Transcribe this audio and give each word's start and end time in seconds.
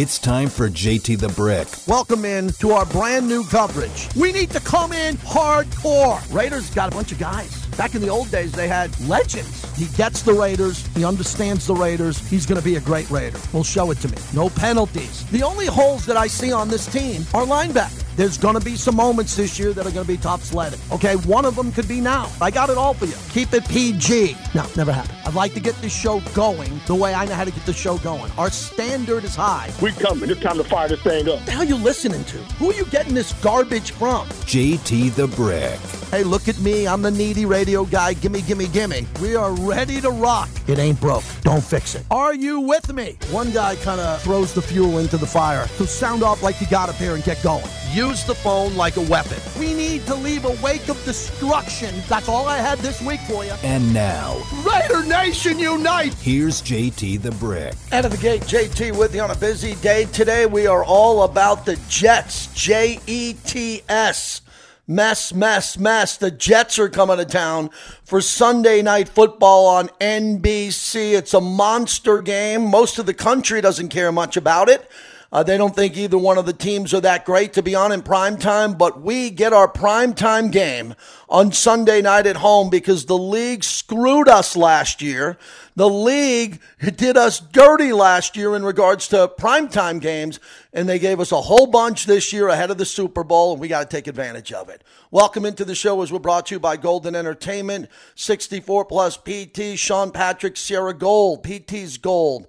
It's 0.00 0.18
time 0.18 0.48
for 0.48 0.70
JT 0.70 1.18
the 1.18 1.28
Brick. 1.28 1.68
Welcome 1.86 2.24
in 2.24 2.54
to 2.54 2.70
our 2.70 2.86
brand 2.86 3.28
new 3.28 3.44
coverage. 3.44 4.08
We 4.16 4.32
need 4.32 4.48
to 4.52 4.60
come 4.60 4.94
in 4.94 5.16
hardcore. 5.16 6.22
Raiders 6.32 6.70
got 6.70 6.90
a 6.90 6.96
bunch 6.96 7.12
of 7.12 7.18
guys. 7.18 7.66
Back 7.76 7.94
in 7.94 8.00
the 8.00 8.08
old 8.08 8.30
days, 8.30 8.50
they 8.50 8.66
had 8.66 8.98
legends. 9.00 9.62
He 9.76 9.94
gets 9.98 10.22
the 10.22 10.32
Raiders. 10.32 10.86
He 10.96 11.04
understands 11.04 11.66
the 11.66 11.74
Raiders. 11.74 12.18
He's 12.30 12.46
going 12.46 12.58
to 12.58 12.64
be 12.64 12.76
a 12.76 12.80
great 12.80 13.10
Raider. 13.10 13.38
Well, 13.52 13.62
show 13.62 13.90
it 13.90 13.98
to 13.98 14.08
me. 14.08 14.16
No 14.32 14.48
penalties. 14.48 15.26
The 15.32 15.42
only 15.42 15.66
holes 15.66 16.06
that 16.06 16.16
I 16.16 16.28
see 16.28 16.50
on 16.50 16.70
this 16.70 16.86
team 16.86 17.26
are 17.34 17.44
linebacker. 17.44 17.99
There's 18.16 18.36
going 18.36 18.58
to 18.58 18.64
be 18.64 18.76
some 18.76 18.96
moments 18.96 19.36
this 19.36 19.58
year 19.58 19.72
that 19.72 19.86
are 19.86 19.90
going 19.90 20.04
to 20.04 20.12
be 20.12 20.16
top 20.16 20.40
sledding. 20.40 20.80
Okay, 20.92 21.16
one 21.16 21.44
of 21.44 21.56
them 21.56 21.72
could 21.72 21.88
be 21.88 22.00
now. 22.00 22.30
I 22.40 22.50
got 22.50 22.70
it 22.70 22.76
all 22.76 22.94
for 22.94 23.06
you. 23.06 23.14
Keep 23.30 23.54
it 23.54 23.68
PG. 23.68 24.36
No, 24.54 24.66
never 24.76 24.92
happened. 24.92 25.16
I'd 25.24 25.34
like 25.34 25.54
to 25.54 25.60
get 25.60 25.74
this 25.76 25.94
show 25.94 26.20
going 26.34 26.80
the 26.86 26.94
way 26.94 27.14
I 27.14 27.24
know 27.24 27.34
how 27.34 27.44
to 27.44 27.50
get 27.50 27.64
the 27.66 27.72
show 27.72 27.98
going. 27.98 28.30
Our 28.36 28.50
standard 28.50 29.24
is 29.24 29.34
high. 29.34 29.72
We 29.80 29.92
coming. 29.92 30.28
It's 30.28 30.40
time 30.40 30.56
to 30.58 30.64
fire 30.64 30.88
this 30.88 31.02
thing 31.02 31.28
up. 31.28 31.36
What 31.36 31.46
the 31.46 31.52
hell 31.52 31.62
are 31.62 31.64
you 31.64 31.76
listening 31.76 32.24
to? 32.24 32.38
Who 32.58 32.70
are 32.70 32.74
you 32.74 32.84
getting 32.86 33.14
this 33.14 33.32
garbage 33.34 33.92
from? 33.92 34.26
JT 34.28 35.14
the 35.14 35.28
Brick. 35.28 35.78
Hey, 36.10 36.24
look 36.24 36.48
at 36.48 36.58
me. 36.58 36.88
I'm 36.88 37.02
the 37.02 37.10
needy 37.10 37.46
radio 37.46 37.84
guy. 37.84 38.14
Gimme, 38.14 38.42
gimme, 38.42 38.66
gimme. 38.66 39.06
We 39.22 39.36
are 39.36 39.52
ready 39.52 40.00
to 40.00 40.10
rock. 40.10 40.48
It 40.66 40.78
ain't 40.78 41.00
broke. 41.00 41.22
Don't 41.42 41.62
fix 41.62 41.94
it. 41.94 42.04
Are 42.10 42.34
you 42.34 42.58
with 42.60 42.92
me? 42.92 43.16
One 43.30 43.52
guy 43.52 43.76
kind 43.76 44.00
of 44.00 44.20
throws 44.22 44.52
the 44.52 44.62
fuel 44.62 44.98
into 44.98 45.16
the 45.16 45.26
fire. 45.26 45.68
So 45.68 45.84
sound 45.84 46.24
off 46.24 46.42
like 46.42 46.60
you 46.60 46.66
got 46.66 46.88
up 46.88 46.96
here 46.96 47.14
and 47.14 47.22
get 47.22 47.40
going. 47.44 47.64
Use 48.00 48.24
the 48.24 48.34
phone 48.34 48.74
like 48.76 48.96
a 48.96 49.02
weapon. 49.02 49.36
We 49.58 49.74
need 49.74 50.06
to 50.06 50.14
leave 50.14 50.46
a 50.46 50.56
wake 50.62 50.88
of 50.88 50.96
destruction. 51.04 51.94
That's 52.08 52.30
all 52.30 52.48
I 52.48 52.56
had 52.56 52.78
this 52.78 53.02
week 53.02 53.20
for 53.20 53.44
you. 53.44 53.52
And 53.62 53.92
now, 53.92 54.42
Raider 54.64 55.04
Nation 55.04 55.58
Unite! 55.58 56.14
here's 56.14 56.62
JT 56.62 57.20
the 57.20 57.32
Brick. 57.32 57.74
Out 57.92 58.06
of 58.06 58.12
the 58.12 58.16
gate, 58.16 58.40
JT 58.40 58.96
with 58.96 59.14
you 59.14 59.20
on 59.20 59.30
a 59.30 59.36
busy 59.36 59.74
day. 59.82 60.06
Today 60.06 60.46
we 60.46 60.66
are 60.66 60.82
all 60.82 61.24
about 61.24 61.66
the 61.66 61.78
Jets. 61.90 62.46
J 62.54 63.00
E 63.06 63.34
T 63.44 63.82
S. 63.86 64.40
Mess, 64.88 65.34
mess, 65.34 65.76
mess. 65.76 66.16
The 66.16 66.30
Jets 66.30 66.78
are 66.78 66.88
coming 66.88 67.18
to 67.18 67.26
town 67.26 67.68
for 68.02 68.22
Sunday 68.22 68.80
night 68.80 69.10
football 69.10 69.66
on 69.66 69.88
NBC. 70.00 71.12
It's 71.12 71.34
a 71.34 71.40
monster 71.42 72.22
game. 72.22 72.64
Most 72.64 72.98
of 72.98 73.04
the 73.04 73.12
country 73.12 73.60
doesn't 73.60 73.90
care 73.90 74.10
much 74.10 74.38
about 74.38 74.70
it. 74.70 74.90
Uh, 75.32 75.44
they 75.44 75.56
don't 75.56 75.76
think 75.76 75.96
either 75.96 76.18
one 76.18 76.38
of 76.38 76.46
the 76.46 76.52
teams 76.52 76.92
are 76.92 77.00
that 77.00 77.24
great 77.24 77.52
to 77.52 77.62
be 77.62 77.72
on 77.72 77.92
in 77.92 78.02
prime 78.02 78.36
time, 78.36 78.74
but 78.74 79.00
we 79.00 79.30
get 79.30 79.52
our 79.52 79.68
prime 79.68 80.12
time 80.12 80.50
game 80.50 80.92
on 81.28 81.52
Sunday 81.52 82.02
night 82.02 82.26
at 82.26 82.36
home 82.36 82.68
because 82.68 83.06
the 83.06 83.16
league 83.16 83.62
screwed 83.62 84.28
us 84.28 84.56
last 84.56 85.00
year. 85.00 85.38
The 85.76 85.88
league 85.88 86.58
did 86.96 87.16
us 87.16 87.38
dirty 87.38 87.92
last 87.92 88.36
year 88.36 88.56
in 88.56 88.64
regards 88.64 89.06
to 89.08 89.30
primetime 89.38 90.00
games, 90.00 90.40
and 90.72 90.88
they 90.88 90.98
gave 90.98 91.20
us 91.20 91.30
a 91.30 91.40
whole 91.40 91.68
bunch 91.68 92.06
this 92.06 92.32
year 92.32 92.48
ahead 92.48 92.72
of 92.72 92.78
the 92.78 92.84
Super 92.84 93.22
Bowl, 93.22 93.52
and 93.52 93.60
we 93.60 93.68
got 93.68 93.88
to 93.88 93.96
take 93.96 94.08
advantage 94.08 94.52
of 94.52 94.68
it. 94.68 94.82
Welcome 95.12 95.46
into 95.46 95.64
the 95.64 95.76
show 95.76 96.02
as 96.02 96.12
we're 96.12 96.18
brought 96.18 96.46
to 96.46 96.56
you 96.56 96.60
by 96.60 96.76
Golden 96.76 97.14
Entertainment, 97.14 97.88
64 98.16 98.84
plus 98.86 99.16
PT, 99.16 99.78
Sean 99.78 100.10
Patrick, 100.10 100.56
Sierra 100.56 100.92
Gold, 100.92 101.44
PT's 101.44 101.98
Gold. 101.98 102.48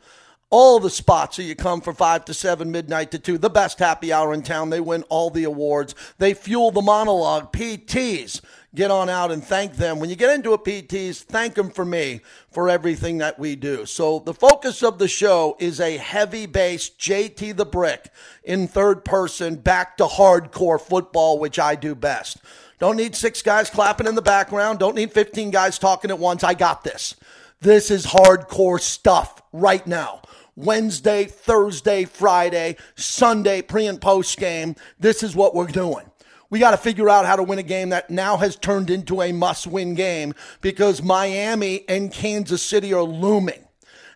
All 0.54 0.82
the 0.82 0.90
spots 0.90 1.38
so 1.38 1.42
you 1.44 1.56
come 1.56 1.80
for 1.80 1.94
5 1.94 2.26
to 2.26 2.34
7, 2.34 2.70
midnight 2.70 3.12
to 3.12 3.20
2. 3.20 3.38
The 3.38 3.50
best 3.50 3.80
happy 3.80 4.12
hour 4.12 4.34
in 4.34 4.44
town. 4.44 4.70
They 4.70 4.82
win 4.82 5.04
all 5.04 5.30
the 5.30 5.46
awards. 5.46 5.96
They 6.18 6.34
fuel 6.34 6.72
the 6.72 6.82
monologue. 6.82 7.54
PTs, 7.54 8.42
get 8.76 8.92
on 8.92 9.08
out 9.08 9.32
and 9.32 9.42
thank 9.42 9.78
them. 9.78 9.98
When 10.00 10.10
you 10.10 10.18
get 10.18 10.36
into 10.36 10.52
a 10.52 10.60
PTs, 10.60 11.22
thank 11.24 11.54
them 11.54 11.70
for 11.70 11.86
me 11.86 12.20
for 12.52 12.70
everything 12.70 13.20
that 13.20 13.40
we 13.40 13.56
do. 13.56 13.86
So 13.86 14.20
the 14.20 14.34
focus 14.34 14.84
of 14.84 15.00
the 15.00 15.08
show 15.08 15.56
is 15.58 15.80
a 15.80 15.96
heavy 15.96 16.48
bass 16.48 16.90
JT 16.90 17.56
the 17.56 17.66
Brick 17.66 18.12
in 18.44 18.68
third 18.68 19.06
person, 19.06 19.56
back 19.56 19.96
to 19.98 20.04
hardcore 20.04 20.82
football, 20.82 21.40
which 21.40 21.60
I 21.60 21.76
do 21.76 21.96
best. 21.96 22.40
Don't 22.78 22.98
need 22.98 23.16
six 23.16 23.42
guys 23.42 23.70
clapping 23.70 24.08
in 24.08 24.16
the 24.16 24.22
background. 24.22 24.80
Don't 24.80 24.95
need 24.95 25.14
15 25.14 25.50
guys 25.52 25.80
talking 25.80 26.11
at 26.11 26.20
once. 26.20 26.44
I 26.44 26.56
got 26.56 26.84
this. 26.84 27.16
This 27.61 27.90
is 27.90 28.08
hardcore 28.08 28.82
stuff 28.82 29.42
right 29.54 29.86
now. 29.88 30.20
Wednesday, 30.64 31.26
Thursday, 31.26 32.05
Friday, 32.05 32.77
Sunday, 32.95 33.61
pre 33.61 33.88
and 33.88 33.99
post 33.99 34.38
game. 34.38 34.76
This 34.99 35.23
is 35.23 35.36
what 35.36 35.55
we're 35.55 35.67
doing. 35.67 36.05
We 36.49 36.60
got 36.60 36.72
to 36.72 36.77
figure 36.77 37.10
out 37.10 37.26
how 37.26 37.38
to 37.38 37.44
win 37.44 37.60
a 37.60 37.64
game 37.64 37.89
that 37.89 38.10
now 38.10 38.36
has 38.38 38.58
turned 38.58 38.89
into 38.89 39.22
a 39.22 39.32
must 39.32 39.67
win 39.67 39.95
game 39.95 40.33
because 40.60 41.02
Miami 41.02 41.86
and 41.88 42.11
Kansas 42.11 42.61
City 42.61 42.94
are 42.94 43.04
looming. 43.04 43.66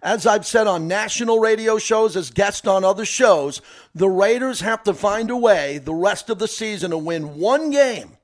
As 0.01 0.27
I've 0.27 0.45
said 0.45 0.67
on 0.67 0.87
national 0.87 1.39
radio 1.39 1.79
shows, 1.79 2.15
as 2.15 2.29
guests 2.29 2.67
on 2.67 2.83
other 2.83 3.05
shows, 3.05 3.61
the 3.95 4.09
Raiders 4.09 4.59
have 4.59 4.83
to 4.83 4.93
find 4.93 5.31
a 5.31 5.37
way 5.37 5.77
the 5.77 5.93
rest 5.93 6.29
of 6.29 6.37
the 6.37 6.47
season 6.47 6.91
to 6.91 6.97
win 6.97 7.39
one 7.39 7.71
game. 7.71 8.17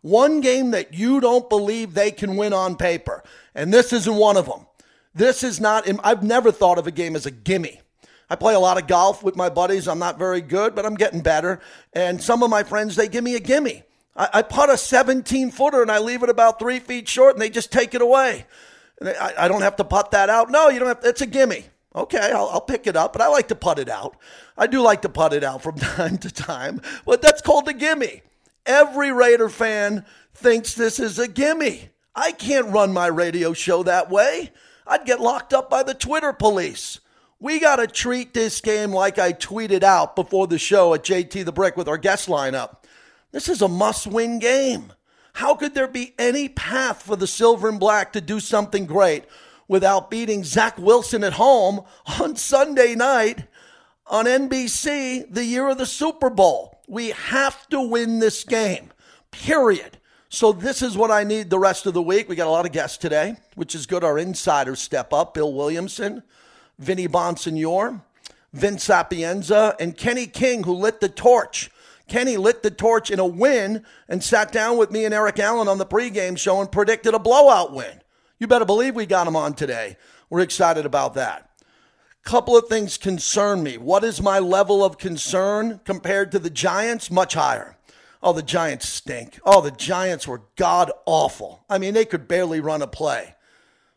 One 0.00 0.40
game 0.40 0.70
that 0.70 0.94
you 0.94 1.20
don't 1.20 1.48
believe 1.48 1.92
they 1.92 2.10
can 2.10 2.36
win 2.36 2.52
on 2.52 2.76
paper. 2.76 3.22
And 3.54 3.72
this 3.72 3.92
isn't 3.92 4.14
one 4.14 4.36
of 4.36 4.46
them. 4.46 4.66
This 5.14 5.42
is 5.42 5.60
not, 5.60 5.88
I've 6.04 6.22
never 6.22 6.52
thought 6.52 6.78
of 6.78 6.86
a 6.86 6.92
game 6.92 7.16
as 7.16 7.26
a 7.26 7.30
gimme. 7.30 7.80
I 8.30 8.36
play 8.36 8.54
a 8.54 8.60
lot 8.60 8.80
of 8.80 8.86
golf 8.86 9.22
with 9.22 9.36
my 9.36 9.48
buddies. 9.48 9.88
I'm 9.88 9.98
not 9.98 10.18
very 10.18 10.40
good, 10.40 10.74
but 10.74 10.84
I'm 10.84 10.94
getting 10.94 11.22
better. 11.22 11.60
And 11.92 12.22
some 12.22 12.42
of 12.42 12.50
my 12.50 12.62
friends, 12.62 12.94
they 12.94 13.08
give 13.08 13.24
me 13.24 13.34
a 13.34 13.40
gimme. 13.40 13.84
I, 14.14 14.28
I 14.34 14.42
putt 14.42 14.70
a 14.70 14.76
17 14.76 15.50
footer 15.50 15.80
and 15.80 15.90
I 15.90 15.98
leave 15.98 16.22
it 16.22 16.28
about 16.28 16.58
three 16.58 16.78
feet 16.78 17.08
short 17.08 17.34
and 17.34 17.42
they 17.42 17.48
just 17.48 17.72
take 17.72 17.94
it 17.94 18.02
away. 18.02 18.46
I, 19.02 19.34
I 19.38 19.48
don't 19.48 19.62
have 19.62 19.76
to 19.76 19.84
putt 19.84 20.10
that 20.10 20.28
out. 20.28 20.50
No, 20.50 20.68
you 20.68 20.78
don't 20.78 20.88
have, 20.88 21.00
it's 21.04 21.22
a 21.22 21.26
gimme. 21.26 21.64
Okay, 21.94 22.30
I'll, 22.32 22.48
I'll, 22.48 22.60
pick 22.60 22.86
it 22.86 22.96
up, 22.96 23.12
but 23.12 23.22
I 23.22 23.28
like 23.28 23.48
to 23.48 23.54
putt 23.54 23.78
it 23.78 23.88
out. 23.88 24.16
I 24.56 24.66
do 24.66 24.82
like 24.82 25.02
to 25.02 25.08
putt 25.08 25.32
it 25.32 25.42
out 25.42 25.62
from 25.62 25.76
time 25.78 26.18
to 26.18 26.30
time, 26.30 26.80
but 27.06 27.22
that's 27.22 27.40
called 27.40 27.66
a 27.68 27.72
gimme. 27.72 28.22
Every 28.66 29.10
Raider 29.10 29.48
fan 29.48 30.04
thinks 30.34 30.74
this 30.74 31.00
is 31.00 31.18
a 31.18 31.26
gimme. 31.26 31.88
I 32.14 32.32
can't 32.32 32.68
run 32.68 32.92
my 32.92 33.06
radio 33.06 33.52
show 33.52 33.82
that 33.84 34.10
way. 34.10 34.52
I'd 34.88 35.04
get 35.04 35.20
locked 35.20 35.52
up 35.52 35.68
by 35.68 35.82
the 35.82 35.92
Twitter 35.92 36.32
police. 36.32 37.00
We 37.38 37.60
got 37.60 37.76
to 37.76 37.86
treat 37.86 38.32
this 38.32 38.60
game 38.60 38.90
like 38.90 39.18
I 39.18 39.32
tweeted 39.32 39.82
out 39.82 40.16
before 40.16 40.46
the 40.46 40.58
show 40.58 40.94
at 40.94 41.04
JT 41.04 41.44
the 41.44 41.52
Brick 41.52 41.76
with 41.76 41.86
our 41.86 41.98
guest 41.98 42.26
lineup. 42.28 42.78
This 43.30 43.48
is 43.48 43.60
a 43.60 43.68
must 43.68 44.06
win 44.06 44.38
game. 44.38 44.92
How 45.34 45.54
could 45.54 45.74
there 45.74 45.86
be 45.86 46.14
any 46.18 46.48
path 46.48 47.02
for 47.02 47.14
the 47.14 47.26
Silver 47.26 47.68
and 47.68 47.78
Black 47.78 48.12
to 48.14 48.20
do 48.20 48.40
something 48.40 48.86
great 48.86 49.24
without 49.68 50.10
beating 50.10 50.42
Zach 50.42 50.78
Wilson 50.78 51.22
at 51.22 51.34
home 51.34 51.82
on 52.18 52.34
Sunday 52.34 52.94
night 52.94 53.46
on 54.06 54.24
NBC 54.24 55.32
the 55.32 55.44
year 55.44 55.68
of 55.68 55.78
the 55.78 55.86
Super 55.86 56.30
Bowl? 56.30 56.80
We 56.88 57.10
have 57.10 57.68
to 57.68 57.80
win 57.80 58.18
this 58.18 58.42
game, 58.42 58.90
period. 59.30 59.97
So 60.30 60.52
this 60.52 60.82
is 60.82 60.96
what 60.96 61.10
I 61.10 61.24
need 61.24 61.48
the 61.48 61.58
rest 61.58 61.86
of 61.86 61.94
the 61.94 62.02
week. 62.02 62.28
We 62.28 62.36
got 62.36 62.46
a 62.46 62.50
lot 62.50 62.66
of 62.66 62.72
guests 62.72 62.98
today, 62.98 63.36
which 63.54 63.74
is 63.74 63.86
good. 63.86 64.04
Our 64.04 64.18
insiders 64.18 64.78
step 64.78 65.12
up. 65.12 65.32
Bill 65.32 65.52
Williamson, 65.52 66.22
Vinny 66.78 67.08
Bonsignore, 67.08 68.02
Vince 68.52 68.84
Sapienza, 68.84 69.74
and 69.80 69.96
Kenny 69.96 70.26
King, 70.26 70.64
who 70.64 70.74
lit 70.74 71.00
the 71.00 71.08
torch. 71.08 71.70
Kenny 72.08 72.36
lit 72.36 72.62
the 72.62 72.70
torch 72.70 73.10
in 73.10 73.18
a 73.18 73.26
win 73.26 73.84
and 74.06 74.22
sat 74.22 74.52
down 74.52 74.76
with 74.76 74.90
me 74.90 75.04
and 75.06 75.14
Eric 75.14 75.38
Allen 75.38 75.68
on 75.68 75.78
the 75.78 75.86
pregame 75.86 76.38
show 76.38 76.60
and 76.60 76.70
predicted 76.70 77.14
a 77.14 77.18
blowout 77.18 77.72
win. 77.72 78.02
You 78.38 78.46
better 78.46 78.64
believe 78.66 78.94
we 78.94 79.06
got 79.06 79.26
him 79.26 79.36
on 79.36 79.54
today. 79.54 79.96
We're 80.28 80.40
excited 80.40 80.84
about 80.84 81.14
that. 81.14 81.50
Couple 82.22 82.56
of 82.56 82.68
things 82.68 82.98
concern 82.98 83.62
me. 83.62 83.78
What 83.78 84.04
is 84.04 84.20
my 84.20 84.38
level 84.38 84.84
of 84.84 84.98
concern 84.98 85.80
compared 85.84 86.32
to 86.32 86.38
the 86.38 86.50
Giants? 86.50 87.10
Much 87.10 87.32
higher. 87.32 87.77
Oh, 88.22 88.32
the 88.32 88.42
Giants 88.42 88.88
stink. 88.88 89.38
Oh, 89.44 89.60
the 89.60 89.70
Giants 89.70 90.26
were 90.26 90.42
god 90.56 90.90
awful. 91.06 91.64
I 91.70 91.78
mean, 91.78 91.94
they 91.94 92.04
could 92.04 92.26
barely 92.26 92.60
run 92.60 92.82
a 92.82 92.86
play. 92.86 93.34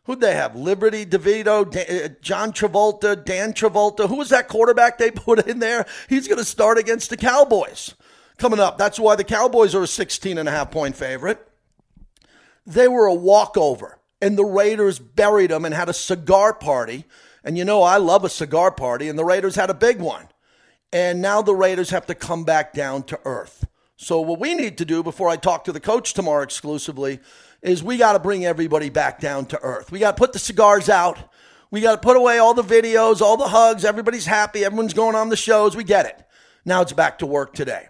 Who'd 0.04 0.20
they 0.20 0.34
have? 0.34 0.56
Liberty 0.56 1.06
DeVito, 1.06 1.70
Dan, 1.70 2.04
uh, 2.04 2.08
John 2.20 2.52
Travolta, 2.52 3.24
Dan 3.24 3.52
Travolta. 3.52 4.08
Who 4.08 4.16
was 4.16 4.30
that 4.30 4.48
quarterback 4.48 4.98
they 4.98 5.10
put 5.12 5.46
in 5.46 5.60
there? 5.60 5.86
He's 6.08 6.26
going 6.26 6.38
to 6.38 6.44
start 6.44 6.78
against 6.78 7.10
the 7.10 7.16
Cowboys 7.16 7.94
coming 8.36 8.60
up. 8.60 8.78
That's 8.78 8.98
why 8.98 9.14
the 9.14 9.24
Cowboys 9.24 9.74
are 9.74 9.82
a 9.82 9.88
16 9.88 10.38
and 10.38 10.48
a 10.48 10.52
half 10.52 10.70
point 10.70 10.96
favorite. 10.96 11.48
They 12.66 12.88
were 12.88 13.06
a 13.06 13.14
walkover, 13.14 13.98
and 14.20 14.36
the 14.36 14.44
Raiders 14.44 14.98
buried 14.98 15.50
them 15.50 15.64
and 15.64 15.74
had 15.74 15.88
a 15.88 15.94
cigar 15.94 16.52
party. 16.52 17.04
And 17.44 17.58
you 17.58 17.64
know, 17.64 17.82
I 17.82 17.96
love 17.96 18.24
a 18.24 18.28
cigar 18.28 18.70
party, 18.70 19.08
and 19.08 19.18
the 19.18 19.24
Raiders 19.24 19.56
had 19.56 19.70
a 19.70 19.74
big 19.74 20.00
one. 20.00 20.28
And 20.92 21.22
now 21.22 21.42
the 21.42 21.54
Raiders 21.54 21.90
have 21.90 22.06
to 22.06 22.14
come 22.14 22.44
back 22.44 22.72
down 22.72 23.04
to 23.04 23.18
earth. 23.24 23.66
So, 23.96 24.20
what 24.20 24.40
we 24.40 24.54
need 24.54 24.78
to 24.78 24.84
do 24.84 25.02
before 25.02 25.28
I 25.28 25.36
talk 25.36 25.64
to 25.64 25.72
the 25.72 25.80
coach 25.80 26.14
tomorrow 26.14 26.42
exclusively 26.42 27.20
is 27.62 27.82
we 27.82 27.96
got 27.96 28.14
to 28.14 28.18
bring 28.18 28.44
everybody 28.44 28.90
back 28.90 29.20
down 29.20 29.46
to 29.46 29.62
earth. 29.62 29.92
We 29.92 29.98
got 29.98 30.16
to 30.16 30.20
put 30.20 30.32
the 30.32 30.38
cigars 30.38 30.88
out. 30.88 31.18
We 31.70 31.80
got 31.80 31.92
to 31.92 32.06
put 32.06 32.16
away 32.16 32.38
all 32.38 32.54
the 32.54 32.62
videos, 32.62 33.20
all 33.20 33.36
the 33.36 33.48
hugs. 33.48 33.84
Everybody's 33.84 34.26
happy. 34.26 34.64
Everyone's 34.64 34.94
going 34.94 35.14
on 35.14 35.28
the 35.28 35.36
shows. 35.36 35.76
We 35.76 35.84
get 35.84 36.06
it. 36.06 36.24
Now 36.64 36.82
it's 36.82 36.92
back 36.92 37.18
to 37.18 37.26
work 37.26 37.54
today. 37.54 37.88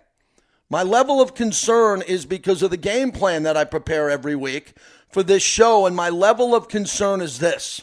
My 0.71 0.83
level 0.83 1.21
of 1.21 1.35
concern 1.35 2.01
is 2.03 2.25
because 2.25 2.63
of 2.63 2.71
the 2.71 2.77
game 2.77 3.11
plan 3.11 3.43
that 3.43 3.57
I 3.57 3.65
prepare 3.65 4.09
every 4.09 4.37
week 4.37 4.75
for 5.11 5.23
this 5.23 5.43
show. 5.43 5.87
And 5.87 5.95
my 5.95 6.09
level 6.09 6.55
of 6.55 6.69
concern 6.69 7.21
is 7.21 7.39
this 7.39 7.83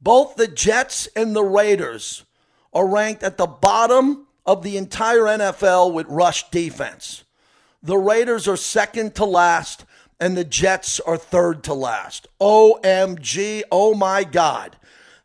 both 0.00 0.36
the 0.36 0.48
Jets 0.48 1.08
and 1.16 1.34
the 1.34 1.44
Raiders 1.44 2.24
are 2.72 2.86
ranked 2.86 3.22
at 3.22 3.38
the 3.38 3.46
bottom 3.46 4.26
of 4.44 4.62
the 4.62 4.76
entire 4.76 5.22
NFL 5.22 5.92
with 5.92 6.06
rush 6.08 6.50
defense. 6.50 7.24
The 7.82 7.98
Raiders 7.98 8.46
are 8.46 8.56
second 8.56 9.16
to 9.16 9.24
last, 9.24 9.84
and 10.20 10.36
the 10.36 10.44
Jets 10.44 11.00
are 11.00 11.16
third 11.16 11.64
to 11.64 11.74
last. 11.74 12.28
OMG, 12.40 13.64
oh 13.72 13.94
my 13.94 14.22
God. 14.22 14.76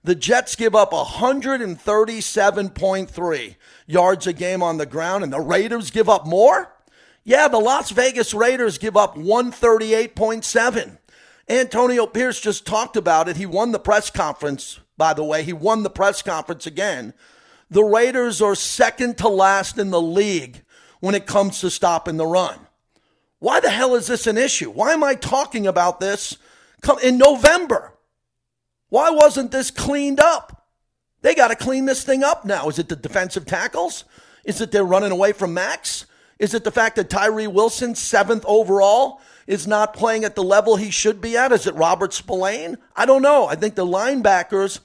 The 0.04 0.16
Jets 0.16 0.56
give 0.56 0.74
up 0.74 0.92
137.3 0.92 3.56
yards 3.86 4.26
a 4.26 4.34
game 4.34 4.64
on 4.64 4.78
the 4.78 4.88
ground, 4.88 5.24
and 5.24 5.32
the 5.32 5.40
Raiders 5.40 5.92
give 5.92 6.10
up 6.10 6.26
more? 6.26 6.74
Yeah, 7.24 7.48
the 7.48 7.60
Las 7.60 7.92
Vegas 7.92 8.34
Raiders 8.34 8.80
give 8.80 8.98
up 8.98 9.16
138.7. 9.16 10.98
Antonio 11.50 12.06
Pierce 12.08 12.40
just 12.40 12.66
talked 12.66 12.98
about 12.98 13.30
it. 13.30 13.38
He 13.38 13.46
won 13.46 13.72
the 13.72 13.80
press 13.80 14.10
conference, 14.10 14.80
by 14.98 15.14
the 15.14 15.24
way. 15.24 15.44
He 15.44 15.54
won 15.54 15.84
the 15.84 15.90
press 15.90 16.22
conference 16.24 16.66
again. 16.66 17.14
The 17.70 17.84
Raiders 17.84 18.42
are 18.42 18.56
second 18.56 19.20
to 19.20 19.28
last 19.28 19.78
in 19.78 19.92
the 19.92 20.02
league 20.02 20.64
when 21.00 21.16
it 21.16 21.26
comes 21.26 21.62
to 21.62 21.70
stopping 21.70 22.18
the 22.18 22.26
run. 22.26 22.60
Why 23.40 23.60
the 23.60 23.70
hell 23.70 23.96
is 23.96 24.08
this 24.08 24.28
an 24.28 24.38
issue? 24.38 24.72
Why 24.72 24.94
am 24.94 25.04
I 25.04 25.16
talking 25.16 25.68
about 25.68 26.00
this 26.00 26.38
in 27.04 27.18
November? 27.18 27.94
Why 28.90 29.10
wasn't 29.10 29.52
this 29.52 29.70
cleaned 29.70 30.20
up? 30.20 30.66
They 31.22 31.36
got 31.36 31.50
to 31.50 31.56
clean 31.56 31.86
this 31.86 32.04
thing 32.04 32.24
up 32.24 32.46
now. 32.46 32.70
Is 32.70 32.80
it 32.80 32.90
the 32.90 32.96
defensive 32.96 33.46
tackles? 33.46 34.06
Is 34.44 34.62
it 34.62 34.72
they're 34.72 34.84
running 34.84 35.12
away 35.12 35.34
from 35.34 35.54
Max? 35.54 36.06
Is 36.40 36.54
it 36.54 36.64
the 36.64 36.72
fact 36.72 36.96
that 36.96 37.10
Tyree 37.10 37.48
Wilson, 37.48 37.96
seventh 37.96 38.46
overall, 38.48 39.20
is 39.46 39.68
not 39.68 39.94
playing 39.94 40.24
at 40.24 40.36
the 40.36 40.44
level 40.44 40.76
he 40.76 40.92
should 40.92 41.20
be 41.20 41.36
at? 41.36 41.52
Is 41.52 41.68
it 41.68 41.76
Robert 41.76 42.14
Spillane? 42.14 42.78
I 42.96 43.06
don't 43.06 43.22
know. 43.22 43.48
I 43.48 43.56
think 43.56 43.76
the 43.76 43.86
linebackers 43.86 44.80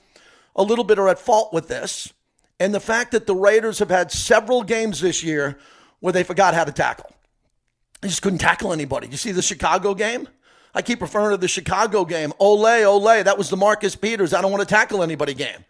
a 0.56 0.62
little 0.62 0.84
bit 0.84 0.98
are 0.98 1.08
at 1.08 1.18
fault 1.18 1.52
with 1.52 1.68
this. 1.68 2.12
And 2.58 2.74
the 2.74 2.80
fact 2.80 3.12
that 3.12 3.26
the 3.26 3.34
Raiders 3.34 3.80
have 3.80 3.90
had 3.90 4.10
several 4.10 4.62
games 4.62 5.00
this 5.00 5.22
year 5.22 5.58
where 6.02 6.12
they 6.12 6.24
forgot 6.24 6.52
how 6.52 6.64
to 6.64 6.72
tackle. 6.72 7.08
They 8.00 8.08
just 8.08 8.22
couldn't 8.22 8.40
tackle 8.40 8.72
anybody. 8.72 9.06
You 9.06 9.16
see 9.16 9.30
the 9.30 9.40
Chicago 9.40 9.94
game? 9.94 10.28
I 10.74 10.82
keep 10.82 11.00
referring 11.00 11.30
to 11.30 11.36
the 11.36 11.46
Chicago 11.46 12.04
game. 12.04 12.32
Ole, 12.40 12.84
ole, 12.84 13.22
that 13.22 13.38
was 13.38 13.50
the 13.50 13.56
Marcus 13.56 13.94
Peters. 13.94 14.34
I 14.34 14.42
don't 14.42 14.50
want 14.50 14.68
to 14.68 14.74
tackle 14.74 15.04
anybody 15.04 15.32
game. 15.32 15.64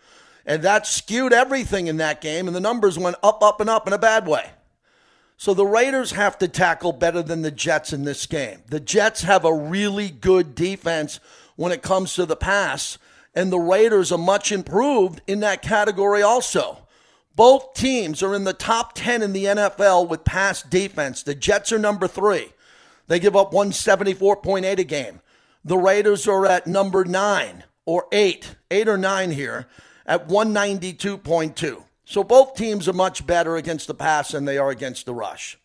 And 0.46 0.62
that 0.62 0.86
skewed 0.86 1.34
everything 1.34 1.86
in 1.86 1.98
that 1.98 2.22
game, 2.22 2.46
and 2.46 2.56
the 2.56 2.60
numbers 2.60 2.98
went 2.98 3.16
up, 3.22 3.42
up, 3.42 3.60
and 3.60 3.68
up 3.68 3.86
in 3.86 3.92
a 3.92 3.98
bad 3.98 4.26
way. 4.26 4.50
So 5.36 5.52
the 5.52 5.66
Raiders 5.66 6.12
have 6.12 6.38
to 6.38 6.48
tackle 6.48 6.92
better 6.92 7.22
than 7.22 7.42
the 7.42 7.50
Jets 7.50 7.92
in 7.92 8.04
this 8.04 8.24
game. 8.24 8.62
The 8.68 8.80
Jets 8.80 9.22
have 9.22 9.44
a 9.44 9.54
really 9.54 10.08
good 10.08 10.54
defense 10.54 11.20
when 11.56 11.72
it 11.72 11.82
comes 11.82 12.14
to 12.14 12.24
the 12.24 12.36
pass, 12.36 12.96
and 13.34 13.52
the 13.52 13.60
Raiders 13.60 14.10
are 14.10 14.18
much 14.18 14.50
improved 14.50 15.20
in 15.26 15.40
that 15.40 15.60
category 15.60 16.22
also. 16.22 16.78
Both 17.34 17.74
teams 17.74 18.22
are 18.22 18.34
in 18.34 18.44
the 18.44 18.52
top 18.52 18.92
10 18.94 19.22
in 19.22 19.32
the 19.32 19.46
NFL 19.46 20.08
with 20.08 20.24
pass 20.24 20.62
defense. 20.62 21.22
The 21.22 21.34
Jets 21.34 21.72
are 21.72 21.78
number 21.78 22.06
three. 22.06 22.52
They 23.08 23.18
give 23.18 23.36
up 23.36 23.52
174.8 23.52 24.78
a 24.78 24.84
game. 24.84 25.20
The 25.64 25.78
Raiders 25.78 26.28
are 26.28 26.46
at 26.46 26.66
number 26.66 27.04
nine 27.04 27.64
or 27.86 28.06
eight, 28.12 28.56
eight 28.70 28.88
or 28.88 28.98
nine 28.98 29.30
here 29.30 29.66
at 30.06 30.28
192.2. 30.28 31.84
So 32.04 32.24
both 32.24 32.54
teams 32.54 32.88
are 32.88 32.92
much 32.92 33.26
better 33.26 33.56
against 33.56 33.86
the 33.86 33.94
pass 33.94 34.32
than 34.32 34.44
they 34.44 34.58
are 34.58 34.70
against 34.70 35.06
the 35.06 35.14
rush. 35.14 35.58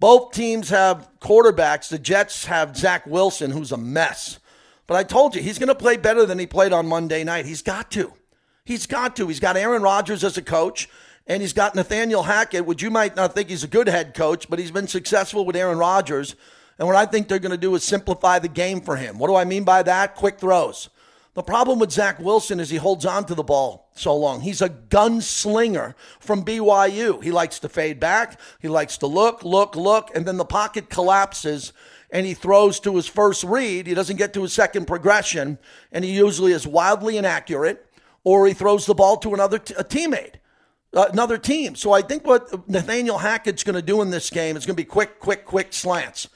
Both 0.00 0.32
teams 0.32 0.68
have 0.68 1.08
quarterbacks. 1.20 1.88
The 1.88 1.98
Jets 1.98 2.46
have 2.46 2.76
Zach 2.76 3.06
Wilson, 3.06 3.52
who's 3.52 3.72
a 3.72 3.76
mess. 3.76 4.38
But 4.86 4.96
I 4.96 5.04
told 5.04 5.34
you, 5.34 5.40
he's 5.40 5.58
going 5.58 5.68
to 5.68 5.74
play 5.74 5.96
better 5.96 6.26
than 6.26 6.38
he 6.38 6.46
played 6.46 6.72
on 6.72 6.86
Monday 6.86 7.24
night. 7.24 7.46
He's 7.46 7.62
got 7.62 7.90
to. 7.92 8.12
He's 8.64 8.86
got 8.86 9.14
to. 9.16 9.28
He's 9.28 9.40
got 9.40 9.58
Aaron 9.58 9.82
Rodgers 9.82 10.24
as 10.24 10.38
a 10.38 10.42
coach, 10.42 10.88
and 11.26 11.42
he's 11.42 11.52
got 11.52 11.74
Nathaniel 11.74 12.22
Hackett, 12.22 12.64
which 12.64 12.82
you 12.82 12.90
might 12.90 13.14
not 13.14 13.34
think 13.34 13.50
he's 13.50 13.62
a 13.62 13.68
good 13.68 13.88
head 13.88 14.14
coach, 14.14 14.48
but 14.48 14.58
he's 14.58 14.70
been 14.70 14.88
successful 14.88 15.44
with 15.44 15.54
Aaron 15.54 15.76
Rodgers. 15.76 16.34
And 16.78 16.88
what 16.88 16.96
I 16.96 17.04
think 17.04 17.28
they're 17.28 17.38
going 17.38 17.52
to 17.52 17.58
do 17.58 17.74
is 17.74 17.84
simplify 17.84 18.38
the 18.38 18.48
game 18.48 18.80
for 18.80 18.96
him. 18.96 19.18
What 19.18 19.28
do 19.28 19.34
I 19.34 19.44
mean 19.44 19.64
by 19.64 19.82
that? 19.82 20.14
Quick 20.14 20.38
throws. 20.38 20.88
The 21.34 21.42
problem 21.42 21.78
with 21.78 21.90
Zach 21.90 22.18
Wilson 22.18 22.58
is 22.58 22.70
he 22.70 22.76
holds 22.76 23.04
on 23.04 23.26
to 23.26 23.34
the 23.34 23.42
ball 23.42 23.90
so 23.94 24.16
long. 24.16 24.40
He's 24.40 24.62
a 24.62 24.70
gunslinger 24.70 25.94
from 26.18 26.44
BYU. 26.44 27.22
He 27.22 27.32
likes 27.32 27.58
to 27.58 27.68
fade 27.68 28.00
back. 28.00 28.40
He 28.60 28.68
likes 28.68 28.96
to 28.98 29.06
look, 29.06 29.44
look, 29.44 29.76
look, 29.76 30.10
and 30.14 30.24
then 30.24 30.38
the 30.38 30.44
pocket 30.44 30.88
collapses 30.88 31.72
and 32.10 32.24
he 32.24 32.32
throws 32.32 32.78
to 32.80 32.94
his 32.94 33.08
first 33.08 33.42
read. 33.44 33.88
He 33.88 33.94
doesn't 33.94 34.16
get 34.16 34.32
to 34.34 34.42
his 34.42 34.52
second 34.52 34.86
progression, 34.86 35.58
and 35.90 36.04
he 36.04 36.12
usually 36.12 36.52
is 36.52 36.64
wildly 36.64 37.16
inaccurate, 37.16 37.84
or 38.24 38.46
he 38.46 38.54
throws 38.54 38.86
the 38.86 38.94
ball 38.94 39.16
to 39.18 39.34
another 39.34 39.58
teammate, 39.58 40.36
uh, 40.94 41.06
another 41.12 41.38
team. 41.38 41.76
So 41.76 41.92
I 41.92 42.02
think 42.02 42.26
what 42.26 42.68
Nathaniel 42.68 43.18
Hackett's 43.18 43.62
going 43.62 43.76
to 43.76 43.82
do 43.82 44.02
in 44.02 44.10
this 44.10 44.30
game 44.30 44.56
is 44.56 44.66
going 44.66 44.76
to 44.76 44.82
be 44.82 44.86
quick, 44.86 45.20
quick, 45.20 45.44
quick 45.44 45.72
slants 45.72 46.28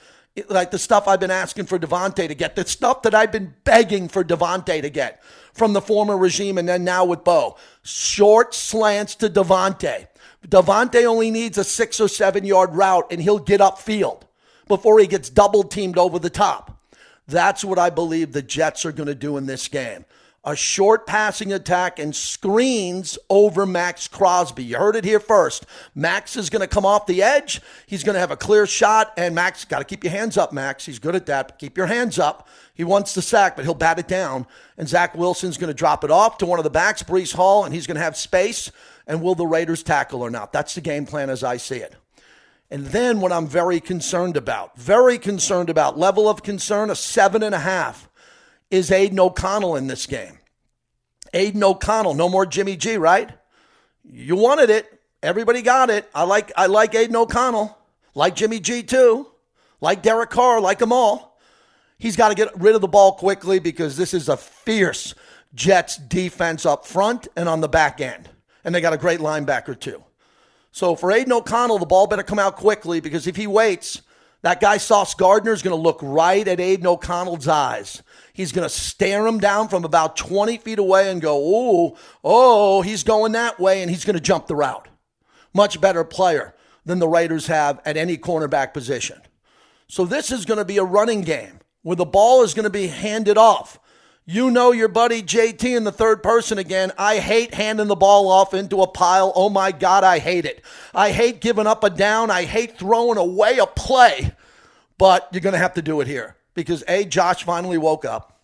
like 0.48 0.70
the 0.70 0.78
stuff 0.78 1.08
I've 1.08 1.20
been 1.20 1.30
asking 1.30 1.66
for 1.66 1.78
Davante 1.78 2.28
to 2.28 2.34
get, 2.34 2.56
the 2.56 2.66
stuff 2.66 3.02
that 3.02 3.14
I've 3.14 3.32
been 3.32 3.54
begging 3.64 4.08
for 4.08 4.22
Davante 4.22 4.80
to 4.80 4.90
get 4.90 5.22
from 5.52 5.72
the 5.72 5.80
former 5.80 6.16
regime 6.16 6.58
and 6.58 6.68
then 6.68 6.84
now 6.84 7.04
with 7.04 7.24
Bo. 7.24 7.56
Short 7.82 8.54
slants 8.54 9.14
to 9.16 9.28
Davante. 9.28 10.06
Davante 10.46 11.04
only 11.04 11.30
needs 11.30 11.58
a 11.58 11.64
six 11.64 12.00
or 12.00 12.08
seven 12.08 12.44
yard 12.44 12.74
route 12.74 13.06
and 13.10 13.20
he'll 13.20 13.38
get 13.38 13.60
upfield 13.60 14.22
before 14.68 14.98
he 14.98 15.06
gets 15.06 15.30
double 15.30 15.64
teamed 15.64 15.98
over 15.98 16.18
the 16.18 16.30
top. 16.30 16.80
That's 17.26 17.64
what 17.64 17.78
I 17.78 17.90
believe 17.90 18.32
the 18.32 18.42
Jets 18.42 18.86
are 18.86 18.92
going 18.92 19.08
to 19.08 19.14
do 19.14 19.36
in 19.36 19.46
this 19.46 19.68
game 19.68 20.04
a 20.48 20.56
short 20.56 21.06
passing 21.06 21.52
attack 21.52 21.98
and 21.98 22.16
screens 22.16 23.18
over 23.28 23.66
Maxx 23.66 24.08
Crosby. 24.08 24.64
You 24.64 24.78
heard 24.78 24.96
it 24.96 25.04
here 25.04 25.20
first. 25.20 25.66
Max 25.94 26.38
is 26.38 26.48
going 26.48 26.62
to 26.62 26.66
come 26.66 26.86
off 26.86 27.04
the 27.04 27.22
edge. 27.22 27.60
He's 27.86 28.02
going 28.02 28.14
to 28.14 28.20
have 28.20 28.30
a 28.30 28.36
clear 28.36 28.66
shot, 28.66 29.12
and 29.18 29.34
Max 29.34 29.66
got 29.66 29.80
to 29.80 29.84
keep 29.84 30.02
your 30.02 30.10
hands 30.10 30.38
up, 30.38 30.50
Max. 30.50 30.86
He's 30.86 30.98
good 30.98 31.14
at 31.14 31.26
that. 31.26 31.58
Keep 31.58 31.76
your 31.76 31.86
hands 31.86 32.18
up. 32.18 32.48
He 32.72 32.82
wants 32.82 33.12
the 33.12 33.20
sack, 33.20 33.56
but 33.56 33.66
he'll 33.66 33.74
bat 33.74 33.98
it 33.98 34.08
down. 34.08 34.46
And 34.78 34.88
Zach 34.88 35.14
Wilson's 35.14 35.58
going 35.58 35.68
to 35.68 35.74
drop 35.74 36.02
it 36.02 36.10
off 36.10 36.38
to 36.38 36.46
one 36.46 36.58
of 36.58 36.64
the 36.64 36.70
backs, 36.70 37.02
Breece 37.02 37.34
Hall, 37.34 37.64
and 37.66 37.74
he's 37.74 37.86
going 37.86 37.96
to 37.96 38.02
have 38.02 38.16
space. 38.16 38.72
And 39.06 39.20
will 39.20 39.34
the 39.34 39.46
Raiders 39.46 39.82
tackle 39.82 40.22
or 40.22 40.30
not? 40.30 40.54
That's 40.54 40.74
the 40.74 40.80
game 40.80 41.04
plan 41.04 41.28
as 41.28 41.44
I 41.44 41.58
see 41.58 41.76
it. 41.76 41.94
And 42.70 42.86
then 42.86 43.20
what 43.20 43.32
I'm 43.32 43.46
very 43.46 43.80
concerned 43.80 44.38
about, 44.38 44.78
very 44.78 45.18
concerned 45.18 45.68
about, 45.68 45.98
level 45.98 46.26
of 46.26 46.42
concern, 46.42 46.88
a 46.88 46.94
seven 46.94 47.42
and 47.42 47.54
a 47.54 47.58
half, 47.58 48.08
is 48.70 48.90
Aidan 48.90 49.20
O'Connell 49.20 49.76
in 49.76 49.86
this 49.86 50.06
game. 50.06 50.37
Aidan 51.34 51.62
O'Connell, 51.62 52.14
no 52.14 52.28
more 52.28 52.46
Jimmy 52.46 52.76
G, 52.76 52.96
right? 52.96 53.30
You 54.04 54.36
wanted 54.36 54.70
it. 54.70 54.86
Everybody 55.22 55.62
got 55.62 55.90
it. 55.90 56.08
I 56.14 56.24
like 56.24 56.52
I 56.56 56.66
like 56.66 56.94
Aidan 56.94 57.16
O'Connell. 57.16 57.76
Like 58.14 58.34
Jimmy 58.34 58.60
G 58.60 58.82
too. 58.82 59.28
Like 59.80 60.02
Derek 60.02 60.30
Carr, 60.30 60.60
like 60.60 60.78
them 60.78 60.92
all. 60.92 61.38
He's 61.98 62.16
got 62.16 62.28
to 62.28 62.34
get 62.34 62.58
rid 62.58 62.74
of 62.74 62.80
the 62.80 62.88
ball 62.88 63.12
quickly 63.12 63.58
because 63.58 63.96
this 63.96 64.14
is 64.14 64.28
a 64.28 64.36
fierce 64.36 65.14
Jets 65.54 65.96
defense 65.96 66.64
up 66.64 66.86
front 66.86 67.28
and 67.36 67.48
on 67.48 67.60
the 67.60 67.68
back 67.68 68.00
end. 68.00 68.28
And 68.64 68.74
they 68.74 68.80
got 68.80 68.92
a 68.92 68.98
great 68.98 69.20
linebacker 69.20 69.78
too. 69.78 70.02
So 70.70 70.94
for 70.94 71.10
Aidan 71.10 71.32
O'Connell, 71.32 71.78
the 71.78 71.86
ball 71.86 72.06
better 72.06 72.22
come 72.22 72.38
out 72.38 72.56
quickly 72.56 73.00
because 73.00 73.26
if 73.26 73.36
he 73.36 73.46
waits, 73.46 74.02
that 74.42 74.60
guy 74.60 74.76
Sauce 74.76 75.14
Gardner 75.14 75.52
is 75.52 75.62
going 75.62 75.76
to 75.76 75.82
look 75.82 75.98
right 76.02 76.46
at 76.46 76.60
Aidan 76.60 76.86
O'Connell's 76.86 77.48
eyes. 77.48 78.02
He's 78.38 78.52
going 78.52 78.68
to 78.68 78.72
stare 78.72 79.26
him 79.26 79.40
down 79.40 79.66
from 79.66 79.84
about 79.84 80.16
20 80.16 80.58
feet 80.58 80.78
away 80.78 81.10
and 81.10 81.20
go, 81.20 81.36
oh, 81.36 81.98
oh, 82.22 82.82
he's 82.82 83.02
going 83.02 83.32
that 83.32 83.58
way, 83.58 83.82
and 83.82 83.90
he's 83.90 84.04
going 84.04 84.14
to 84.14 84.20
jump 84.20 84.46
the 84.46 84.54
route. 84.54 84.86
Much 85.52 85.80
better 85.80 86.04
player 86.04 86.54
than 86.84 87.00
the 87.00 87.08
Raiders 87.08 87.48
have 87.48 87.80
at 87.84 87.96
any 87.96 88.16
cornerback 88.16 88.72
position. 88.72 89.20
So 89.88 90.04
this 90.04 90.30
is 90.30 90.44
going 90.44 90.58
to 90.58 90.64
be 90.64 90.78
a 90.78 90.84
running 90.84 91.22
game 91.22 91.58
where 91.82 91.96
the 91.96 92.04
ball 92.04 92.44
is 92.44 92.54
going 92.54 92.62
to 92.62 92.70
be 92.70 92.86
handed 92.86 93.36
off. 93.36 93.80
You 94.24 94.52
know 94.52 94.70
your 94.70 94.86
buddy 94.86 95.20
JT 95.20 95.76
in 95.76 95.82
the 95.82 95.90
third 95.90 96.22
person 96.22 96.58
again. 96.58 96.92
I 96.96 97.18
hate 97.18 97.54
handing 97.54 97.88
the 97.88 97.96
ball 97.96 98.28
off 98.28 98.54
into 98.54 98.82
a 98.82 98.86
pile. 98.86 99.32
Oh 99.34 99.50
my 99.50 99.72
God, 99.72 100.04
I 100.04 100.20
hate 100.20 100.44
it. 100.44 100.62
I 100.94 101.10
hate 101.10 101.40
giving 101.40 101.66
up 101.66 101.82
a 101.82 101.90
down. 101.90 102.30
I 102.30 102.44
hate 102.44 102.78
throwing 102.78 103.18
away 103.18 103.58
a 103.58 103.66
play. 103.66 104.32
But 104.96 105.28
you're 105.32 105.40
going 105.40 105.54
to 105.54 105.58
have 105.58 105.74
to 105.74 105.82
do 105.82 106.00
it 106.00 106.06
here 106.06 106.36
because 106.62 106.82
A, 106.88 107.04
Josh 107.04 107.44
finally 107.44 107.78
woke 107.78 108.04
up. 108.04 108.40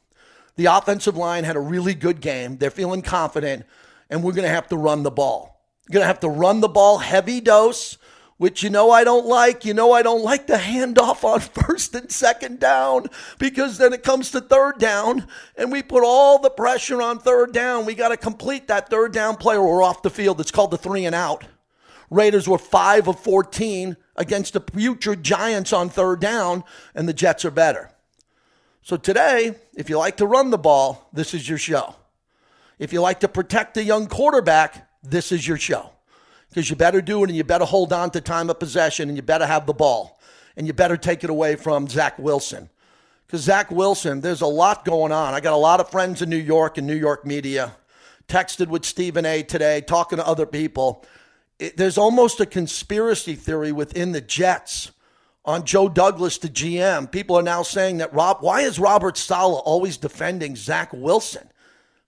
The 0.54 0.66
offensive 0.66 1.16
line 1.16 1.42
had 1.42 1.56
a 1.56 1.60
really 1.60 1.94
good 1.94 2.20
game. 2.20 2.58
They're 2.58 2.70
feeling 2.70 3.02
confident, 3.02 3.66
and 4.08 4.22
we're 4.22 4.32
going 4.32 4.46
to 4.46 4.54
have 4.54 4.68
to 4.68 4.76
run 4.76 5.02
the 5.02 5.10
ball. 5.10 5.60
You're 5.88 5.94
going 5.94 6.04
to 6.04 6.06
have 6.06 6.20
to 6.20 6.28
run 6.28 6.60
the 6.60 6.68
ball 6.68 6.98
heavy 6.98 7.40
dose, 7.40 7.98
which 8.36 8.62
you 8.62 8.70
know 8.70 8.92
I 8.92 9.02
don't 9.02 9.26
like. 9.26 9.64
You 9.64 9.74
know 9.74 9.90
I 9.90 10.02
don't 10.02 10.22
like 10.22 10.46
the 10.46 10.54
handoff 10.58 11.24
on 11.24 11.40
first 11.64 11.92
and 11.96 12.08
second 12.10 12.60
down 12.60 13.06
because 13.40 13.78
then 13.78 13.92
it 13.92 14.04
comes 14.04 14.30
to 14.30 14.40
third 14.40 14.78
down, 14.78 15.26
and 15.56 15.72
we 15.72 15.82
put 15.82 16.04
all 16.04 16.38
the 16.38 16.50
pressure 16.50 17.02
on 17.02 17.18
third 17.18 17.52
down. 17.52 17.84
We 17.84 17.96
got 17.96 18.10
to 18.10 18.16
complete 18.16 18.68
that 18.68 18.90
third 18.90 19.12
down 19.12 19.36
play 19.36 19.56
or 19.56 19.66
we're 19.66 19.82
off 19.82 20.02
the 20.02 20.10
field. 20.10 20.40
It's 20.40 20.52
called 20.52 20.70
the 20.70 20.78
three 20.78 21.04
and 21.04 21.16
out. 21.16 21.46
Raiders 22.10 22.46
were 22.46 22.58
5 22.58 23.08
of 23.08 23.18
14 23.18 23.96
against 24.14 24.52
the 24.52 24.62
future 24.72 25.16
Giants 25.16 25.72
on 25.72 25.88
third 25.88 26.20
down, 26.20 26.62
and 26.94 27.08
the 27.08 27.12
Jets 27.12 27.44
are 27.44 27.50
better. 27.50 27.90
So 28.84 28.98
today, 28.98 29.54
if 29.74 29.88
you 29.88 29.96
like 29.96 30.18
to 30.18 30.26
run 30.26 30.50
the 30.50 30.58
ball, 30.58 31.08
this 31.10 31.32
is 31.32 31.48
your 31.48 31.56
show. 31.56 31.96
If 32.78 32.92
you 32.92 33.00
like 33.00 33.20
to 33.20 33.28
protect 33.28 33.72
the 33.72 33.82
young 33.82 34.08
quarterback, 34.08 34.90
this 35.02 35.32
is 35.32 35.48
your 35.48 35.56
show. 35.56 35.90
Because 36.50 36.68
you 36.68 36.76
better 36.76 37.00
do 37.00 37.24
it 37.24 37.30
and 37.30 37.36
you 37.36 37.44
better 37.44 37.64
hold 37.64 37.94
on 37.94 38.10
to 38.10 38.20
time 38.20 38.50
of 38.50 38.58
possession 38.58 39.08
and 39.08 39.16
you 39.16 39.22
better 39.22 39.46
have 39.46 39.64
the 39.64 39.72
ball. 39.72 40.20
And 40.54 40.66
you 40.66 40.74
better 40.74 40.98
take 40.98 41.24
it 41.24 41.30
away 41.30 41.56
from 41.56 41.88
Zach 41.88 42.18
Wilson. 42.18 42.68
Because 43.26 43.40
Zach 43.40 43.70
Wilson, 43.70 44.20
there's 44.20 44.42
a 44.42 44.46
lot 44.46 44.84
going 44.84 45.12
on. 45.12 45.32
I 45.32 45.40
got 45.40 45.54
a 45.54 45.56
lot 45.56 45.80
of 45.80 45.90
friends 45.90 46.20
in 46.20 46.28
New 46.28 46.36
York 46.36 46.76
and 46.76 46.86
New 46.86 46.94
York 46.94 47.24
media. 47.24 47.72
Texted 48.28 48.68
with 48.68 48.84
Stephen 48.84 49.24
A 49.24 49.42
today, 49.42 49.80
talking 49.80 50.18
to 50.18 50.26
other 50.26 50.44
people. 50.44 51.06
It, 51.58 51.78
there's 51.78 51.96
almost 51.96 52.38
a 52.38 52.44
conspiracy 52.44 53.34
theory 53.34 53.72
within 53.72 54.12
the 54.12 54.20
Jets 54.20 54.90
on 55.44 55.64
Joe 55.64 55.88
Douglas, 55.88 56.38
the 56.38 56.48
GM. 56.48 57.10
People 57.10 57.36
are 57.36 57.42
now 57.42 57.62
saying 57.62 57.98
that 57.98 58.14
Rob, 58.14 58.38
why 58.40 58.62
is 58.62 58.78
Robert 58.78 59.16
Saleh 59.16 59.62
always 59.64 59.96
defending 59.96 60.56
Zach 60.56 60.92
Wilson? 60.92 61.50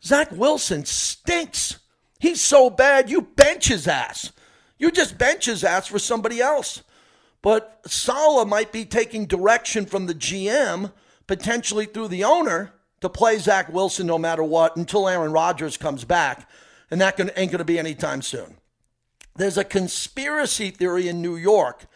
Zach 0.02 0.30
Wilson 0.32 0.84
stinks. 0.84 1.78
He's 2.18 2.40
so 2.40 2.70
bad, 2.70 3.10
you 3.10 3.22
bench 3.22 3.68
his 3.68 3.86
ass. 3.86 4.32
You 4.78 4.90
just 4.90 5.18
bench 5.18 5.46
his 5.46 5.64
ass 5.64 5.86
for 5.86 5.98
somebody 5.98 6.40
else. 6.40 6.82
But 7.42 7.80
Saleh 7.86 8.48
might 8.48 8.72
be 8.72 8.84
taking 8.84 9.26
direction 9.26 9.86
from 9.86 10.06
the 10.06 10.14
GM, 10.14 10.92
potentially 11.26 11.86
through 11.86 12.08
the 12.08 12.24
owner, 12.24 12.72
to 13.00 13.08
play 13.08 13.38
Zach 13.38 13.72
Wilson 13.72 14.06
no 14.06 14.18
matter 14.18 14.42
what 14.42 14.76
until 14.76 15.08
Aaron 15.08 15.32
Rodgers 15.32 15.76
comes 15.76 16.04
back. 16.04 16.48
And 16.90 17.00
that 17.00 17.20
ain't 17.20 17.50
going 17.50 17.58
to 17.58 17.64
be 17.64 17.78
anytime 17.78 18.22
soon. 18.22 18.56
There's 19.36 19.58
a 19.58 19.64
conspiracy 19.64 20.70
theory 20.70 21.08
in 21.08 21.20
New 21.20 21.36
York 21.36 21.86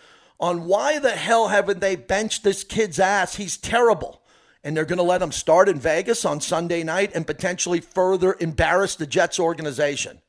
on 0.40 0.64
why 0.64 0.99
the 0.99 1.11
hell 1.11 1.49
haven't 1.49 1.80
they 1.80 1.94
benched 1.94 2.42
this 2.42 2.64
kid's 2.64 2.99
ass? 2.99 3.37
He's 3.37 3.56
terrible. 3.56 4.23
And 4.64 4.76
they're 4.76 4.85
going 4.85 4.99
to 4.99 5.02
let 5.02 5.23
him 5.23 5.32
start 5.32 5.68
in 5.68 5.78
Vegas 5.78 6.25
on 6.25 6.40
Sunday 6.40 6.82
night 6.82 7.12
and 7.14 7.26
potentially 7.26 7.80
further 7.80 8.37
embarrass 8.40 8.97
the 8.97 9.06
Jets 9.06 9.38
organization. 9.38 10.20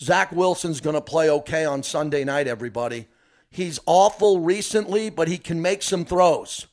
Zach 0.00 0.32
Wilson's 0.32 0.80
going 0.80 0.94
to 0.94 1.00
play 1.00 1.30
okay 1.30 1.64
on 1.64 1.82
Sunday 1.82 2.24
night, 2.24 2.46
everybody. 2.46 3.06
He's 3.50 3.78
awful 3.86 4.40
recently, 4.40 5.10
but 5.10 5.28
he 5.28 5.38
can 5.38 5.62
make 5.62 5.82
some 5.82 6.04
throws. 6.04 6.66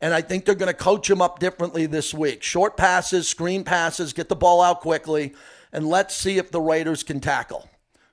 And 0.00 0.12
I 0.12 0.20
think 0.20 0.44
they're 0.44 0.54
going 0.54 0.72
to 0.72 0.74
coach 0.74 1.08
him 1.08 1.22
up 1.22 1.38
differently 1.38 1.86
this 1.86 2.12
week. 2.12 2.42
Short 2.42 2.76
passes, 2.76 3.26
screen 3.26 3.64
passes, 3.64 4.12
get 4.12 4.28
the 4.28 4.36
ball 4.36 4.60
out 4.60 4.82
quickly, 4.82 5.34
and 5.72 5.88
let's 5.88 6.14
see 6.14 6.36
if 6.36 6.50
the 6.50 6.60
Raiders 6.60 7.02
can 7.02 7.20
tackle. 7.20 7.68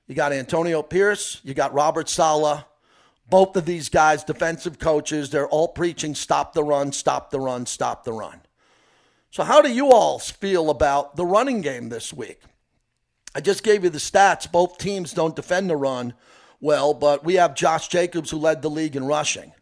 You 0.08 0.16
got 0.16 0.32
Antonio 0.32 0.82
Pierce, 0.82 1.42
you 1.44 1.54
got 1.54 1.74
Robert 1.74 2.08
Saleh. 2.08 2.64
Both 3.30 3.56
of 3.56 3.66
these 3.66 3.90
guys, 3.90 4.24
defensive 4.24 4.80
coaches, 4.80 5.30
they're 5.30 5.48
all 5.48 5.70
preaching 5.70 6.14
stop 6.14 6.54
the 6.54 6.64
run, 6.64 6.92
stop 6.92 7.32
the 7.32 7.40
run, 7.40 7.66
stop 7.66 8.04
the 8.04 8.14
run. 8.14 8.42
So, 9.32 9.44
how 9.44 9.62
do 9.62 9.72
you 9.72 9.92
all 9.92 10.20
feel 10.20 10.70
about 10.70 11.16
the 11.16 11.26
running 11.26 11.62
game 11.62 11.90
this 11.90 12.14
week? 12.14 12.42
I 13.34 13.42
just 13.42 13.64
gave 13.64 13.84
you 13.84 13.90
the 13.90 13.98
stats. 13.98 14.52
Both 14.52 14.78
teams 14.78 15.14
don't 15.14 15.36
defend 15.36 15.70
the 15.70 15.76
run 15.76 16.14
well, 16.62 16.94
but 16.94 17.26
we 17.26 17.36
have 17.36 17.56
Josh 17.56 17.88
Jacobs 17.88 18.30
who 18.30 18.38
led 18.38 18.62
the 18.62 18.70
league 18.70 18.96
in 18.96 19.06
rushing. 19.06 19.54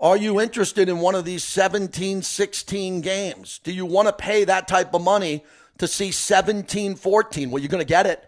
Are 0.00 0.16
you 0.16 0.40
interested 0.40 0.88
in 0.88 0.98
one 0.98 1.14
of 1.14 1.24
these 1.24 1.44
17 1.44 2.22
16 2.22 3.00
games? 3.00 3.60
Do 3.62 3.72
you 3.72 3.86
want 3.86 4.08
to 4.08 4.12
pay 4.12 4.44
that 4.44 4.66
type 4.66 4.94
of 4.94 5.02
money 5.02 5.44
to 5.78 5.86
see 5.86 6.10
17 6.10 6.96
14? 6.96 7.50
Well, 7.50 7.62
you're 7.62 7.68
going 7.68 7.80
to 7.80 7.84
get 7.84 8.06
it. 8.06 8.24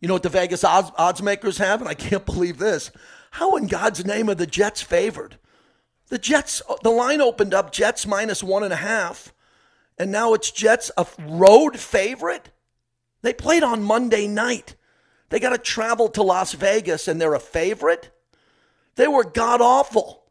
You 0.00 0.08
know 0.08 0.14
what 0.14 0.22
the 0.22 0.28
Vegas 0.28 0.64
odds, 0.64 0.90
odds 0.96 1.22
makers 1.22 1.58
have? 1.58 1.80
And 1.80 1.88
I 1.88 1.94
can't 1.94 2.26
believe 2.26 2.58
this. 2.58 2.90
How 3.36 3.54
in 3.56 3.66
God's 3.66 4.02
name 4.02 4.30
are 4.30 4.34
the 4.34 4.46
Jets 4.46 4.80
favored? 4.80 5.36
The 6.08 6.16
Jets, 6.16 6.62
the 6.82 6.88
line 6.88 7.20
opened 7.20 7.52
up 7.52 7.70
Jets 7.70 8.06
minus 8.06 8.42
one 8.42 8.62
and 8.62 8.72
a 8.72 8.76
half, 8.76 9.34
and 9.98 10.10
now 10.10 10.32
it's 10.32 10.50
Jets 10.50 10.90
a 10.96 11.06
road 11.18 11.78
favorite. 11.78 12.48
They 13.20 13.34
played 13.34 13.62
on 13.62 13.82
Monday 13.82 14.26
night. 14.26 14.74
They 15.28 15.38
got 15.38 15.50
to 15.50 15.58
travel 15.58 16.08
to 16.10 16.22
Las 16.22 16.54
Vegas, 16.54 17.08
and 17.08 17.20
they're 17.20 17.34
a 17.34 17.38
favorite. 17.38 18.10
They 18.94 19.06
were 19.06 19.22
god 19.22 19.60
awful. 19.60 20.24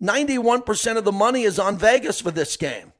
91% 0.00 0.96
of 0.96 1.04
the 1.04 1.12
money 1.12 1.42
is 1.42 1.58
on 1.58 1.76
Vegas 1.76 2.22
for 2.22 2.30
this 2.30 2.56
game. 2.56 2.94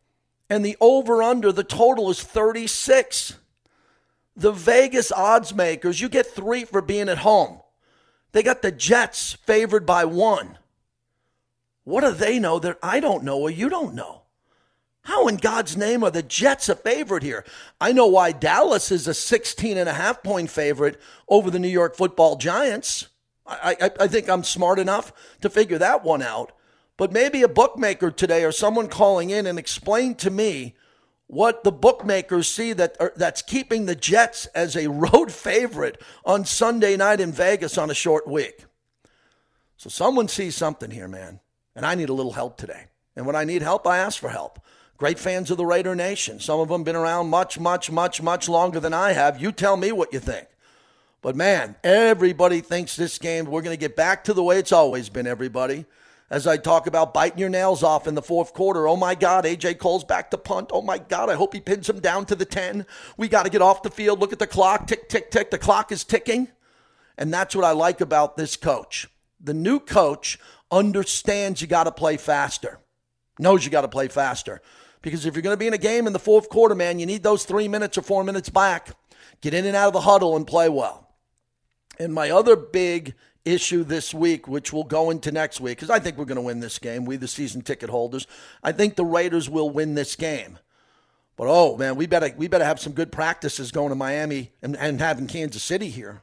And 0.51 0.63
the 0.63 0.77
over 0.79 1.23
under, 1.23 1.53
the 1.53 1.65
total 1.65 2.11
is 2.11 2.23
36. 2.23 3.39
The 4.37 4.53
Vegas 4.53 5.11
odds 5.11 5.55
makers, 5.55 6.03
you 6.03 6.11
get 6.11 6.27
three 6.27 6.67
for 6.67 6.83
being 6.83 7.09
at 7.09 7.19
home. 7.19 7.62
They 8.33 8.43
got 8.43 8.63
the 8.63 8.73
Jets 8.73 9.35
favored 9.35 9.87
by 9.87 10.05
one. 10.05 10.59
What 11.85 12.03
do 12.03 12.13
they 12.13 12.39
know 12.39 12.59
that 12.59 12.79
I 12.83 13.01
don't 13.01 13.25
know 13.25 13.41
or 13.41 13.51
you 13.51 13.69
don't 13.69 13.95
know? 13.95 14.23
How 15.03 15.27
in 15.27 15.37
God's 15.37 15.77
name 15.77 16.05
are 16.05 16.11
the 16.11 16.23
Jets 16.23 16.69
a 16.69 16.77
favorite 16.77 17.25
here? 17.25 17.45
I 17.81 17.93
know 17.93 18.07
why 18.07 18.33
Dallas 18.33 18.93
is 18.93 19.09
a 19.09 19.15
16 19.15 19.77
and 19.77 19.89
a 19.89 19.95
half 19.95 20.23
point 20.23 20.49
favorite 20.49 21.01
over 21.29 21.51
the 21.51 21.59
New 21.59 21.69
York 21.69 21.97
football 21.97 22.37
Giants. 22.37 23.09
I, 23.45 23.77
I, 23.81 23.91
I 24.01 24.07
think 24.07 24.29
I'm 24.29 24.45
smart 24.45 24.79
enough 24.79 25.13
to 25.41 25.51
figure 25.51 25.79
that 25.79 26.05
one 26.05 26.23
out. 26.23 26.53
But 26.97 27.11
maybe 27.11 27.43
a 27.43 27.49
bookmaker 27.49 28.13
today 28.13 28.45
or 28.45 28.53
someone 28.53 28.89
calling 28.89 29.31
in 29.31 29.47
and 29.47 29.59
explain 29.59 30.15
to 30.17 30.31
me 30.31 30.75
what 31.33 31.65
the 31.65 31.73
bookmakers 31.73 32.47
see 32.47 32.75
that 32.75 32.95
are, 33.01 33.11
that's 33.17 33.41
keeping 33.41 33.87
the 33.87 33.95
Jets 33.95 34.45
as 34.55 34.77
a 34.77 34.87
road 34.91 35.33
favorite 35.33 35.99
on 36.27 36.45
Sunday 36.45 36.95
night 36.95 37.21
in 37.21 37.33
Vegas 37.33 37.79
on 37.79 37.91
a 37.91 37.95
short 37.95 38.29
week. 38.29 38.67
So 39.79 39.89
someone 39.89 40.29
sees 40.29 40.55
something 40.55 40.91
here, 40.91 41.09
man, 41.09 41.41
and 41.75 41.87
I 41.87 41.95
need 41.95 42.11
a 42.11 42.13
little 42.13 42.33
help 42.33 42.59
today. 42.59 42.89
And 43.17 43.25
when 43.25 43.35
I 43.35 43.45
need 43.45 43.63
help, 43.63 43.87
I 43.87 43.97
ask 43.97 44.21
for 44.21 44.29
help. 44.29 44.59
Great 44.99 45.19
fans 45.19 45.51
of 45.51 45.57
the 45.57 45.65
Raider 45.65 45.95
Nation. 45.95 46.39
Some 46.39 46.61
of 46.61 46.69
them 46.69 46.85
been 46.85 46.97
around 46.97 47.31
much, 47.31 47.59
much, 47.59 47.91
much, 47.91 48.21
much 48.21 48.47
longer 48.47 48.79
than 48.79 48.93
I 48.93 49.13
have. 49.13 49.41
You 49.41 49.53
tell 49.53 49.79
me 49.79 49.91
what 49.91 50.13
you 50.13 50.21
think. 50.21 50.49
But 51.23 51.35
man, 51.35 51.77
everybody 51.83 52.61
thinks 52.61 52.95
this 52.95 53.17
game, 53.17 53.47
we're 53.47 53.63
going 53.63 53.75
to 53.75 53.81
get 53.81 53.97
back 53.97 54.25
to 54.25 54.35
the 54.35 54.43
way 54.43 54.59
it's 54.59 54.71
always 54.71 55.09
been, 55.09 55.27
everybody 55.27 55.87
as 56.33 56.47
I 56.47 56.57
talk 56.57 56.87
about 56.87 57.13
biting 57.13 57.39
your 57.39 57.51
nails 57.51 57.83
off 57.83 58.07
in 58.07 58.15
the 58.15 58.23
fourth 58.23 58.55
quarter. 58.55 58.89
Oh 58.89 58.97
my 58.97 59.15
God, 59.15 59.45
AJ 59.45 59.79
Cole's 59.79 60.03
back 60.03 60.31
to 60.31 60.39
punt. 60.39 60.71
Oh 60.73 60.81
my 60.81 60.97
God, 60.97 61.29
I 61.29 61.35
hope 61.35 61.53
he 61.53 61.61
pins 61.61 61.91
him 61.91 62.01
down 62.01 62.25
to 62.25 62.35
the 62.35 62.47
10. 62.47 62.87
We 63.19 63.29
got 63.29 63.43
to 63.43 63.51
get 63.51 63.61
off 63.61 63.83
the 63.83 63.91
field. 63.91 64.19
Look 64.19 64.33
at 64.33 64.39
the 64.39 64.47
clock. 64.47 64.87
Tick, 64.87 65.11
tick, 65.11 65.31
tick. 65.31 65.51
The 65.51 65.59
clock 65.59 65.93
is 65.93 66.05
ticking. 66.05 66.49
And 67.19 67.35
that's 67.35 67.55
what 67.55 67.67
I 67.67 67.73
like 67.73 68.01
about 68.01 68.39
this 68.39 68.57
coach. 68.57 69.09
The 69.43 69.53
new 69.53 69.79
coach 69.79 70.39
understands 70.71 71.61
you 71.61 71.69
got 71.69 71.85
to 71.85 71.93
play 71.93 72.17
faster, 72.17 72.79
knows 73.39 73.67
you 73.67 73.71
got 73.71 73.83
to 73.83 73.89
play 73.89 74.09
faster. 74.09 74.63
Because 75.03 75.27
if 75.27 75.35
you're 75.35 75.43
going 75.43 75.53
to 75.53 75.59
be 75.59 75.67
in 75.67 75.75
a 75.75 75.79
game 75.79 76.07
in 76.07 76.15
the 76.15 76.19
fourth 76.19 76.49
quarter, 76.49 76.75
man, 76.75 76.99
you 76.99 77.05
need 77.05 77.23
those 77.23 77.45
three 77.45 77.69
minutes 77.69 77.99
or 77.99 78.03
four 78.03 78.25
minutes 78.25 78.49
back. 78.49 78.97
Get 79.43 79.53
in 79.53 79.67
and 79.67 79.77
out 79.77 79.89
of 79.89 79.93
the 79.93 80.01
huddle 80.01 80.35
and 80.35 80.47
play 80.47 80.71
well. 80.71 81.11
And 81.99 82.15
my 82.15 82.31
other 82.31 82.57
big 82.57 83.15
issue 83.45 83.85
this 83.85 84.15
week, 84.15 84.47
which 84.47 84.73
will 84.73 84.85
go 84.85 85.11
into 85.11 85.33
next 85.33 85.61
week, 85.61 85.79
because 85.79 85.91
I 85.91 85.99
think 85.99 86.17
we're 86.17 86.25
going 86.25 86.37
to 86.37 86.43
win 86.43 86.61
this 86.61 86.79
game. 86.79 87.05
We, 87.05 87.17
the 87.17 87.29
season 87.29 87.63
ticket 87.63 87.91
holders, 87.91 88.27
I 88.63 88.73
think 88.73 88.97
the 88.97 89.05
Raiders 89.05 89.49
will 89.51 89.71
win 89.71 89.95
this 89.95 90.17
game. 90.17 90.59
But 91.37 91.47
oh 91.49 91.77
man, 91.77 91.97
we 91.97 92.07
better 92.07 92.31
we 92.37 92.47
better 92.47 92.65
have 92.65 92.79
some 92.79 92.93
good 92.93 93.11
practices 93.11 93.73
going 93.73 93.89
to 93.89 93.95
Miami 93.95 94.53
and, 94.61 94.77
and 94.77 95.01
having 95.01 95.27
Kansas 95.27 95.63
City 95.63 95.89
here. 95.89 96.23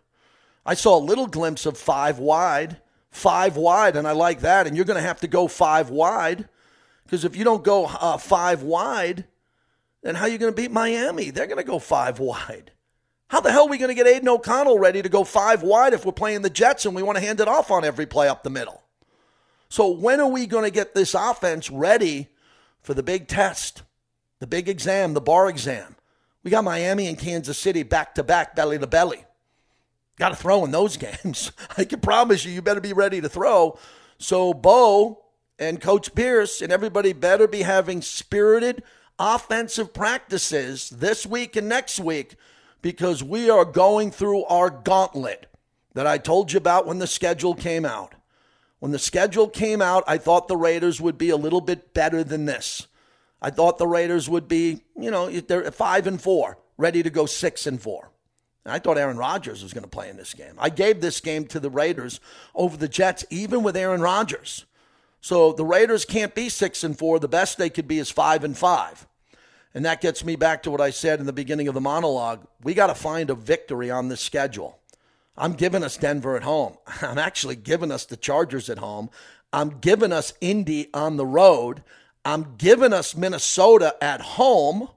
I 0.66 0.76
saw 0.76 0.98
a 0.98 1.02
little 1.04 1.28
glimpse 1.28 1.66
of 1.66 1.78
five 1.78 2.20
wide, 2.20 2.78
five 3.10 3.58
wide, 3.58 3.96
and 3.96 4.08
I 4.08 4.12
like 4.12 4.42
that. 4.42 4.68
And 4.68 4.76
you're 4.76 4.86
going 4.86 5.02
to 5.02 5.08
have 5.08 5.20
to 5.22 5.28
go 5.28 5.48
five 5.48 5.90
wide 5.90 6.48
because 7.04 7.26
if 7.26 7.36
you 7.36 7.44
don't 7.44 7.64
go 7.64 7.86
uh, 7.86 8.18
five 8.18 8.62
wide, 8.62 9.26
then 10.04 10.16
how 10.16 10.26
are 10.26 10.30
you 10.30 10.38
going 10.38 10.54
to 10.54 10.62
beat 10.62 10.72
Miami? 10.72 11.32
They're 11.32 11.48
going 11.48 11.58
to 11.58 11.64
go 11.64 11.80
five 11.80 12.20
wide. 12.20 12.72
How 13.30 13.42
the 13.42 13.52
hell 13.52 13.68
are 13.68 13.70
we 13.70 13.78
going 13.78 13.90
to 13.90 13.96
get 13.96 14.08
Aidan 14.08 14.28
O'Connell 14.28 14.80
ready 14.80 15.04
to 15.04 15.10
go 15.10 15.24
five 15.24 15.62
wide 15.62 15.94
if 15.94 16.04
we're 16.04 16.12
playing 16.12 16.42
the 16.42 16.50
Jets 16.50 16.86
and 16.86 16.96
we 16.96 17.04
want 17.04 17.18
to 17.18 17.24
hand 17.24 17.40
it 17.40 17.48
off 17.48 17.70
on 17.70 17.86
every 17.86 18.08
play 18.08 18.28
up 18.28 18.42
the 18.44 18.50
middle? 18.50 18.84
So, 19.70 19.88
when 19.88 20.20
are 20.20 20.28
we 20.28 20.48
going 20.48 20.64
to 20.64 20.72
get 20.72 20.96
this 20.96 21.14
offense 21.14 21.70
ready 21.70 22.30
for 22.82 22.96
the 22.96 23.04
big 23.04 23.28
test, 23.28 23.84
the 24.40 24.48
big 24.48 24.68
exam, 24.68 25.14
the 25.14 25.22
bar 25.22 25.48
exam? 25.48 25.96
We 26.44 26.50
got 26.50 26.64
Miami 26.64 27.06
and 27.06 27.20
Kansas 27.20 27.60
City 27.60 27.84
back 27.84 28.16
to 28.16 28.24
back, 28.24 28.56
belly 28.56 28.80
to 28.80 28.88
belly. 28.88 29.26
Got 30.18 30.30
to 30.30 30.36
throw 30.36 30.66
in 30.66 30.72
those 30.72 30.98
games. 31.24 31.52
I 31.78 31.86
can 31.86 32.00
promise 32.00 32.44
you, 32.44 32.52
you 32.52 32.64
better 32.64 32.82
be 32.82 32.94
ready 32.94 33.22
to 33.22 33.30
throw. 33.30 33.78
So, 34.18 34.56
Bo 34.56 35.24
and 35.60 35.80
Coach 35.80 36.16
Pierce 36.16 36.64
and 36.64 36.72
everybody 36.72 37.14
better 37.14 37.48
be 37.48 37.62
having 37.62 38.02
spirited 38.02 38.82
offensive 39.20 39.94
practices 39.94 40.90
this 40.90 41.28
week 41.28 41.56
and 41.56 41.70
next 41.70 42.00
week 42.00 42.36
because 42.82 43.24
we 43.24 43.50
are 43.50 43.66
going 43.66 44.12
through 44.12 44.44
our 44.46 44.70
gauntlet 44.70 45.48
that 45.94 46.08
I 46.08 46.18
told 46.18 46.52
you 46.52 46.58
about 46.58 46.86
when 46.88 47.00
the 47.00 47.08
schedule 47.08 47.56
came 47.56 47.86
out. 47.86 48.16
When 48.80 48.92
the 48.92 49.00
schedule 49.00 49.50
came 49.50 49.82
out, 49.82 50.04
I 50.08 50.18
thought 50.18 50.48
the 50.48 50.56
Raiders 50.56 51.02
would 51.02 51.18
be 51.18 51.30
a 51.30 51.38
little 51.38 51.62
bit 51.62 51.94
better 51.94 52.24
than 52.24 52.46
this. 52.46 52.88
I 53.42 53.50
thought 53.50 53.78
the 53.78 53.88
Raiders 53.88 54.30
would 54.30 54.48
be, 54.48 54.84
you 54.98 55.12
know, 55.12 55.30
they're 55.30 55.72
five 55.72 56.08
and 56.08 56.22
four, 56.22 56.58
ready 56.78 57.04
to 57.04 57.10
go 57.10 57.26
six 57.26 57.68
and 57.68 57.82
four. 57.82 58.12
And 58.66 58.74
I 58.74 58.80
thought 58.80 58.98
Aaron 58.98 59.18
Rodgers 59.18 59.64
was 59.64 59.74
going 59.74 59.84
to 59.84 59.90
play 59.90 60.10
in 60.10 60.18
this 60.18 60.34
game. 60.34 60.54
I 60.58 60.70
gave 60.70 61.02
this 61.02 61.20
game 61.20 61.46
to 61.48 61.60
the 61.60 61.70
Raiders 61.70 62.20
over 62.54 62.78
the 62.78 62.88
Jets, 62.88 63.26
even 63.30 63.64
with 63.64 63.76
Aaron 63.76 64.02
Rodgers. 64.02 64.66
So 65.22 65.52
the 65.52 65.66
Raiders 65.66 66.06
can't 66.06 66.36
be 66.36 66.50
six 66.50 66.84
and 66.84 66.98
four. 66.98 67.20
The 67.20 67.28
best 67.28 67.58
they 67.58 67.70
could 67.70 67.88
be 67.88 68.00
is 68.00 68.12
five 68.12 68.44
and 68.44 68.58
five. 68.58 69.08
And 69.74 69.86
that 69.86 70.02
gets 70.02 70.26
me 70.26 70.36
back 70.36 70.64
to 70.64 70.72
what 70.72 70.82
I 70.82 70.90
said 70.90 71.20
in 71.20 71.26
the 71.26 71.34
beginning 71.34 71.68
of 71.68 71.76
the 71.76 71.82
monologue. 71.82 72.46
We 72.64 72.74
got 72.74 72.88
to 72.88 72.96
find 72.96 73.30
a 73.30 73.36
victory 73.36 73.92
on 73.92 74.08
this 74.08 74.22
schedule. 74.22 74.80
I'm 75.38 75.54
giving 75.54 75.84
us 75.84 75.98
Denver 75.98 76.36
at 76.36 76.44
home. 76.44 76.78
I'm 77.02 77.18
actually 77.18 77.56
giving 77.56 77.92
us 77.92 78.06
the 78.06 78.18
Chargers 78.18 78.70
at 78.70 78.80
home. 78.80 79.10
I'm 79.54 79.80
giving 79.80 80.12
us 80.12 80.34
Indy 80.42 80.90
on 80.94 81.18
the 81.18 81.26
road. 81.26 81.84
I'm 82.26 82.56
giving 82.58 82.94
us 82.94 83.16
Minnesota 83.16 83.96
at 84.02 84.22
home. 84.22 84.90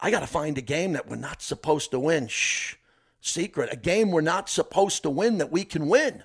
I 0.00 0.10
got 0.10 0.20
to 0.20 0.26
find 0.26 0.58
a 0.58 0.62
game 0.62 0.92
that 0.92 1.08
we're 1.08 1.16
not 1.16 1.40
supposed 1.40 1.90
to 1.92 1.98
win. 1.98 2.28
Shh. 2.28 2.74
Secret. 3.20 3.72
A 3.72 3.76
game 3.76 4.10
we're 4.10 4.20
not 4.20 4.48
supposed 4.48 5.02
to 5.02 5.10
win 5.10 5.38
that 5.38 5.52
we 5.52 5.64
can 5.64 5.86
win. 5.86 6.22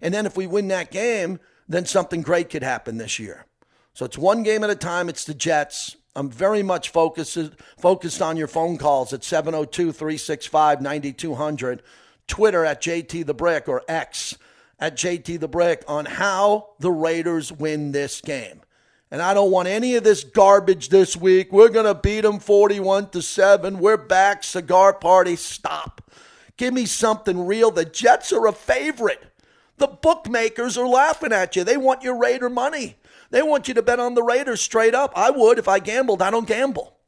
And 0.00 0.12
then 0.12 0.26
if 0.26 0.36
we 0.36 0.46
win 0.46 0.68
that 0.68 0.90
game, 0.90 1.40
then 1.68 1.86
something 1.86 2.22
great 2.22 2.50
could 2.50 2.62
happen 2.62 2.98
this 2.98 3.18
year. 3.18 3.46
So 3.94 4.04
it's 4.04 4.18
one 4.18 4.42
game 4.42 4.62
at 4.64 4.70
a 4.70 4.74
time. 4.74 5.08
It's 5.08 5.24
the 5.24 5.34
Jets. 5.34 5.94
I'm 6.16 6.28
very 6.28 6.64
much 6.64 6.90
focused 6.90 7.38
focused 7.78 8.20
on 8.20 8.36
your 8.36 8.48
phone 8.48 8.76
calls 8.76 9.12
at 9.12 9.20
702-365-9200, 9.20 11.78
Twitter 12.26 12.64
at 12.64 12.82
JT 12.82 13.24
the 13.24 13.34
Brick 13.34 13.68
or 13.68 13.82
X 13.88 14.36
at 14.80 14.96
JT 14.96 15.38
the 15.38 15.46
Brick 15.46 15.84
on 15.86 16.06
how 16.06 16.70
the 16.80 16.90
Raiders 16.90 17.52
win 17.52 17.92
this 17.92 18.20
game. 18.20 18.62
And 19.12 19.22
I 19.22 19.32
don't 19.32 19.52
want 19.52 19.68
any 19.68 19.94
of 19.94 20.02
this 20.02 20.24
garbage 20.24 20.88
this 20.88 21.16
week. 21.16 21.52
We're 21.52 21.68
going 21.68 21.86
to 21.86 21.94
beat 21.94 22.22
them 22.22 22.40
41 22.40 23.10
to 23.10 23.22
7. 23.22 23.78
We're 23.78 23.96
back. 23.96 24.42
Cigar 24.42 24.92
party. 24.92 25.36
Stop. 25.36 26.10
Give 26.56 26.74
me 26.74 26.86
something 26.86 27.46
real. 27.46 27.70
The 27.70 27.84
Jets 27.84 28.32
are 28.32 28.48
a 28.48 28.52
favorite. 28.52 29.22
The 29.76 29.86
bookmakers 29.86 30.76
are 30.76 30.88
laughing 30.88 31.32
at 31.32 31.54
you. 31.54 31.62
They 31.62 31.76
want 31.76 32.02
your 32.02 32.18
Raider 32.18 32.50
money. 32.50 32.96
They 33.34 33.42
want 33.42 33.66
you 33.66 33.74
to 33.74 33.82
bet 33.82 33.98
on 33.98 34.14
the 34.14 34.22
Raiders 34.22 34.60
straight 34.60 34.94
up. 34.94 35.12
I 35.16 35.28
would 35.28 35.58
if 35.58 35.66
I 35.66 35.80
gambled. 35.80 36.22
I 36.22 36.30
don't 36.30 36.46
gamble. 36.46 36.98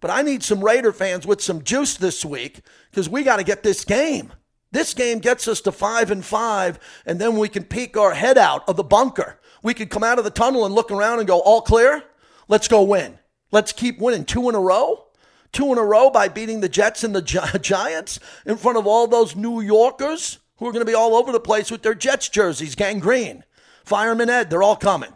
But 0.00 0.10
I 0.10 0.22
need 0.22 0.42
some 0.42 0.64
Raider 0.64 0.94
fans 0.94 1.26
with 1.26 1.42
some 1.42 1.62
juice 1.62 1.94
this 1.94 2.24
week 2.24 2.62
because 2.90 3.06
we 3.06 3.22
got 3.22 3.36
to 3.36 3.44
get 3.44 3.62
this 3.62 3.84
game. 3.84 4.32
This 4.72 4.94
game 4.94 5.18
gets 5.18 5.46
us 5.46 5.60
to 5.60 5.70
five 5.70 6.10
and 6.10 6.24
five, 6.24 6.78
and 7.04 7.20
then 7.20 7.36
we 7.36 7.50
can 7.50 7.64
peek 7.64 7.98
our 7.98 8.14
head 8.14 8.38
out 8.38 8.66
of 8.66 8.76
the 8.76 8.82
bunker. 8.82 9.40
We 9.62 9.74
could 9.74 9.90
come 9.90 10.02
out 10.02 10.16
of 10.16 10.24
the 10.24 10.30
tunnel 10.30 10.64
and 10.64 10.74
look 10.74 10.90
around 10.90 11.18
and 11.18 11.28
go, 11.28 11.38
all 11.40 11.60
clear? 11.60 12.02
Let's 12.48 12.66
go 12.66 12.82
win. 12.82 13.18
Let's 13.52 13.72
keep 13.72 14.00
winning 14.00 14.24
two 14.24 14.48
in 14.48 14.54
a 14.54 14.60
row. 14.60 15.08
Two 15.52 15.70
in 15.70 15.76
a 15.76 15.84
row 15.84 16.08
by 16.08 16.28
beating 16.28 16.60
the 16.60 16.70
Jets 16.70 17.04
and 17.04 17.14
the 17.14 17.20
Giants 17.60 18.20
in 18.46 18.56
front 18.56 18.78
of 18.78 18.86
all 18.86 19.06
those 19.06 19.36
New 19.36 19.60
Yorkers 19.60 20.38
who 20.56 20.66
are 20.66 20.72
going 20.72 20.86
to 20.86 20.90
be 20.90 20.96
all 20.96 21.14
over 21.14 21.30
the 21.30 21.38
place 21.38 21.70
with 21.70 21.82
their 21.82 21.94
Jets 21.94 22.30
jerseys, 22.30 22.74
Gang 22.74 23.00
Green. 23.00 23.44
Fireman 23.84 24.30
Ed, 24.30 24.48
they're 24.48 24.62
all 24.62 24.74
coming. 24.74 25.12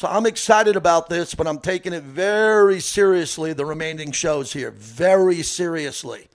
So 0.00 0.08
I'm 0.08 0.24
excited 0.24 0.76
about 0.76 1.10
this, 1.10 1.34
but 1.34 1.46
I'm 1.46 1.58
taking 1.58 1.92
it 1.92 2.04
very 2.04 2.80
seriously, 2.80 3.52
the 3.52 3.66
remaining 3.66 4.12
shows 4.12 4.50
here. 4.50 4.70
Very 4.70 5.42
seriously. 5.42 6.28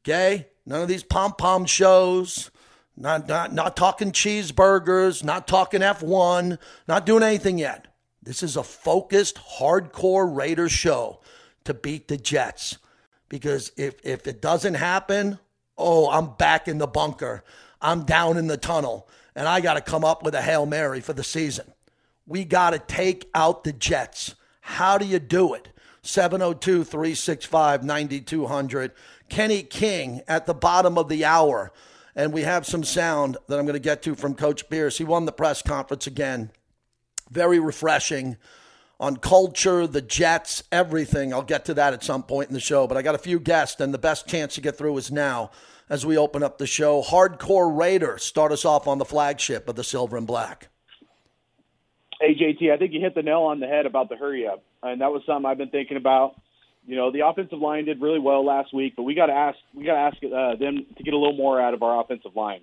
Okay? 0.00 0.48
None 0.66 0.82
of 0.82 0.88
these 0.88 1.04
pom 1.04 1.34
pom 1.34 1.64
shows. 1.64 2.50
Not, 2.96 3.28
not, 3.28 3.52
not 3.52 3.76
talking 3.76 4.10
cheeseburgers, 4.10 5.22
not 5.22 5.46
talking 5.46 5.80
F1, 5.80 6.58
not 6.88 7.06
doing 7.06 7.22
anything 7.22 7.56
yet. 7.56 7.86
This 8.20 8.42
is 8.42 8.56
a 8.56 8.64
focused, 8.64 9.38
hardcore 9.60 10.36
Raiders 10.36 10.72
show 10.72 11.20
to 11.62 11.74
beat 11.74 12.08
the 12.08 12.16
Jets. 12.16 12.78
Because 13.28 13.70
if, 13.76 13.94
if 14.02 14.26
it 14.26 14.42
doesn't 14.42 14.74
happen, 14.74 15.38
oh, 15.78 16.10
I'm 16.10 16.34
back 16.34 16.66
in 16.66 16.78
the 16.78 16.88
bunker. 16.88 17.44
I'm 17.80 18.02
down 18.02 18.36
in 18.38 18.48
the 18.48 18.56
tunnel, 18.56 19.08
and 19.36 19.46
I 19.46 19.60
got 19.60 19.74
to 19.74 19.80
come 19.80 20.04
up 20.04 20.24
with 20.24 20.34
a 20.34 20.42
Hail 20.42 20.66
Mary 20.66 21.00
for 21.00 21.12
the 21.12 21.22
season. 21.22 21.71
We 22.26 22.44
got 22.44 22.70
to 22.70 22.78
take 22.78 23.28
out 23.34 23.64
the 23.64 23.72
Jets. 23.72 24.34
How 24.60 24.98
do 24.98 25.04
you 25.04 25.18
do 25.18 25.54
it? 25.54 25.68
702 26.02 26.84
365 26.84 27.84
9200. 27.84 28.92
Kenny 29.28 29.62
King 29.62 30.22
at 30.28 30.46
the 30.46 30.54
bottom 30.54 30.98
of 30.98 31.08
the 31.08 31.24
hour. 31.24 31.72
And 32.14 32.32
we 32.32 32.42
have 32.42 32.66
some 32.66 32.84
sound 32.84 33.38
that 33.48 33.58
I'm 33.58 33.64
going 33.64 33.74
to 33.74 33.80
get 33.80 34.02
to 34.02 34.14
from 34.14 34.34
Coach 34.34 34.68
Pierce. 34.68 34.98
He 34.98 35.04
won 35.04 35.24
the 35.24 35.32
press 35.32 35.62
conference 35.62 36.06
again. 36.06 36.50
Very 37.30 37.58
refreshing 37.58 38.36
on 39.00 39.16
culture, 39.16 39.86
the 39.86 40.02
Jets, 40.02 40.62
everything. 40.70 41.32
I'll 41.32 41.42
get 41.42 41.64
to 41.66 41.74
that 41.74 41.94
at 41.94 42.04
some 42.04 42.22
point 42.22 42.48
in 42.48 42.54
the 42.54 42.60
show. 42.60 42.86
But 42.86 42.98
I 42.98 43.02
got 43.02 43.14
a 43.14 43.18
few 43.18 43.40
guests, 43.40 43.80
and 43.80 43.94
the 43.94 43.98
best 43.98 44.28
chance 44.28 44.54
to 44.56 44.60
get 44.60 44.76
through 44.76 44.98
is 44.98 45.10
now 45.10 45.50
as 45.88 46.04
we 46.04 46.18
open 46.18 46.42
up 46.42 46.58
the 46.58 46.66
show. 46.66 47.02
Hardcore 47.02 47.74
Raider, 47.74 48.18
start 48.18 48.52
us 48.52 48.64
off 48.64 48.86
on 48.86 48.98
the 48.98 49.04
flagship 49.04 49.68
of 49.68 49.76
the 49.76 49.84
Silver 49.84 50.16
and 50.16 50.26
Black. 50.26 50.68
Hey, 52.22 52.36
JT, 52.38 52.72
I 52.72 52.76
think 52.76 52.92
you 52.92 53.00
hit 53.00 53.16
the 53.16 53.22
nail 53.22 53.40
on 53.40 53.58
the 53.58 53.66
head 53.66 53.84
about 53.84 54.08
the 54.08 54.14
hurry 54.14 54.46
up. 54.46 54.62
And 54.80 55.00
that 55.00 55.10
was 55.10 55.22
something 55.26 55.44
I've 55.44 55.58
been 55.58 55.70
thinking 55.70 55.96
about 55.96 56.36
you 56.86 56.96
know, 56.96 57.12
the 57.12 57.26
offensive 57.26 57.58
line 57.58 57.84
did 57.84 58.00
really 58.00 58.18
well 58.18 58.44
last 58.44 58.74
week, 58.74 58.94
but 58.96 59.04
we 59.04 59.14
got 59.14 59.26
to 59.26 59.32
ask 59.32 59.56
we 59.74 59.84
got 59.84 59.94
to 59.94 60.00
ask 60.00 60.16
uh, 60.24 60.56
them 60.56 60.86
to 60.96 61.04
get 61.04 61.14
a 61.14 61.16
little 61.16 61.36
more 61.36 61.60
out 61.60 61.74
of 61.74 61.82
our 61.82 62.00
offensive 62.00 62.34
line. 62.34 62.60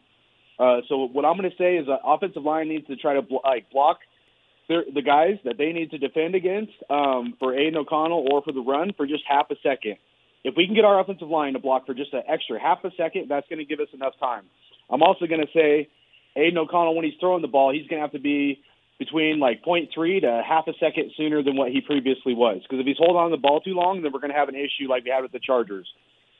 Uh, 0.59 0.81
so 0.89 1.07
what 1.07 1.23
I'm 1.23 1.37
going 1.37 1.49
to 1.49 1.57
say 1.57 1.77
is, 1.77 1.87
uh, 1.87 1.97
offensive 2.05 2.43
line 2.43 2.67
needs 2.67 2.85
to 2.87 2.97
try 2.97 3.13
to 3.13 3.21
blo- 3.21 3.41
like 3.45 3.71
block 3.71 3.99
their, 4.67 4.83
the 4.93 5.01
guys 5.01 5.37
that 5.45 5.57
they 5.57 5.71
need 5.71 5.91
to 5.91 5.97
defend 5.97 6.35
against 6.35 6.73
um, 6.89 7.35
for 7.39 7.57
Aidan 7.57 7.77
O'Connell 7.77 8.27
or 8.29 8.41
for 8.41 8.51
the 8.51 8.59
run 8.61 8.91
for 8.97 9.07
just 9.07 9.23
half 9.27 9.49
a 9.51 9.55
second. 9.63 9.95
If 10.43 10.55
we 10.57 10.65
can 10.65 10.75
get 10.75 10.83
our 10.83 10.99
offensive 10.99 11.29
line 11.29 11.53
to 11.53 11.59
block 11.59 11.85
for 11.85 11.93
just 11.93 12.13
an 12.13 12.23
extra 12.27 12.59
half 12.59 12.83
a 12.83 12.91
second, 12.97 13.27
that's 13.29 13.47
going 13.47 13.59
to 13.59 13.65
give 13.65 13.79
us 13.79 13.87
enough 13.93 14.13
time. 14.19 14.45
I'm 14.89 15.01
also 15.01 15.27
going 15.27 15.41
to 15.41 15.51
say 15.53 15.87
Aidan 16.35 16.57
O'Connell, 16.57 16.95
when 16.95 17.05
he's 17.05 17.19
throwing 17.21 17.41
the 17.41 17.47
ball, 17.47 17.71
he's 17.71 17.87
going 17.87 17.99
to 17.99 18.03
have 18.03 18.11
to 18.11 18.19
be 18.19 18.61
between 18.99 19.39
like 19.39 19.63
0.3 19.63 20.21
to 20.21 20.43
half 20.45 20.67
a 20.67 20.73
second 20.79 21.11
sooner 21.15 21.41
than 21.41 21.55
what 21.55 21.71
he 21.71 21.81
previously 21.81 22.35
was. 22.35 22.61
Because 22.61 22.79
if 22.81 22.85
he's 22.85 22.97
holding 22.97 23.15
on 23.15 23.31
the 23.31 23.37
ball 23.37 23.61
too 23.61 23.73
long, 23.73 24.03
then 24.03 24.11
we're 24.11 24.19
going 24.19 24.33
to 24.33 24.37
have 24.37 24.49
an 24.49 24.55
issue 24.55 24.89
like 24.89 25.05
we 25.05 25.09
had 25.09 25.21
with 25.21 25.31
the 25.31 25.39
Chargers. 25.39 25.87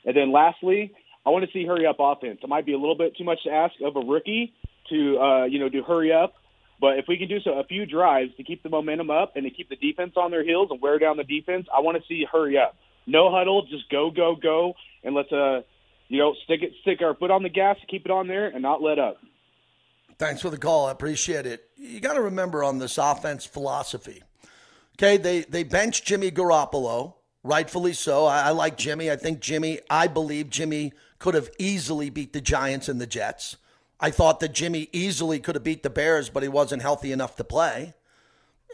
And 0.04 0.14
then 0.14 0.30
lastly, 0.30 0.92
I 1.26 1.30
want 1.30 1.44
to 1.44 1.50
see 1.52 1.66
hurry 1.66 1.86
up 1.86 1.96
offense. 1.98 2.38
It 2.42 2.48
might 2.48 2.66
be 2.66 2.74
a 2.74 2.78
little 2.78 2.96
bit 2.96 3.16
too 3.16 3.24
much 3.24 3.42
to 3.44 3.50
ask 3.50 3.74
of 3.82 3.96
a 3.96 4.00
rookie 4.00 4.52
to 4.90 5.18
uh, 5.18 5.44
you 5.44 5.58
know 5.58 5.68
to 5.68 5.82
hurry 5.82 6.12
up, 6.12 6.34
but 6.80 6.98
if 6.98 7.04
we 7.08 7.18
can 7.18 7.28
do 7.28 7.40
so 7.40 7.58
a 7.58 7.64
few 7.64 7.84
drives 7.84 8.30
to 8.36 8.42
keep 8.42 8.62
the 8.62 8.70
momentum 8.70 9.10
up 9.10 9.36
and 9.36 9.44
to 9.44 9.50
keep 9.50 9.68
the 9.68 9.76
defense 9.76 10.14
on 10.16 10.30
their 10.30 10.44
heels 10.44 10.68
and 10.70 10.80
wear 10.80 10.98
down 10.98 11.16
the 11.16 11.24
defense, 11.24 11.66
I 11.74 11.80
want 11.80 11.98
to 11.98 12.02
see 12.08 12.24
hurry 12.30 12.58
up. 12.58 12.76
No 13.06 13.30
huddle, 13.30 13.66
just 13.66 13.90
go 13.90 14.10
go 14.10 14.34
go, 14.40 14.74
and 15.04 15.14
let's 15.14 15.32
uh 15.32 15.60
you 16.08 16.18
know 16.18 16.34
stick 16.44 16.62
it 16.62 16.72
stick 16.82 17.02
our 17.02 17.14
foot 17.14 17.30
on 17.30 17.42
the 17.42 17.48
gas, 17.48 17.76
keep 17.88 18.04
it 18.06 18.10
on 18.10 18.28
there, 18.28 18.48
and 18.48 18.62
not 18.62 18.82
let 18.82 18.98
up. 18.98 19.18
Thanks 20.20 20.42
for 20.42 20.50
the 20.50 20.58
call. 20.58 20.84
I 20.84 20.90
appreciate 20.90 21.46
it. 21.46 21.70
You 21.78 21.98
got 21.98 22.12
to 22.12 22.20
remember 22.20 22.62
on 22.62 22.78
this 22.78 22.98
offense 22.98 23.46
philosophy. 23.46 24.22
Okay, 24.98 25.16
they 25.16 25.40
they 25.40 25.62
bench 25.62 26.04
Jimmy 26.04 26.30
Garoppolo, 26.30 27.14
rightfully 27.42 27.94
so. 27.94 28.26
I, 28.26 28.48
I 28.48 28.50
like 28.50 28.76
Jimmy. 28.76 29.10
I 29.10 29.16
think 29.16 29.40
Jimmy. 29.40 29.80
I 29.88 30.08
believe 30.08 30.50
Jimmy 30.50 30.92
could 31.18 31.32
have 31.32 31.48
easily 31.58 32.10
beat 32.10 32.34
the 32.34 32.42
Giants 32.42 32.86
and 32.86 33.00
the 33.00 33.06
Jets. 33.06 33.56
I 33.98 34.10
thought 34.10 34.40
that 34.40 34.52
Jimmy 34.52 34.90
easily 34.92 35.40
could 35.40 35.54
have 35.54 35.64
beat 35.64 35.82
the 35.82 35.88
Bears, 35.88 36.28
but 36.28 36.42
he 36.42 36.50
wasn't 36.50 36.82
healthy 36.82 37.12
enough 37.12 37.36
to 37.36 37.44
play. 37.44 37.94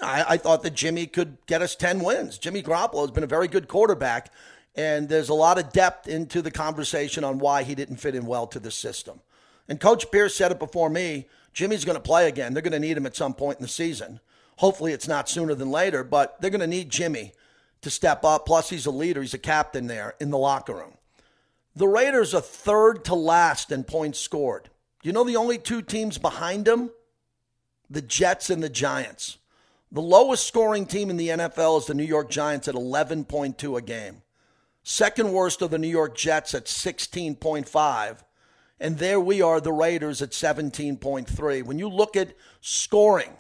I, 0.03 0.25
I 0.31 0.37
thought 0.39 0.65
that 0.65 0.75
Jimmy 0.75 1.07
could 1.07 1.39
get 1.47 1.63
us 1.63 1.77
10 1.77 2.01
wins. 2.01 2.39
Jimmy 2.39 2.61
Garoppolo 2.61 3.03
has 3.03 3.13
been 3.13 3.23
a 3.23 3.29
very 3.29 3.47
good 3.47 3.69
quarterback, 3.69 4.33
and 4.75 5.09
there's 5.09 5.29
a 5.29 5.35
lot 5.35 5.59
of 5.59 5.73
depth 5.73 6.09
into 6.09 6.43
the 6.43 6.51
conversation 6.51 7.23
on 7.23 7.39
why 7.39 7.63
he 7.63 7.77
didn't 7.77 7.99
fit 7.99 8.17
in 8.17 8.27
well 8.27 8.49
to 8.49 8.59
the 8.59 8.73
system. 8.73 9.21
And 9.69 9.81
Coach 9.81 10.11
Pierce 10.11 10.35
said 10.35 10.53
it 10.53 10.59
before 10.59 10.91
me 10.91 11.27
Jimmy's 11.53 11.87
going 11.87 11.97
to 11.97 12.03
play 12.03 12.29
again. 12.29 12.53
They're 12.53 12.63
going 12.63 12.73
to 12.73 12.79
need 12.79 12.99
him 12.99 13.07
at 13.07 13.17
some 13.17 13.33
point 13.33 13.59
in 13.59 13.63
the 13.63 13.69
season. 13.69 14.21
Hopefully, 14.59 14.93
it's 14.93 15.09
not 15.09 15.29
sooner 15.29 15.55
than 15.55 15.71
later, 15.71 16.05
but 16.05 16.41
they're 16.41 16.51
going 16.51 16.61
to 16.61 16.67
need 16.67 16.91
Jimmy 16.91 17.33
to 17.81 17.89
step 17.89 18.25
up. 18.25 18.45
Plus, 18.45 18.69
he's 18.69 18.85
a 18.85 18.91
leader, 18.91 19.23
he's 19.23 19.33
a 19.33 19.39
captain 19.39 19.87
there 19.87 20.15
in 20.21 20.31
the 20.31 20.37
locker 20.37 20.75
room. 20.75 20.99
The 21.75 21.89
Raiders 21.89 22.35
are 22.35 22.43
third 22.43 23.05
to 23.07 23.15
last 23.15 23.73
in 23.73 23.85
points 23.85 24.19
scored. 24.19 24.69
You 25.03 25.13
know 25.13 25.25
the 25.25 25.37
only 25.37 25.57
two 25.57 25.81
teams 25.81 26.19
behind 26.19 26.67
them? 26.67 26.91
The 27.89 28.03
Jets 28.03 28.51
and 28.51 28.63
the 28.63 28.69
Giants. 28.69 29.39
The 29.91 30.03
lowest 30.03 30.47
scoring 30.47 30.85
team 30.85 31.09
in 31.09 31.17
the 31.17 31.29
NFL 31.29 31.79
is 31.79 31.87
the 31.87 31.95
New 31.95 32.05
York 32.05 32.29
Giants 32.29 32.69
at 32.69 32.75
11.2 32.75 33.79
a 33.79 33.83
game. 33.83 34.23
Second 34.83 35.33
worst 35.33 35.63
are 35.63 35.69
the 35.69 35.79
New 35.79 35.89
York 35.89 36.17
Jets 36.17 36.55
at 36.55 36.67
16.5. 36.67 38.19
And 38.79 38.99
there 38.99 39.21
we 39.21 39.41
are, 39.41 39.61
the 39.61 39.73
Raiders 39.73 40.21
at 40.21 40.31
17.3. 40.31 41.63
When 41.63 41.79
you 41.79 41.89
look 41.89 42.17
at 42.17 42.35
scoring, 42.61 43.31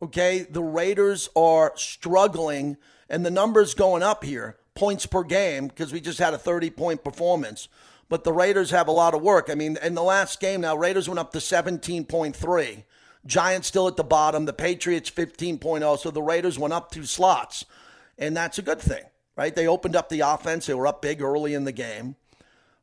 okay, 0.00 0.46
the 0.48 0.62
Raiders 0.62 1.28
are 1.34 1.72
struggling, 1.76 2.76
and 3.08 3.26
the 3.26 3.30
numbers 3.30 3.74
going 3.74 4.02
up 4.02 4.22
here, 4.24 4.56
points 4.74 5.06
per 5.06 5.24
game, 5.24 5.68
because 5.68 5.92
we 5.92 6.00
just 6.00 6.20
had 6.20 6.34
a 6.34 6.38
30 6.38 6.70
point 6.70 7.02
performance. 7.02 7.68
But 8.08 8.24
the 8.24 8.32
Raiders 8.32 8.70
have 8.70 8.88
a 8.88 8.92
lot 8.92 9.14
of 9.14 9.22
work. 9.22 9.48
I 9.50 9.54
mean, 9.54 9.76
in 9.82 9.94
the 9.94 10.02
last 10.02 10.40
game 10.40 10.60
now, 10.62 10.76
Raiders 10.76 11.08
went 11.08 11.18
up 11.18 11.32
to 11.32 11.38
17.3. 11.38 12.84
Giants 13.26 13.68
still 13.68 13.86
at 13.86 13.96
the 13.96 14.04
bottom. 14.04 14.46
The 14.46 14.52
Patriots 14.52 15.10
15.0. 15.10 15.98
So 15.98 16.10
the 16.10 16.22
Raiders 16.22 16.58
went 16.58 16.74
up 16.74 16.90
two 16.90 17.04
slots. 17.04 17.64
And 18.18 18.36
that's 18.36 18.58
a 18.58 18.62
good 18.62 18.80
thing, 18.80 19.04
right? 19.36 19.54
They 19.54 19.66
opened 19.66 19.94
up 19.94 20.08
the 20.08 20.20
offense. 20.20 20.66
They 20.66 20.74
were 20.74 20.86
up 20.86 21.02
big 21.02 21.22
early 21.22 21.54
in 21.54 21.64
the 21.64 21.72
game. 21.72 22.16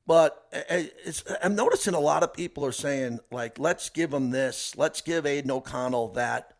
But 0.07 0.47
eh, 0.53 0.63
eh, 0.69 0.87
eh, 1.05 1.35
I'm 1.43 1.53
noticing 1.53 1.93
a 1.93 1.99
lot 1.99 2.23
of 2.23 2.33
people 2.33 2.65
are 2.65 2.71
saying, 2.71 3.19
like, 3.29 3.59
let's 3.59 3.89
give 3.89 4.13
him 4.13 4.31
this. 4.31 4.73
Let's 4.77 5.01
give 5.01 5.25
Aidan 5.25 5.51
O'Connell 5.51 6.13
that. 6.13 6.53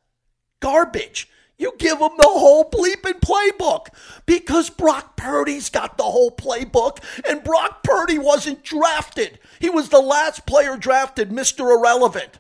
Garbage. 0.60 1.29
You 1.57 1.73
give 1.79 1.97
them 1.97 2.12
the 2.17 2.27
whole 2.27 2.69
bleeping 2.69 3.19
playbook 3.19 3.88
because 4.27 4.69
Brock 4.69 5.17
Purdy's 5.17 5.71
got 5.71 5.97
the 5.97 6.03
whole 6.03 6.29
playbook, 6.29 6.99
and 7.27 7.43
Brock 7.43 7.81
Purdy 7.83 8.19
wasn't 8.19 8.63
drafted. 8.63 9.39
He 9.60 9.69
was 9.69 9.89
the 9.89 10.01
last 10.01 10.45
player 10.45 10.77
drafted, 10.77 11.31
Mr. 11.31 11.75
Irrelevant. 11.75 12.39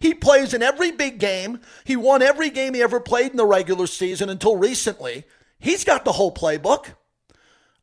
He 0.00 0.12
plays 0.12 0.52
in 0.52 0.62
every 0.62 0.90
big 0.90 1.18
game. 1.18 1.60
He 1.84 1.96
won 1.96 2.20
every 2.20 2.50
game 2.50 2.74
he 2.74 2.82
ever 2.82 3.00
played 3.00 3.30
in 3.30 3.38
the 3.38 3.46
regular 3.46 3.86
season 3.86 4.28
until 4.28 4.56
recently. 4.56 5.24
He's 5.58 5.84
got 5.84 6.04
the 6.04 6.12
whole 6.12 6.32
playbook. 6.32 6.94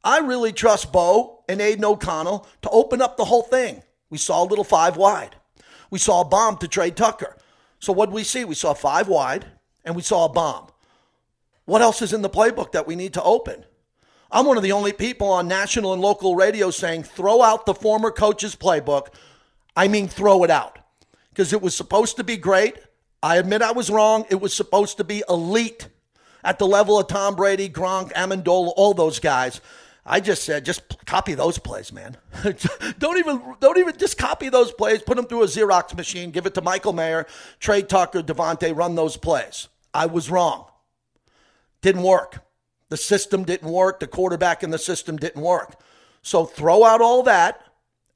I 0.05 0.19
really 0.19 0.53
trust 0.53 0.91
Bo 0.91 1.43
and 1.49 1.59
Aidan 1.59 1.83
O'Connell 1.83 2.47
to 2.61 2.69
open 2.69 3.01
up 3.01 3.17
the 3.17 3.25
whole 3.25 3.41
thing. 3.41 3.81
We 4.11 4.19
saw 4.19 4.43
a 4.43 4.45
little 4.45 4.63
five 4.63 4.97
wide. 4.97 5.35
We 5.89 5.97
saw 5.97 6.21
a 6.21 6.25
bomb 6.25 6.57
to 6.57 6.67
Tre 6.67 6.91
Tucker. 6.91 7.35
So 7.79 7.91
what 7.91 8.07
did 8.07 8.15
we 8.15 8.23
see? 8.23 8.45
We 8.45 8.53
saw 8.53 8.75
five 8.75 9.07
wide 9.07 9.47
and 9.83 9.95
we 9.95 10.03
saw 10.03 10.25
a 10.25 10.29
bomb. 10.29 10.67
What 11.65 11.81
else 11.81 12.03
is 12.03 12.13
in 12.13 12.21
the 12.21 12.29
playbook 12.29 12.71
that 12.73 12.85
we 12.85 12.95
need 12.95 13.13
to 13.15 13.23
open? 13.23 13.65
I'm 14.31 14.45
one 14.45 14.57
of 14.57 14.63
the 14.63 14.73
only 14.73 14.93
people 14.93 15.27
on 15.27 15.47
national 15.47 15.93
and 15.93 16.01
local 16.01 16.35
radio 16.35 16.69
saying 16.69 17.03
throw 17.03 17.41
out 17.41 17.65
the 17.65 17.73
former 17.73 18.11
coach's 18.11 18.55
playbook. 18.55 19.07
I 19.75 19.87
mean, 19.87 20.07
throw 20.07 20.43
it 20.43 20.51
out 20.51 20.77
because 21.29 21.51
it 21.51 21.61
was 21.61 21.75
supposed 21.75 22.17
to 22.17 22.23
be 22.23 22.37
great. 22.37 22.77
I 23.23 23.37
admit 23.37 23.63
I 23.63 23.71
was 23.71 23.89
wrong. 23.89 24.25
It 24.29 24.39
was 24.39 24.53
supposed 24.53 24.97
to 24.97 25.03
be 25.03 25.23
elite 25.27 25.87
at 26.43 26.59
the 26.59 26.67
level 26.67 26.99
of 26.99 27.07
Tom 27.07 27.35
Brady, 27.35 27.69
Gronk, 27.69 28.13
Amendola, 28.13 28.71
all 28.75 28.93
those 28.93 29.19
guys. 29.19 29.61
I 30.05 30.19
just 30.19 30.43
said, 30.43 30.65
just 30.65 31.03
copy 31.05 31.33
those 31.33 31.57
plays, 31.57 31.91
man. 31.91 32.17
don't 32.99 33.17
even, 33.17 33.41
don't 33.59 33.77
even 33.79 33.97
just 33.97 34.17
copy 34.19 34.49
those 34.49 34.71
plays. 34.71 35.01
Put 35.01 35.17
them 35.17 35.25
through 35.25 35.43
a 35.43 35.47
Xerox 35.47 35.97
machine. 35.97 36.29
Give 36.29 36.45
it 36.45 36.53
to 36.53 36.61
Michael 36.61 36.93
Mayer, 36.93 37.25
Tre 37.59 37.81
Tucker, 37.81 38.21
Davante. 38.21 38.75
Run 38.75 38.93
those 38.93 39.17
plays. 39.17 39.67
I 39.93 40.05
was 40.05 40.29
wrong. 40.29 40.65
Didn't 41.81 42.03
work. 42.03 42.43
The 42.89 42.97
system 42.97 43.43
didn't 43.45 43.71
work. 43.71 43.99
The 43.99 44.07
quarterback 44.07 44.61
in 44.61 44.69
the 44.69 44.77
system 44.77 45.17
didn't 45.17 45.41
work. 45.41 45.79
So 46.21 46.45
throw 46.45 46.83
out 46.83 47.01
all 47.01 47.23
that 47.23 47.61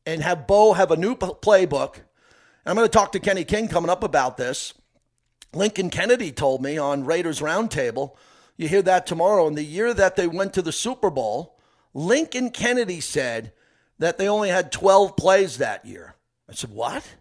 and 0.06 0.21
have 0.21 0.47
Bo 0.47 0.73
have 0.73 0.91
a 0.91 0.97
new 0.97 1.15
playbook. 1.15 1.95
And 1.95 2.67
I'm 2.67 2.75
going 2.75 2.88
to 2.88 2.91
talk 2.91 3.12
to 3.13 3.19
Kenny 3.19 3.43
King 3.43 3.67
coming 3.67 3.89
up 3.89 4.04
about 4.04 4.38
this. 4.38 4.73
Lincoln 5.54 5.89
Kennedy 5.89 6.32
told 6.32 6.62
me 6.62 6.78
on 6.78 7.06
Raiders 7.06 7.39
Roundtable. 7.39 8.15
You 8.58 8.67
hear 8.67 8.82
that 8.84 9.08
tomorrow. 9.08 9.47
In 9.47 9.56
the 9.56 9.63
year 9.63 9.93
that 9.93 10.15
they 10.15 10.28
went 10.28 10.54
to 10.54 10.62
the 10.62 10.71
Super 10.71 11.10
Bowl, 11.10 11.59
Lincoln 11.93 12.52
Kennedy 12.52 12.99
said 12.99 13.52
that 13.97 14.17
they 14.17 14.28
only 14.28 14.49
had 14.49 14.71
12 14.71 15.15
plays 15.17 15.58
that 15.58 15.86
year. 15.86 16.15
I 16.49 16.54
said, 16.54 16.71
What? 16.71 17.15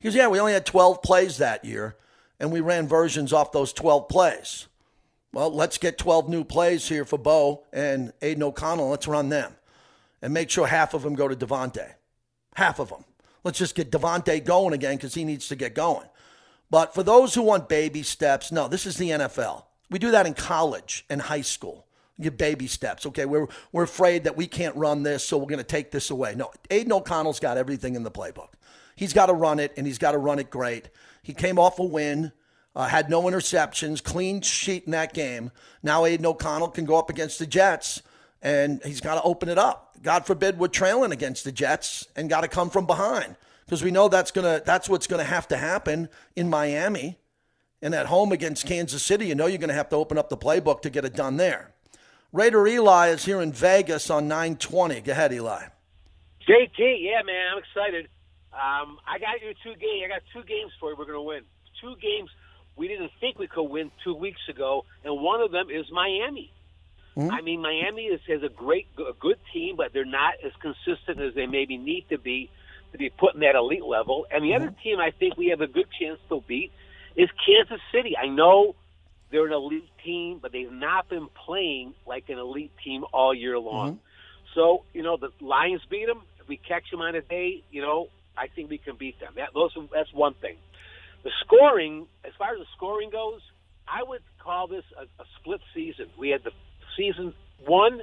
He 0.00 0.08
goes, 0.08 0.14
Yeah, 0.14 0.28
we 0.28 0.40
only 0.40 0.52
had 0.52 0.66
12 0.66 1.02
plays 1.02 1.38
that 1.38 1.64
year, 1.64 1.96
and 2.38 2.52
we 2.52 2.60
ran 2.60 2.88
versions 2.88 3.32
off 3.32 3.52
those 3.52 3.72
12 3.72 4.08
plays. 4.08 4.66
Well, 5.32 5.50
let's 5.50 5.78
get 5.78 5.98
12 5.98 6.28
new 6.28 6.44
plays 6.44 6.88
here 6.88 7.04
for 7.04 7.18
Bo 7.18 7.64
and 7.72 8.12
Aidan 8.22 8.44
O'Connell. 8.44 8.88
Let's 8.88 9.08
run 9.08 9.30
them 9.30 9.56
and 10.22 10.32
make 10.32 10.48
sure 10.48 10.66
half 10.66 10.94
of 10.94 11.02
them 11.02 11.14
go 11.14 11.26
to 11.26 11.34
Davante. 11.34 11.94
Half 12.54 12.78
of 12.78 12.88
them. 12.88 13.04
Let's 13.42 13.58
just 13.58 13.74
get 13.74 13.90
Davante 13.90 14.42
going 14.42 14.72
again 14.72 14.96
because 14.96 15.14
he 15.14 15.24
needs 15.24 15.48
to 15.48 15.56
get 15.56 15.74
going. 15.74 16.06
But 16.70 16.94
for 16.94 17.02
those 17.02 17.34
who 17.34 17.42
want 17.42 17.68
baby 17.68 18.02
steps, 18.02 18.50
no, 18.50 18.68
this 18.68 18.86
is 18.86 18.96
the 18.96 19.10
NFL. 19.10 19.64
We 19.90 19.98
do 19.98 20.12
that 20.12 20.26
in 20.26 20.34
college 20.34 21.04
and 21.10 21.20
high 21.20 21.42
school. 21.42 21.86
Give 22.20 22.36
baby 22.36 22.66
steps. 22.68 23.06
Okay, 23.06 23.24
we're 23.24 23.48
we're 23.72 23.82
afraid 23.82 24.24
that 24.24 24.36
we 24.36 24.46
can't 24.46 24.76
run 24.76 25.02
this, 25.02 25.24
so 25.24 25.36
we're 25.36 25.46
going 25.46 25.58
to 25.58 25.64
take 25.64 25.90
this 25.90 26.10
away. 26.10 26.34
No, 26.36 26.50
Aidan 26.70 26.92
O'Connell's 26.92 27.40
got 27.40 27.56
everything 27.56 27.96
in 27.96 28.04
the 28.04 28.10
playbook. 28.10 28.50
He's 28.94 29.12
got 29.12 29.26
to 29.26 29.32
run 29.32 29.58
it, 29.58 29.72
and 29.76 29.86
he's 29.86 29.98
got 29.98 30.12
to 30.12 30.18
run 30.18 30.38
it 30.38 30.48
great. 30.48 30.90
He 31.22 31.34
came 31.34 31.58
off 31.58 31.80
a 31.80 31.84
win, 31.84 32.30
uh, 32.76 32.86
had 32.86 33.10
no 33.10 33.22
interceptions, 33.22 34.02
clean 34.02 34.42
sheet 34.42 34.84
in 34.84 34.92
that 34.92 35.12
game. 35.12 35.50
Now 35.82 36.04
Aidan 36.04 36.26
O'Connell 36.26 36.68
can 36.68 36.84
go 36.84 36.96
up 36.96 37.10
against 37.10 37.40
the 37.40 37.46
Jets, 37.46 38.02
and 38.40 38.80
he's 38.84 39.00
got 39.00 39.16
to 39.16 39.22
open 39.22 39.48
it 39.48 39.58
up. 39.58 39.96
God 40.00 40.24
forbid 40.26 40.58
we're 40.58 40.68
trailing 40.68 41.10
against 41.10 41.44
the 41.44 41.50
Jets 41.50 42.06
and 42.14 42.28
got 42.28 42.42
to 42.42 42.48
come 42.48 42.70
from 42.70 42.86
behind 42.86 43.36
because 43.64 43.82
we 43.82 43.90
know 43.90 44.08
that's 44.08 44.30
gonna 44.30 44.62
that's 44.64 44.88
what's 44.88 45.06
gonna 45.06 45.24
have 45.24 45.48
to 45.48 45.56
happen 45.56 46.08
in 46.36 46.48
Miami, 46.48 47.18
and 47.82 47.94
at 47.94 48.06
home 48.06 48.32
against 48.32 48.66
Kansas 48.66 49.02
City. 49.02 49.26
You 49.26 49.34
know 49.34 49.46
you're 49.46 49.58
gonna 49.58 49.72
have 49.72 49.88
to 49.90 49.96
open 49.96 50.18
up 50.18 50.28
the 50.28 50.36
playbook 50.36 50.82
to 50.82 50.90
get 50.90 51.04
it 51.04 51.14
done 51.14 51.36
there. 51.36 51.73
Raider 52.34 52.66
Eli 52.66 53.10
is 53.10 53.24
here 53.24 53.40
in 53.40 53.52
Vegas 53.52 54.10
on 54.10 54.26
920. 54.26 55.02
Go 55.02 55.12
ahead, 55.12 55.32
Eli. 55.32 55.66
JT, 56.48 56.78
yeah, 56.98 57.22
man, 57.22 57.52
I'm 57.52 57.58
excited. 57.62 58.08
Um, 58.52 58.98
I 59.06 59.20
got 59.20 59.40
your 59.40 59.52
two 59.62 59.78
games. 59.78 60.02
I 60.04 60.08
got 60.08 60.22
two 60.32 60.42
games 60.42 60.72
for 60.80 60.90
you. 60.90 60.96
We're 60.98 61.04
going 61.04 61.14
to 61.14 61.22
win. 61.22 61.42
Two 61.80 61.94
games 62.02 62.28
we 62.74 62.88
didn't 62.88 63.12
think 63.20 63.38
we 63.38 63.46
could 63.46 63.70
win 63.70 63.92
two 64.02 64.16
weeks 64.16 64.40
ago, 64.50 64.84
and 65.04 65.22
one 65.22 65.42
of 65.42 65.52
them 65.52 65.70
is 65.70 65.86
Miami. 65.92 66.52
Mm-hmm. 67.16 67.30
I 67.30 67.40
mean, 67.40 67.62
Miami 67.62 68.06
is, 68.06 68.20
has 68.26 68.42
a 68.42 68.52
great, 68.52 68.88
a 68.98 69.12
good 69.20 69.38
team, 69.52 69.76
but 69.76 69.92
they're 69.92 70.04
not 70.04 70.34
as 70.44 70.50
consistent 70.60 71.20
as 71.20 71.36
they 71.36 71.46
maybe 71.46 71.78
need 71.78 72.06
to 72.10 72.18
be 72.18 72.50
to 72.90 72.98
be 72.98 73.10
put 73.10 73.34
in 73.34 73.40
that 73.42 73.54
elite 73.54 73.84
level. 73.84 74.26
And 74.32 74.42
the 74.42 74.48
mm-hmm. 74.48 74.64
other 74.64 74.74
team 74.82 74.98
I 74.98 75.12
think 75.12 75.36
we 75.36 75.50
have 75.50 75.60
a 75.60 75.68
good 75.68 75.86
chance 76.00 76.18
to 76.30 76.42
beat 76.48 76.72
is 77.14 77.28
Kansas 77.46 77.80
City. 77.92 78.16
I 78.16 78.26
know 78.26 78.74
they're 79.34 79.46
an 79.46 79.52
elite 79.52 79.90
team, 80.04 80.38
but 80.40 80.52
they've 80.52 80.70
not 80.70 81.08
been 81.08 81.26
playing 81.44 81.92
like 82.06 82.28
an 82.28 82.38
elite 82.38 82.70
team 82.84 83.04
all 83.12 83.34
year 83.34 83.58
long. 83.58 83.94
Mm-hmm. 83.94 83.98
So, 84.54 84.84
you 84.92 85.02
know, 85.02 85.16
the 85.16 85.30
Lions 85.44 85.82
beat 85.90 86.06
them. 86.06 86.22
If 86.40 86.46
we 86.46 86.56
catch 86.56 86.88
them 86.92 87.00
on 87.00 87.16
a 87.16 87.20
day, 87.20 87.64
you 87.72 87.82
know, 87.82 88.06
I 88.38 88.46
think 88.46 88.70
we 88.70 88.78
can 88.78 88.94
beat 88.96 89.18
them. 89.18 89.32
That, 89.34 89.48
those, 89.52 89.72
that's 89.92 90.12
one 90.14 90.34
thing. 90.34 90.54
The 91.24 91.30
scoring, 91.44 92.06
as 92.24 92.30
far 92.38 92.52
as 92.52 92.58
the 92.60 92.66
scoring 92.76 93.10
goes, 93.10 93.40
I 93.88 94.04
would 94.04 94.22
call 94.38 94.68
this 94.68 94.84
a, 94.96 95.02
a 95.20 95.26
split 95.40 95.60
season. 95.74 96.06
We 96.16 96.28
had 96.28 96.44
the 96.44 96.52
season 96.96 97.34
one 97.66 98.02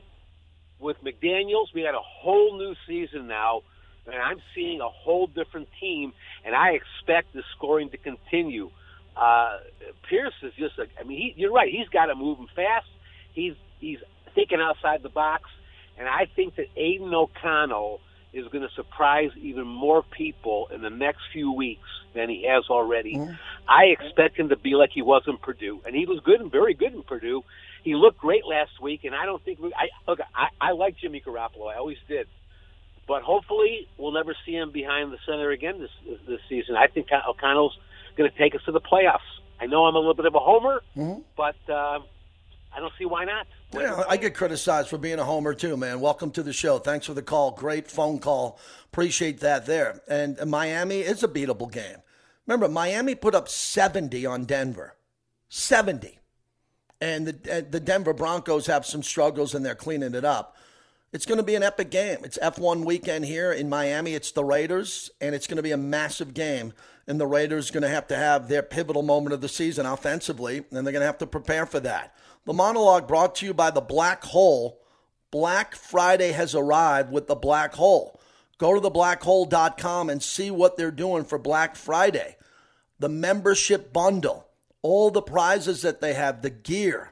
with 0.80 0.98
McDaniels. 1.02 1.68
We 1.74 1.84
had 1.84 1.96
a 1.96 2.04
whole 2.04 2.58
new 2.58 2.76
season 2.86 3.28
now, 3.28 3.62
and 4.06 4.16
I'm 4.22 4.42
seeing 4.54 4.82
a 4.82 4.90
whole 4.90 5.28
different 5.28 5.70
team, 5.80 6.12
and 6.44 6.54
I 6.54 6.72
expect 6.72 7.34
the 7.34 7.44
scoring 7.56 7.90
to 7.92 7.98
continue 7.98 8.70
uh, 9.16 9.58
Pierce 10.10 10.34
is 10.42 10.54
just 10.58 10.78
a, 10.80 10.86
I 11.00 11.04
mean, 11.04 11.18
he, 11.18 11.34
you're 11.36 11.52
right. 11.52 11.70
He's 11.72 11.90
got 11.90 12.08
to 12.08 12.16
move 12.16 12.40
him 12.40 12.48
fast. 12.56 12.88
He's 13.34 13.54
he's 13.80 14.00
thinking 14.36 14.60
outside 14.62 15.04
the 15.04 15.10
box, 15.10 15.50
and 15.98 16.08
I 16.08 16.28
think 16.36 16.56
that 16.56 16.68
Aidan 16.76 17.14
O'Connell 17.14 18.02
is 18.34 18.48
going 18.48 18.62
to 18.68 18.74
surprise 18.76 19.32
even 19.38 19.68
more 19.68 20.04
people 20.04 20.70
in 20.74 20.82
the 20.82 20.90
next 20.90 21.20
few 21.34 21.52
weeks 21.52 21.88
than 22.16 22.30
he 22.30 22.46
has 22.48 22.64
already. 22.70 23.16
Mm-hmm. 23.16 23.34
I 23.68 23.86
expect 23.86 24.38
him 24.38 24.50
to 24.50 24.56
be 24.56 24.72
like 24.72 24.92
he 24.94 25.02
was 25.02 25.24
in 25.28 25.38
Purdue, 25.38 25.82
and 25.86 25.96
he 25.96 26.06
was 26.06 26.20
good 26.24 26.40
and 26.40 26.52
very 26.52 26.74
good 26.74 26.94
in 26.94 27.04
Purdue. 27.04 27.44
He 27.84 27.96
looked 27.96 28.20
great 28.20 28.46
last 28.46 28.82
week, 28.82 29.04
and 29.04 29.16
I 29.16 29.26
don't 29.26 29.44
think 29.44 29.60
we, 29.60 29.74
I 29.74 29.88
look. 30.08 30.20
I, 30.36 30.48
I 30.60 30.72
like 30.72 30.98
Jimmy 30.98 31.22
Garoppolo. 31.26 31.74
I 31.74 31.78
always 31.78 31.98
did, 32.08 32.28
but 33.08 33.22
hopefully 33.24 33.88
we'll 33.98 34.12
never 34.12 34.36
see 34.46 34.54
him 34.54 34.72
behind 34.72 35.12
the 35.12 35.18
center 35.26 35.52
again 35.52 35.80
this 35.80 36.18
this 36.28 36.40
season. 36.48 36.76
I 36.76 36.88
think 36.88 37.08
O'Connell's 37.28 37.78
going 38.16 38.30
to 38.30 38.38
take 38.38 38.56
us 38.56 38.62
to 38.66 38.72
the 38.72 38.82
playoffs. 38.82 39.20
I 39.60 39.68
know 39.68 39.86
I'm 39.86 39.96
a 39.96 40.00
little 40.00 40.14
bit 40.14 40.26
of 40.26 40.36
a 40.36 40.40
homer, 40.40 40.82
mm-hmm. 40.96 41.22
but 41.38 41.56
uh, 41.70 42.00
I 42.74 42.80
don't 42.80 42.94
see 42.98 43.06
why 43.06 43.26
not. 43.26 43.48
Yeah, 43.74 44.04
I 44.10 44.18
get 44.18 44.34
criticized 44.34 44.90
for 44.90 44.98
being 44.98 45.20
a 45.20 45.24
homer 45.24 45.54
too, 45.54 45.78
man. 45.78 46.00
Welcome 46.02 46.32
to 46.32 46.44
the 46.44 46.52
show. 46.52 46.80
Thanks 46.80 47.06
for 47.06 47.14
the 47.14 47.22
call. 47.22 47.52
Great 47.52 47.90
phone 47.90 48.20
call. 48.20 48.60
Appreciate 48.86 49.40
that 49.42 49.66
there. 49.66 50.02
And 50.08 50.38
Miami 50.46 51.00
is 51.00 51.24
a 51.24 51.28
beatable 51.28 51.72
game. 51.72 51.98
Remember, 52.48 52.68
Miami 52.68 53.16
put 53.16 53.36
up 53.36 53.48
70 53.48 54.26
on 54.26 54.46
Denver. 54.46 54.96
70. 55.50 56.20
And 57.00 57.28
the, 57.28 57.66
the 57.70 57.80
Denver 57.80 58.14
Broncos 58.14 58.68
have 58.68 58.86
some 58.86 59.04
struggles 59.04 59.56
and 59.56 59.66
they're 59.66 59.76
cleaning 59.76 60.16
it 60.16 60.26
up. 60.26 60.56
It's 61.14 61.26
going 61.26 61.38
to 61.38 61.44
be 61.44 61.56
an 61.56 61.64
epic 61.64 61.92
game. 61.92 62.20
It's 62.24 62.38
F1 62.38 62.86
weekend 62.86 63.26
here 63.26 63.52
in 63.52 63.68
Miami. 63.68 64.14
It's 64.14 64.32
the 64.32 64.46
Raiders, 64.46 65.12
and 65.20 65.36
it's 65.36 65.48
going 65.48 65.58
to 65.58 65.64
be 65.64 65.72
a 65.72 65.78
massive 65.78 66.34
game 66.34 66.74
and 67.08 67.20
the 67.20 67.28
Raiders 67.28 67.70
are 67.70 67.74
going 67.74 67.84
to 67.84 67.90
have 67.90 68.08
to 68.08 68.16
have 68.16 68.48
their 68.48 68.64
pivotal 68.64 69.02
moment 69.02 69.34
of 69.34 69.42
the 69.42 69.50
season 69.50 69.86
offensively, 69.86 70.64
and 70.72 70.86
they're 70.86 70.94
going 70.94 71.02
to 71.02 71.06
have 71.06 71.18
to 71.20 71.28
prepare 71.28 71.66
for 71.66 71.80
that. 71.82 72.16
The 72.46 72.54
monologue 72.54 73.08
brought 73.08 73.36
to 73.36 73.46
you 73.46 73.54
by 73.54 73.72
the 73.72 73.82
Black 73.82 74.24
Hole. 74.24 74.80
Black 75.30 75.76
Friday 75.76 76.32
has 76.32 76.56
arrived 76.56 77.12
with 77.12 77.28
the 77.28 77.36
Black 77.36 77.74
Hole. 77.74 78.20
Go 78.58 78.80
to 78.80 78.90
theblackhole.com 78.90 80.10
and 80.10 80.22
see 80.22 80.52
what 80.52 80.78
they're 80.78 80.92
doing 80.92 81.24
for 81.24 81.38
Black 81.38 81.76
Friday. 81.76 82.38
The 83.00 83.10
membership 83.10 83.92
bundle, 83.92 84.48
all 84.82 85.10
the 85.10 85.22
prizes 85.22 85.82
that 85.82 86.02
they 86.02 86.14
have, 86.14 86.42
the 86.42 86.50
gear. 86.50 87.12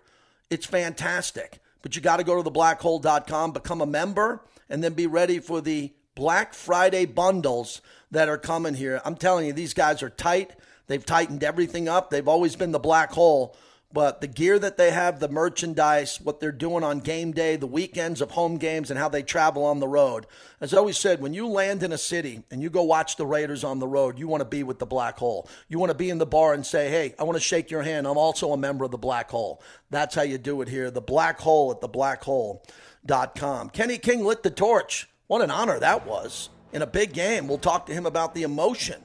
It's 0.50 0.66
fantastic. 0.66 1.60
But 1.82 1.96
you 1.96 2.02
got 2.02 2.18
to 2.18 2.24
go 2.24 2.42
to 2.42 2.50
theblackhole.com, 2.50 3.52
become 3.52 3.82
a 3.82 3.86
member, 3.86 4.42
and 4.70 4.84
then 4.84 4.94
be 4.94 5.08
ready 5.08 5.40
for 5.40 5.62
the 5.62 5.94
Black 6.16 6.54
Friday 6.54 7.06
bundles 7.06 7.82
that 8.12 8.28
are 8.28 8.38
coming 8.38 8.74
here. 8.74 9.02
I'm 9.06 9.16
telling 9.16 9.46
you, 9.46 9.54
these 9.54 9.74
guys 9.74 10.04
are 10.04 10.10
tight. 10.10 10.52
They've 10.88 11.06
tightened 11.06 11.44
everything 11.44 11.88
up. 11.88 12.10
They've 12.10 12.28
always 12.28 12.56
been 12.56 12.72
the 12.72 12.80
black 12.80 13.12
hole, 13.12 13.56
but 13.92 14.22
the 14.22 14.28
gear 14.28 14.60
that 14.60 14.78
they 14.78 14.92
have, 14.92 15.20
the 15.20 15.28
merchandise, 15.28 16.22
what 16.22 16.40
they're 16.40 16.52
doing 16.52 16.84
on 16.84 17.00
game 17.00 17.32
day, 17.32 17.56
the 17.56 17.66
weekends 17.66 18.22
of 18.22 18.32
home 18.32 18.58
games, 18.58 18.92
and 18.92 19.00
how 19.00 19.10
they 19.10 19.24
travel 19.24 19.66
on 19.66 19.80
the 19.80 19.88
road. 19.88 20.28
As 20.62 20.76
I 20.76 20.78
always 20.78 21.00
said, 21.00 21.22
when 21.22 21.34
you 21.34 21.48
land 21.48 21.82
in 21.82 21.92
a 21.92 21.98
city 21.98 22.44
and 22.52 22.62
you 22.62 22.70
go 22.70 22.84
watch 22.84 23.16
the 23.16 23.26
Raiders 23.26 23.64
on 23.64 23.80
the 23.80 23.88
road, 23.88 24.20
you 24.20 24.28
want 24.28 24.42
to 24.42 24.46
be 24.46 24.62
with 24.62 24.78
the 24.78 24.86
Black 24.86 25.18
Hole. 25.18 25.50
You 25.70 25.80
want 25.80 25.90
to 25.92 25.98
be 25.98 26.12
in 26.12 26.20
the 26.20 26.28
bar 26.28 26.54
and 26.54 26.64
say, 26.64 26.90
hey, 26.90 27.16
I 27.18 27.24
want 27.24 27.38
to 27.38 27.44
shake 27.44 27.72
your 27.72 27.82
hand. 27.82 28.06
I'm 28.06 28.18
also 28.18 28.54
a 28.54 28.58
member 28.58 28.86
of 28.86 28.92
the 28.92 29.00
Black 29.00 29.32
Hole. 29.32 29.60
That's 29.90 30.14
how 30.14 30.22
you 30.22 30.38
do 30.38 30.62
it 30.62 30.68
here. 30.68 30.92
The 30.92 31.02
Black 31.02 31.40
Hole 31.40 31.72
at 31.72 31.82
theblackhole.com. 31.82 33.70
Kenny 33.70 33.98
King 33.98 34.24
lit 34.24 34.44
the 34.44 34.52
torch. 34.52 35.10
What 35.26 35.42
an 35.42 35.50
honor 35.50 35.80
that 35.80 36.06
was 36.06 36.50
in 36.74 36.84
a 36.84 36.88
big 36.88 37.14
game. 37.14 37.48
We'll 37.48 37.58
talk 37.58 37.88
to 37.88 37.94
him 37.94 38.06
about 38.06 38.36
the 38.36 38.44
emotion 38.44 39.04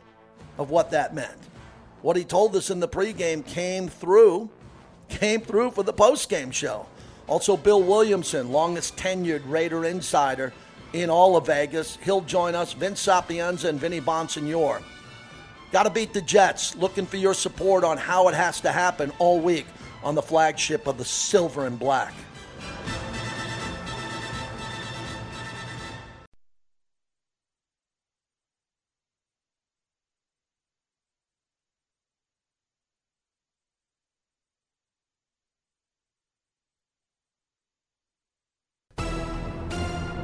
of 0.59 0.69
what 0.69 0.91
that 0.91 1.15
meant. 1.15 1.39
What 2.03 2.17
he 2.17 2.25
told 2.25 2.55
us 2.55 2.69
in 2.69 2.81
the 2.81 2.89
pregame 2.89 3.47
came 3.47 3.89
through 3.89 4.51
came 5.09 5.41
through 5.41 5.73
for 5.73 5.83
the 5.83 5.93
postgame 5.93 6.53
show. 6.53 6.87
Also, 7.27 7.57
Bill 7.57 7.83
Williamson, 7.83 8.53
longest 8.53 8.97
tenured 8.97 9.43
Raider 9.47 9.85
insider 9.85 10.53
in 10.93 11.11
all 11.11 11.37
of 11.37 11.47
Vegas. 11.47 11.97
He'll 12.03 12.21
join 12.21 12.55
us. 12.55 12.73
Vince 12.73 13.01
Sapienza 13.01 13.69
and 13.69 13.81
Vinny 13.81 14.01
Bonsignore. 14.01 14.83
Got 15.73 15.85
to 15.85 15.91
beat 15.91 16.13
the 16.13 16.21
Jets. 16.21 16.77
Looking 16.77 17.07
for 17.07 17.17
your 17.17 17.35
support 17.35 17.83
on 17.83 17.97
how 17.99 18.29
it 18.29 18.35
has 18.35 18.61
to 18.61 18.71
happen 18.71 19.13
all 19.19 19.41
week 19.41 19.67
on 20.03 20.15
the 20.15 20.23
flagship 20.23 20.87
of 20.87 20.99
the 20.99 21.05
Silver 21.05 21.67
and 21.67 21.79
Black. 21.79 22.15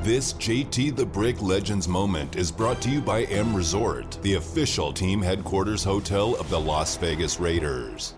This 0.02 0.32
JT 0.32 0.96
the 0.96 1.04
Brick 1.04 1.42
Legends 1.42 1.86
moment 1.86 2.36
is 2.36 2.50
brought 2.50 2.80
to 2.80 2.88
you 2.88 3.02
by 3.02 3.24
M 3.24 3.54
Resort, 3.54 4.18
the 4.22 4.36
official 4.36 4.94
team 4.94 5.20
headquarters 5.20 5.84
hotel 5.84 6.36
of 6.36 6.48
the 6.48 6.58
Las 6.58 6.96
Vegas 6.96 7.38
Raiders. 7.38 8.14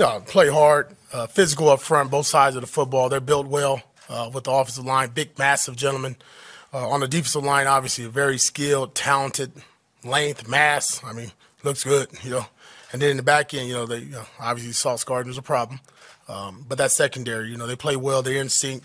Uh, 0.00 0.20
play 0.20 0.48
hard, 0.48 0.96
uh, 1.12 1.26
physical 1.26 1.68
up 1.68 1.80
front, 1.80 2.10
both 2.10 2.26
sides 2.26 2.56
of 2.56 2.62
the 2.62 2.66
football. 2.66 3.10
They're 3.10 3.20
built 3.20 3.48
well 3.48 3.82
uh, 4.08 4.30
with 4.32 4.44
the 4.44 4.50
offensive 4.50 4.86
line, 4.86 5.10
big, 5.10 5.38
massive 5.38 5.76
gentlemen. 5.76 6.16
Uh, 6.72 6.88
on 6.88 7.00
the 7.00 7.08
defensive 7.08 7.44
line, 7.44 7.66
obviously, 7.66 8.06
very 8.06 8.38
skilled, 8.38 8.94
talented, 8.94 9.52
length, 10.04 10.48
mass. 10.48 11.04
I 11.04 11.12
mean, 11.12 11.32
looks 11.62 11.84
good, 11.84 12.08
you 12.22 12.30
know. 12.30 12.46
And 12.94 13.02
then 13.02 13.10
in 13.10 13.18
the 13.18 13.22
back 13.22 13.52
end, 13.52 13.68
you 13.68 13.74
know, 13.74 13.84
they 13.84 13.98
you 13.98 14.12
know, 14.12 14.24
obviously 14.40 14.72
Sauce 14.72 15.04
Gardner's 15.04 15.36
a 15.36 15.42
problem. 15.42 15.80
Um, 16.28 16.64
but 16.66 16.78
that 16.78 16.92
secondary, 16.92 17.50
you 17.50 17.58
know, 17.58 17.66
they 17.66 17.76
play 17.76 17.94
well. 17.94 18.22
They're 18.22 18.40
in 18.40 18.48
sync. 18.48 18.84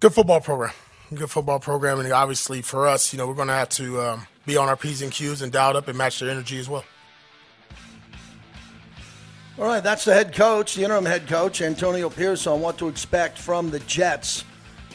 Good 0.00 0.12
football 0.12 0.42
program 0.42 0.74
good 1.16 1.30
football 1.30 1.58
program, 1.58 1.98
and 1.98 2.12
obviously 2.12 2.62
for 2.62 2.86
us, 2.86 3.12
you 3.12 3.18
know, 3.18 3.26
we're 3.26 3.34
going 3.34 3.48
to 3.48 3.54
have 3.54 3.68
to 3.70 4.00
um, 4.00 4.26
be 4.46 4.56
on 4.56 4.68
our 4.68 4.76
p's 4.76 5.02
and 5.02 5.12
q's 5.12 5.42
and 5.42 5.50
dialed 5.50 5.76
up 5.76 5.88
and 5.88 5.98
match 5.98 6.20
their 6.20 6.30
energy 6.30 6.58
as 6.58 6.68
well. 6.68 6.84
All 9.58 9.66
right, 9.66 9.82
that's 9.82 10.04
the 10.04 10.14
head 10.14 10.34
coach, 10.34 10.74
the 10.74 10.84
interim 10.84 11.04
head 11.04 11.26
coach, 11.26 11.60
Antonio 11.60 12.08
Pierce, 12.08 12.46
on 12.46 12.60
what 12.60 12.78
to 12.78 12.88
expect 12.88 13.36
from 13.36 13.70
the 13.70 13.80
Jets. 13.80 14.44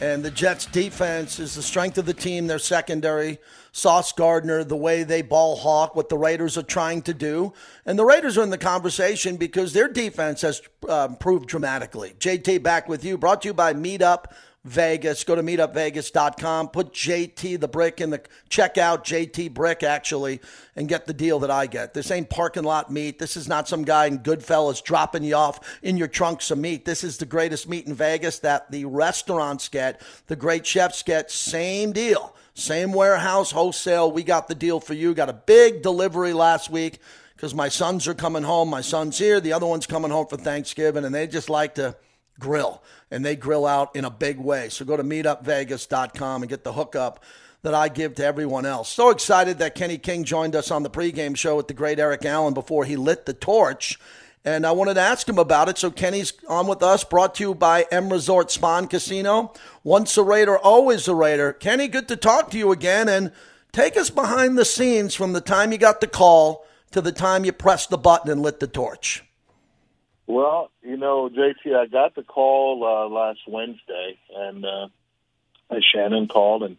And 0.02 0.26
the 0.26 0.32
Jets' 0.32 0.66
defense 0.66 1.40
is 1.40 1.56
the 1.56 1.62
strength 1.62 1.98
of 1.98 2.06
the 2.06 2.14
team, 2.14 2.48
their 2.48 2.60
secondary, 2.60 3.38
Sauce 3.72 4.12
Gardner, 4.12 4.64
the 4.64 4.76
way 4.76 5.04
they 5.04 5.22
ball 5.22 5.56
hawk, 5.56 5.96
what 5.96 6.10
the 6.10 6.18
Raiders 6.18 6.58
are 6.58 6.64
trying 6.64 7.02
to 7.04 7.14
do. 7.14 7.54
And 7.86 7.98
the 7.98 8.04
Raiders 8.04 8.38
are 8.38 8.44
in 8.44 8.50
the 8.50 8.58
conversation 8.58 9.38
because 9.38 9.72
their 9.72 9.88
defense 9.88 10.42
has 10.42 10.62
uh, 10.90 11.08
improved 11.12 11.48
dramatically. 11.48 12.16
JT, 12.20 12.64
back 12.64 12.90
with 12.90 13.06
you, 13.06 13.18
brought 13.18 13.44
to 13.44 13.50
you 13.50 13.54
by 13.54 13.74
Meetup 13.74 14.26
Vegas. 14.66 15.24
Go 15.24 15.36
to 15.36 15.44
meetupvegas.com. 15.44 16.70
Put 16.70 16.92
JT 16.92 17.60
the 17.60 17.68
Brick 17.68 18.02
in 18.02 18.10
the 18.10 18.20
checkout, 18.50 19.06
JT 19.06 19.54
Brick 19.54 19.84
actually, 19.84 20.42
and 20.76 20.90
get 20.90 21.06
the 21.06 21.14
deal 21.14 21.40
that 21.40 21.52
I 21.52 21.68
get. 21.68 21.94
This 21.94 22.10
ain't 22.10 22.30
parking 22.30 22.64
lot 22.64 22.92
meat. 22.92 23.20
This 23.20 23.38
is 23.38 23.48
not 23.48 23.68
some 23.68 23.84
guy 23.84 24.08
in 24.08 24.20
Goodfellas 24.20 24.84
dropping 24.84 25.24
you 25.24 25.36
off 25.36 25.80
in 25.84 25.98
your 25.98 26.08
trunk 26.08 26.42
some 26.42 26.62
meat. 26.62 26.84
This 26.84 27.04
is 27.04 27.18
the 27.18 27.26
greatest 27.26 27.70
meat 27.70 27.86
in 27.86 27.94
Vegas 27.94 28.40
that 28.40 28.72
the 28.72 28.86
restaurants 28.86 29.70
get, 29.70 30.02
the 30.28 30.36
great 30.36 30.66
chefs 30.66 31.04
get. 31.04 31.30
Same 31.30 31.92
deal. 31.92 32.36
Same 32.56 32.92
warehouse, 32.92 33.52
wholesale. 33.52 34.12
We 34.12 34.24
got 34.24 34.48
the 34.48 34.56
deal 34.56 34.80
for 34.80 34.94
you. 34.94 35.14
Got 35.14 35.30
a 35.30 35.34
big 35.34 35.84
delivery 35.84 36.34
last 36.34 36.70
week 36.70 37.00
because 37.36 37.54
my 37.54 37.70
sons 37.70 38.08
are 38.08 38.14
coming 38.14 38.44
home. 38.44 38.70
My 38.70 38.82
son's 38.82 39.18
here. 39.18 39.40
The 39.40 39.54
other 39.54 39.66
one's 39.68 39.86
coming 39.86 40.10
home 40.10 40.26
for 40.26 40.38
Thanksgiving, 40.38 41.06
and 41.06 41.14
they 41.14 41.28
just 41.28 41.50
like 41.50 41.76
to 41.76 41.96
grill, 42.40 42.82
and 43.12 43.26
they 43.26 43.36
grill 43.36 43.66
out 43.66 43.96
in 43.96 44.06
a 44.06 44.10
big 44.10 44.40
way. 44.40 44.70
So 44.70 44.86
go 44.86 44.98
to 44.98 45.04
meetupvegas.com 45.04 46.44
and 46.44 46.50
get 46.50 46.64
the 46.64 46.74
hookup 46.74 47.24
that 47.62 47.74
I 47.74 47.90
give 47.90 48.16
to 48.16 48.26
everyone 48.26 48.66
else. 48.66 48.90
So 48.90 49.10
excited 49.10 49.58
that 49.58 49.76
Kenny 49.76 49.98
King 49.98 50.24
joined 50.24 50.56
us 50.56 50.70
on 50.70 50.84
the 50.84 50.90
pregame 50.90 51.36
show 51.36 51.56
with 51.56 51.68
the 51.68 51.74
great 51.74 52.00
Eric 52.00 52.24
Allen 52.24 52.54
before 52.54 52.86
he 52.86 52.96
lit 52.96 53.26
the 53.26 53.34
torch. 53.34 54.00
And 54.46 54.68
I 54.68 54.72
wanted 54.72 54.94
to 54.94 55.02
ask 55.02 55.28
him 55.28 55.40
about 55.40 55.70
it. 55.70 55.80
So 55.80 55.90
Kenny's 55.90 56.32
on 56.48 56.68
with 56.68 56.84
us, 56.84 57.04
brought 57.04 57.34
to 57.36 57.44
you 57.44 57.56
by 57.56 57.88
M 57.92 58.12
Resort 58.14 58.52
Spa 58.52 58.78
and 58.78 58.88
Casino. 58.88 59.52
Once 59.84 60.16
a 60.16 60.24
Raider, 60.24 60.60
always 60.60 61.08
a 61.08 61.16
Raider. 61.16 61.54
Kenny, 61.54 61.88
good 61.88 62.08
to 62.10 62.16
talk 62.16 62.52
to 62.52 62.58
you 62.60 62.72
again. 62.72 63.10
And 63.10 63.32
take 63.72 63.98
us 63.98 64.12
behind 64.12 64.56
the 64.56 64.66
scenes 64.66 65.16
from 65.16 65.34
the 65.34 65.42
time 65.42 65.72
you 65.72 65.80
got 65.80 66.00
the 66.00 66.08
call 66.08 66.68
to 66.92 67.02
the 67.02 67.12
time 67.12 67.44
you 67.44 67.52
pressed 67.52 67.90
the 67.90 67.98
button 67.98 68.30
and 68.30 68.44
lit 68.44 68.60
the 68.60 68.68
torch. 68.68 69.25
Well, 70.28 70.72
you 70.82 70.98
know, 70.98 71.30
JT, 71.30 71.76
I 71.76 71.86
got 71.86 72.16
the 72.16 72.24
call 72.24 72.84
uh, 72.84 73.08
last 73.14 73.40
Wednesday, 73.48 74.18
and 74.36 74.66
uh, 74.66 74.88
Shannon 75.94 76.28
called 76.28 76.64
and 76.64 76.78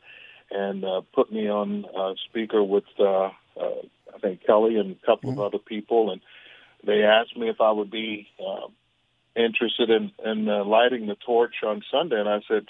and 0.50 0.84
uh, 0.84 1.00
put 1.12 1.32
me 1.32 1.48
on 1.48 1.84
uh, 1.96 2.14
speaker 2.28 2.62
with 2.62 2.84
uh, 2.98 3.30
uh, 3.60 3.82
I 4.14 4.18
think 4.20 4.44
Kelly 4.44 4.76
and 4.76 4.96
a 5.02 5.06
couple 5.06 5.30
mm-hmm. 5.30 5.40
of 5.40 5.46
other 5.46 5.58
people, 5.58 6.10
and 6.10 6.20
they 6.84 7.02
asked 7.02 7.36
me 7.36 7.48
if 7.48 7.60
I 7.60 7.70
would 7.70 7.90
be 7.90 8.28
uh, 8.40 8.66
interested 9.36 9.90
in 9.90 10.12
in 10.24 10.48
uh, 10.48 10.64
lighting 10.64 11.06
the 11.06 11.16
torch 11.16 11.56
on 11.64 11.82
Sunday, 11.90 12.18
and 12.18 12.28
I 12.28 12.40
said, 12.48 12.66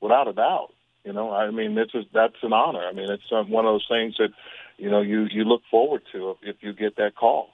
without 0.00 0.28
a 0.28 0.32
doubt. 0.32 0.72
You 1.04 1.12
know, 1.12 1.32
I 1.32 1.50
mean, 1.50 1.76
this 1.76 1.88
is 1.94 2.04
that's 2.12 2.34
an 2.42 2.52
honor. 2.52 2.84
I 2.84 2.92
mean, 2.92 3.10
it's 3.10 3.30
um, 3.30 3.48
one 3.50 3.64
of 3.64 3.74
those 3.74 3.86
things 3.88 4.16
that 4.18 4.30
you 4.76 4.90
know 4.90 5.02
you 5.02 5.26
you 5.30 5.44
look 5.44 5.62
forward 5.70 6.02
to 6.12 6.30
if, 6.30 6.36
if 6.42 6.56
you 6.62 6.72
get 6.72 6.96
that 6.96 7.14
call 7.14 7.50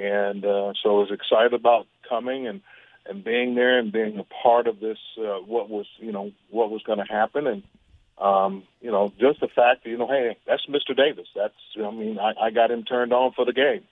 and 0.00 0.44
uh, 0.44 0.72
so 0.82 0.96
I 0.96 1.00
was 1.00 1.10
excited 1.10 1.52
about 1.52 1.86
coming 2.08 2.46
and 2.46 2.60
and 3.06 3.24
being 3.24 3.54
there 3.54 3.78
and 3.78 3.92
being 3.92 4.18
a 4.18 4.24
part 4.42 4.66
of 4.66 4.80
this 4.80 4.98
uh, 5.18 5.38
what 5.46 5.68
was 5.68 5.86
you 5.98 6.12
know 6.12 6.32
what 6.50 6.70
was 6.70 6.82
going 6.82 6.98
to 6.98 7.04
happen 7.04 7.46
and 7.46 7.62
um, 8.18 8.64
you 8.80 8.90
know 8.90 9.12
just 9.18 9.40
the 9.40 9.48
fact 9.48 9.84
that 9.84 9.90
you 9.90 9.98
know 9.98 10.06
hey 10.06 10.36
that's 10.46 10.66
Mr. 10.66 10.96
Davis 10.96 11.28
that's 11.34 11.54
I 11.76 11.90
mean 11.90 12.18
I, 12.18 12.32
I 12.46 12.50
got 12.50 12.70
him 12.70 12.84
turned 12.84 13.12
on 13.12 13.32
for 13.32 13.44
the 13.44 13.52
game. 13.52 13.82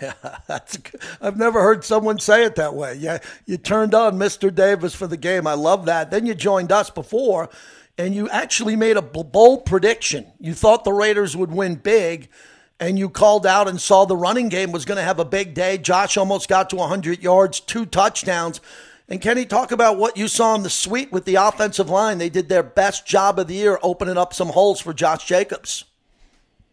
Yeah, 0.00 0.14
that's, 0.46 0.78
I've 1.20 1.36
never 1.36 1.60
heard 1.60 1.84
someone 1.84 2.18
say 2.18 2.44
it 2.44 2.54
that 2.54 2.74
way. 2.74 2.94
Yeah, 2.94 3.18
you 3.46 3.56
turned 3.56 3.94
on 3.94 4.16
Mr. 4.16 4.54
Davis 4.54 4.94
for 4.94 5.06
the 5.06 5.16
game. 5.16 5.46
I 5.46 5.54
love 5.54 5.86
that. 5.86 6.10
Then 6.10 6.24
you 6.24 6.34
joined 6.34 6.70
us 6.70 6.88
before, 6.88 7.50
and 7.98 8.14
you 8.14 8.28
actually 8.30 8.76
made 8.76 8.96
a 8.96 9.02
bold 9.02 9.66
prediction. 9.66 10.26
You 10.38 10.54
thought 10.54 10.84
the 10.84 10.92
Raiders 10.92 11.36
would 11.36 11.50
win 11.50 11.74
big, 11.74 12.28
and 12.82 12.98
you 12.98 13.08
called 13.08 13.46
out 13.46 13.68
and 13.68 13.80
saw 13.80 14.04
the 14.04 14.16
running 14.16 14.48
game 14.48 14.72
was 14.72 14.84
going 14.84 14.96
to 14.96 15.04
have 15.04 15.20
a 15.20 15.24
big 15.24 15.54
day. 15.54 15.78
Josh 15.78 16.16
almost 16.16 16.48
got 16.48 16.68
to 16.70 16.76
100 16.76 17.22
yards, 17.22 17.60
two 17.60 17.86
touchdowns. 17.86 18.60
And 19.08 19.20
Kenny, 19.20 19.46
talk 19.46 19.70
about 19.70 19.98
what 19.98 20.16
you 20.16 20.26
saw 20.26 20.56
in 20.56 20.64
the 20.64 20.70
suite 20.70 21.12
with 21.12 21.24
the 21.24 21.36
offensive 21.36 21.88
line. 21.88 22.18
They 22.18 22.28
did 22.28 22.48
their 22.48 22.64
best 22.64 23.06
job 23.06 23.38
of 23.38 23.46
the 23.46 23.54
year 23.54 23.78
opening 23.84 24.18
up 24.18 24.34
some 24.34 24.48
holes 24.48 24.80
for 24.80 24.92
Josh 24.92 25.24
Jacobs. 25.26 25.84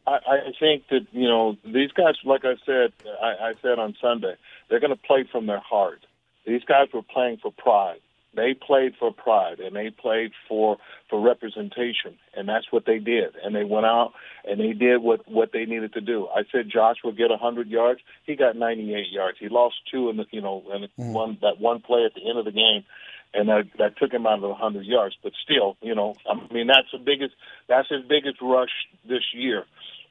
I, 0.07 0.17
I 0.25 0.53
think 0.59 0.87
that, 0.89 1.05
you 1.11 1.27
know, 1.27 1.57
these 1.63 1.91
guys, 1.91 2.15
like 2.25 2.43
I 2.43 2.55
said, 2.65 2.91
I, 3.21 3.49
I 3.49 3.53
said 3.61 3.77
on 3.77 3.95
Sunday, 4.01 4.33
they're 4.67 4.79
going 4.79 4.89
to 4.89 4.95
play 4.95 5.25
from 5.31 5.45
their 5.45 5.59
heart. 5.59 6.07
These 6.47 6.63
guys 6.63 6.87
were 6.91 7.03
playing 7.03 7.37
for 7.37 7.51
pride. 7.51 7.99
They 8.35 8.53
played 8.53 8.93
for 8.99 9.11
pride 9.11 9.59
and 9.59 9.75
they 9.75 9.89
played 9.89 10.31
for 10.47 10.77
for 11.09 11.19
representation, 11.19 12.17
and 12.35 12.47
that's 12.47 12.71
what 12.71 12.85
they 12.85 12.99
did. 12.99 13.35
And 13.43 13.55
they 13.55 13.63
went 13.63 13.87
out 13.87 14.13
and 14.45 14.59
they 14.59 14.73
did 14.73 15.01
what 15.01 15.27
what 15.27 15.51
they 15.51 15.65
needed 15.65 15.93
to 15.93 16.01
do. 16.01 16.27
I 16.27 16.43
said 16.51 16.69
Josh 16.71 16.97
would 17.03 17.17
get 17.17 17.29
100 17.31 17.67
yards. 17.67 18.01
He 18.25 18.35
got 18.35 18.55
98 18.55 19.07
yards. 19.11 19.37
He 19.39 19.49
lost 19.49 19.75
two 19.91 20.09
in 20.09 20.17
the 20.17 20.25
you 20.31 20.41
know 20.41 20.63
in 20.73 20.87
mm. 21.03 21.13
one 21.13 21.37
that 21.41 21.59
one 21.59 21.81
play 21.81 22.05
at 22.05 22.13
the 22.13 22.29
end 22.29 22.37
of 22.37 22.45
the 22.45 22.51
game, 22.51 22.85
and 23.33 23.49
that 23.49 23.63
that 23.79 23.97
took 23.97 24.13
him 24.13 24.27
out 24.27 24.35
of 24.35 24.41
the 24.41 24.49
100 24.49 24.85
yards. 24.85 25.15
But 25.23 25.33
still, 25.43 25.75
you 25.81 25.95
know, 25.95 26.15
I 26.29 26.53
mean 26.53 26.67
that's 26.67 26.91
the 26.91 26.99
biggest 26.99 27.33
that's 27.67 27.89
his 27.89 28.03
biggest 28.07 28.41
rush 28.41 28.71
this 29.07 29.23
year 29.33 29.65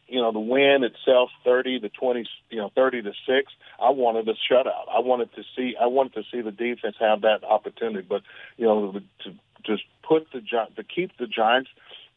you 0.08 0.20
know, 0.20 0.32
the 0.32 0.40
win 0.40 0.82
itself, 0.84 1.30
thirty 1.44 1.78
to 1.80 1.88
twenty, 1.88 2.26
you 2.50 2.58
know, 2.58 2.70
thirty 2.74 3.02
to 3.02 3.12
six. 3.26 3.52
I 3.80 3.90
wanted 3.90 4.28
a 4.28 4.32
shutout. 4.32 4.88
I 4.92 5.00
wanted 5.00 5.32
to 5.34 5.42
see, 5.56 5.74
I 5.80 5.86
wanted 5.86 6.14
to 6.14 6.22
see 6.32 6.40
the 6.40 6.50
defense 6.50 6.96
have 7.00 7.22
that 7.22 7.44
opportunity. 7.44 8.06
But 8.08 8.22
you 8.56 8.66
know, 8.66 9.00
to 9.24 9.34
just 9.64 9.82
put 10.02 10.26
the 10.32 10.40
to 10.40 10.82
keep 10.82 11.16
the 11.18 11.26
Giants 11.26 11.70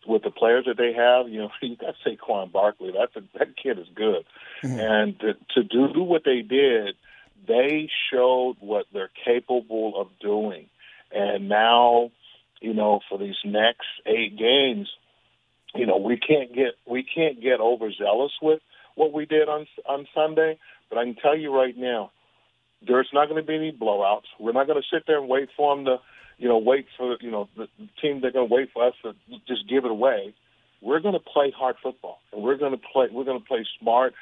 with 0.08 0.24
the 0.24 0.32
players 0.32 0.66
that 0.66 0.78
they 0.78 0.94
have, 0.94 1.30
you 1.30 1.40
know, 1.40 1.50
you 1.62 1.76
got 1.76 1.96
Saquon 2.06 2.52
Barkley. 2.52 2.92
That's 2.98 3.16
a, 3.16 3.38
that 3.38 3.56
kid 3.56 3.78
is 3.78 3.88
good, 3.94 4.26
mm-hmm. 4.64 4.80
and 4.80 5.20
to, 5.20 5.34
to 5.56 5.64
do 5.64 6.02
what 6.02 6.24
they 6.24 6.42
did 6.42 6.96
they 7.48 7.90
showed 8.12 8.58
what 8.60 8.86
they're 8.94 9.12
capable 9.26 10.00
of 10.00 10.08
doing. 10.20 10.68
And 11.12 11.50
now, 11.50 12.12
you 12.62 12.74
know, 12.74 13.00
for 13.10 13.18
these 13.18 13.36
next 13.44 13.88
eight 14.06 14.38
games, 14.38 14.90
you 15.76 15.86
know, 15.86 15.98
we 15.98 16.18
can't 16.18 16.54
get 16.54 16.74
we 16.86 17.04
can't 17.04 17.42
get 17.42 17.60
overzealous 17.60 18.32
with 18.42 18.62
what 18.96 19.14
we 19.14 19.26
did 19.26 19.48
on 19.48 19.68
on 19.88 20.08
Sunday. 20.14 20.58
But 20.90 20.98
I 20.98 21.04
can 21.06 21.16
tell 21.16 21.38
you 21.38 21.56
right 21.56 21.78
now, 21.78 22.12
there's 22.86 23.10
not 23.14 23.30
going 23.30 23.42
to 23.42 23.48
be 23.48 23.56
any 23.56 23.72
blowouts. 23.72 24.28
We're 24.40 24.52
not 24.52 24.68
going 24.68 24.82
to 24.82 24.96
sit 24.96 25.04
there 25.08 25.20
and 25.20 25.30
wait 25.30 25.50
for 25.56 25.76
them 25.76 25.86
to, 25.86 25.98
you 26.38 26.48
know, 26.48 26.58
wait 26.58 26.88
for 26.98 27.18
you 27.22 27.32
know 27.32 27.48
the, 27.56 27.68
team. 28.02 28.22
They're 28.22 28.32
going 28.32 28.50
to 28.50 28.54
wait 28.54 28.70
for 28.74 28.88
us 28.88 28.94
to 29.04 29.14
just 29.48 29.70
give 29.70 29.86
it 29.86 29.92
away. 29.92 30.34
We're 30.82 31.00
going 31.00 31.14
to 31.14 31.20
play 31.20 31.54
hard 31.56 31.76
football, 31.82 32.20
and 32.34 32.42
we're 32.42 32.58
going 32.58 32.72
to 32.72 32.82
play. 32.92 33.08
We're 33.12 33.24
going 33.24 33.40
to 33.40 33.46
play 33.46 33.66
smart, 33.80 34.14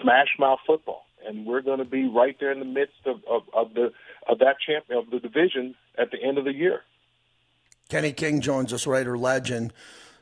smash 0.00 0.28
mouth 0.38 0.60
football, 0.66 1.04
and 1.26 1.46
we're 1.46 1.62
going 1.62 1.78
to 1.78 1.84
be 1.84 2.06
right 2.06 2.36
there 2.38 2.52
in 2.52 2.58
the 2.58 2.64
midst 2.64 3.06
of, 3.06 3.16
of, 3.28 3.42
of 3.54 3.74
the 3.74 3.92
of 4.28 4.38
that 4.38 4.56
champion 4.64 4.98
of 4.98 5.10
the 5.10 5.18
division 5.18 5.74
at 5.98 6.10
the 6.10 6.22
end 6.22 6.38
of 6.38 6.44
the 6.44 6.54
year. 6.54 6.82
Kenny 7.88 8.12
King 8.12 8.40
joins 8.40 8.72
us, 8.72 8.86
Raider 8.86 9.16
legend. 9.18 9.72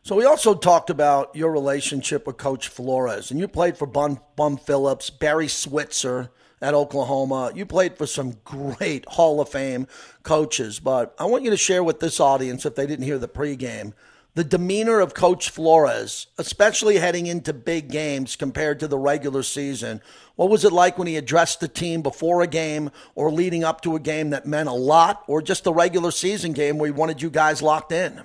So 0.05 0.17
we 0.17 0.25
also 0.25 0.55
talked 0.55 0.91
about 0.91 1.37
your 1.37 1.53
relationship 1.53 2.27
with 2.27 2.37
Coach 2.37 2.67
Flores, 2.67 3.31
and 3.31 3.39
you 3.39 3.47
played 3.47 3.79
for 3.79 3.87
Bum, 3.87 4.19
Bum 4.35 4.57
Phillips, 4.57 5.11
Barry 5.11 5.47
Switzer 5.47 6.33
at 6.61 6.75
Oklahoma. 6.75 7.53
You 7.55 7.65
played 7.65 7.97
for 7.97 8.09
some 8.09 8.39
great 8.45 9.05
Hall 9.11 9.41
of 9.41 9.49
Fame 9.49 9.87
coaches, 10.25 10.81
but 10.81 11.15
I 11.21 11.27
want 11.27 11.45
you 11.45 11.51
to 11.51 11.57
share 11.57 11.85
with 11.85 12.01
this 12.01 12.19
audience, 12.19 12.67
if 12.67 12.75
they 12.75 12.85
didn't 12.85 13.05
hear 13.05 13.19
the 13.19 13.29
pregame, 13.29 13.93
the 14.35 14.43
demeanor 14.43 14.99
of 14.99 15.15
Coach 15.15 15.51
Flores, 15.51 16.27
especially 16.37 16.97
heading 16.97 17.29
into 17.29 17.53
big 17.53 17.89
games 17.89 18.35
compared 18.35 18.81
to 18.81 18.89
the 18.89 18.99
regular 18.99 19.45
season. 19.45 20.01
What 20.35 20.51
was 20.51 20.65
it 20.65 20.73
like 20.73 20.99
when 20.99 21.07
he 21.07 21.17
addressed 21.17 21.61
the 21.61 21.69
team 21.69 22.03
before 22.03 22.43
a 22.43 22.49
game 22.49 22.91
or 23.15 23.31
leading 23.31 23.63
up 23.63 23.83
to 23.83 23.95
a 23.95 24.01
game 24.01 24.31
that 24.31 24.47
meant 24.47 24.69
a 24.69 24.73
lot, 24.73 25.23
or 25.29 25.41
just 25.41 25.63
the 25.63 25.73
regular 25.73 26.11
season 26.11 26.55
game 26.55 26.79
where 26.79 26.89
he 26.89 26.93
wanted 26.93 27.23
you 27.23 27.31
guys 27.31 27.63
locked 27.63 27.93
in? 27.93 28.23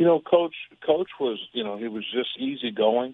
You 0.00 0.06
know, 0.06 0.18
coach, 0.18 0.54
coach 0.80 1.10
was, 1.20 1.38
you 1.52 1.62
know, 1.62 1.76
he 1.76 1.86
was 1.86 2.04
just 2.10 2.30
easygoing, 2.38 3.12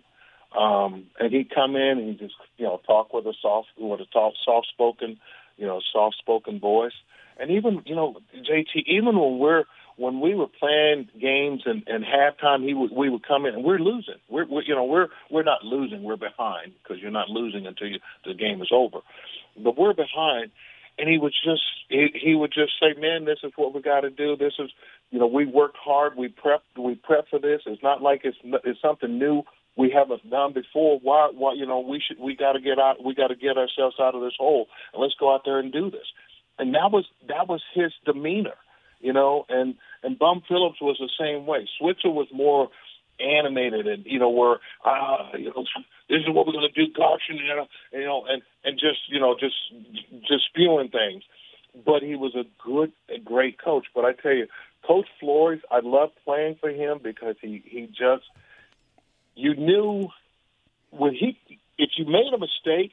um, 0.57 1.07
and 1.19 1.33
he'd 1.33 1.51
come 1.53 1.75
in 1.75 1.99
and 1.99 2.09
he 2.11 2.15
just, 2.15 2.37
you 2.59 2.65
know, 2.65 2.81
talk 2.87 3.13
with 3.13 3.27
a 3.27 3.35
soft, 3.43 3.71
with 3.77 3.99
a 3.99 4.07
soft, 4.13 4.37
soft-spoken, 4.45 5.19
you 5.57 5.67
know, 5.67 5.81
soft-spoken 5.93 6.61
voice, 6.61 6.93
and 7.41 7.51
even, 7.51 7.83
you 7.87 7.97
know, 7.97 8.15
JT, 8.37 8.85
even 8.87 9.19
when 9.19 9.39
we're 9.41 9.65
when 9.97 10.21
we 10.21 10.37
were 10.37 10.47
playing 10.47 11.09
games 11.21 11.63
and, 11.67 11.83
and 11.89 12.05
halftime, 12.05 12.63
he 12.65 12.73
would 12.73 12.93
we 12.93 13.11
would 13.11 13.27
come 13.27 13.47
in 13.47 13.55
and 13.55 13.65
we're 13.65 13.81
losing. 13.81 14.21
We're, 14.29 14.47
we're 14.47 14.63
you 14.63 14.75
know 14.77 14.85
we're 14.85 15.09
we're 15.29 15.43
not 15.43 15.65
losing. 15.65 16.05
We're 16.05 16.17
behind 16.17 16.73
because 16.83 17.03
you're 17.03 17.11
not 17.11 17.31
losing 17.31 17.67
until 17.67 17.89
you, 17.89 17.99
the 18.25 18.35
game 18.35 18.63
is 18.63 18.69
over. 18.71 18.99
But 19.59 19.77
we're 19.77 19.95
behind, 19.95 20.53
and 20.99 21.09
he 21.09 21.19
would 21.19 21.33
just 21.45 21.63
he, 21.89 22.09
he 22.15 22.35
would 22.35 22.53
just 22.53 22.73
say, 22.81 22.99
"Man, 22.99 23.25
this 23.25 23.39
is 23.43 23.53
what 23.57 23.75
we 23.75 23.81
got 23.83 24.01
to 24.01 24.11
do. 24.11 24.37
This 24.37 24.55
is 24.59 24.71
you 25.11 25.19
know 25.19 25.27
we 25.27 25.47
worked 25.47 25.77
hard. 25.83 26.17
We 26.17 26.29
prepped 26.29 26.79
we 26.79 26.95
prepped 26.95 27.29
for 27.31 27.39
this. 27.39 27.63
It's 27.67 27.83
not 27.83 28.03
like 28.03 28.23
it's 28.25 28.39
it's 28.65 28.81
something 28.81 29.19
new." 29.19 29.43
we 29.79 29.91
haven't 29.91 30.31
done 30.31 30.55
before. 30.55 30.99
Why? 31.03 31.29
Why? 31.35 31.53
You 31.53 31.67
know, 31.67 31.81
we 31.81 32.01
should. 32.01 32.19
We 32.19 32.35
got 32.35 32.53
to 32.53 32.61
get 32.61 32.79
out. 32.79 33.05
We 33.05 33.15
got 33.15 33.27
to 33.27 33.37
get 33.37 33.59
ourselves 33.59 33.97
out 34.01 34.15
of 34.15 34.23
this 34.23 34.33
hole, 34.39 34.69
and 34.95 35.03
let's 35.03 35.13
go 35.21 35.35
out 35.35 35.43
there 35.45 35.59
and 35.59 35.71
do 35.71 35.91
this. 35.91 36.07
And 36.59 36.75
that 36.75 36.91
was 36.91 37.05
that 37.29 37.47
was 37.47 37.63
his 37.75 37.93
demeanor 38.07 38.55
you 39.01 39.13
know, 39.13 39.45
and 39.49 39.75
and 40.03 40.19
Bum 40.19 40.43
Phillips 40.49 40.81
was 40.81 40.97
the 40.99 41.11
same 41.19 41.47
way. 41.47 41.69
Switzer 41.79 42.11
was 42.11 42.29
more 42.33 42.69
animated 43.21 43.87
and 43.87 44.05
you 44.07 44.19
know 44.19 44.31
where 44.31 44.57
uh 44.85 45.31
you 45.39 45.47
know 45.47 45.65
this 46.09 46.21
is 46.21 46.29
what 46.29 46.47
we're 46.47 46.53
going 46.53 46.69
to 46.73 46.87
do 46.87 46.93
and 47.29 47.39
you 47.39 47.47
know 47.47 47.67
you 47.93 48.05
know 48.05 48.25
and 48.29 48.43
and 48.65 48.79
just 48.79 49.01
you 49.09 49.21
know 49.21 49.37
just 49.39 49.57
just 50.29 50.45
spewing 50.47 50.89
things 50.89 51.23
but 51.85 52.03
he 52.03 52.15
was 52.15 52.35
a 52.35 52.45
good 52.65 52.93
a 53.15 53.19
great 53.19 53.61
coach 53.63 53.87
but 53.95 54.05
i 54.05 54.13
tell 54.13 54.33
you 54.33 54.47
coach 54.87 55.07
flores 55.21 55.61
i 55.71 55.81
loved 55.83 56.13
playing 56.25 56.57
for 56.61 56.71
him 56.71 57.01
because 57.03 57.37
he 57.41 57.63
he 57.67 57.87
just 57.87 58.25
you 59.35 59.55
knew 59.55 60.09
when 60.91 61.15
he 61.15 61.39
if 61.79 61.91
you 61.97 62.05
made 62.07 62.33
a 62.35 62.39
mistake 62.39 62.93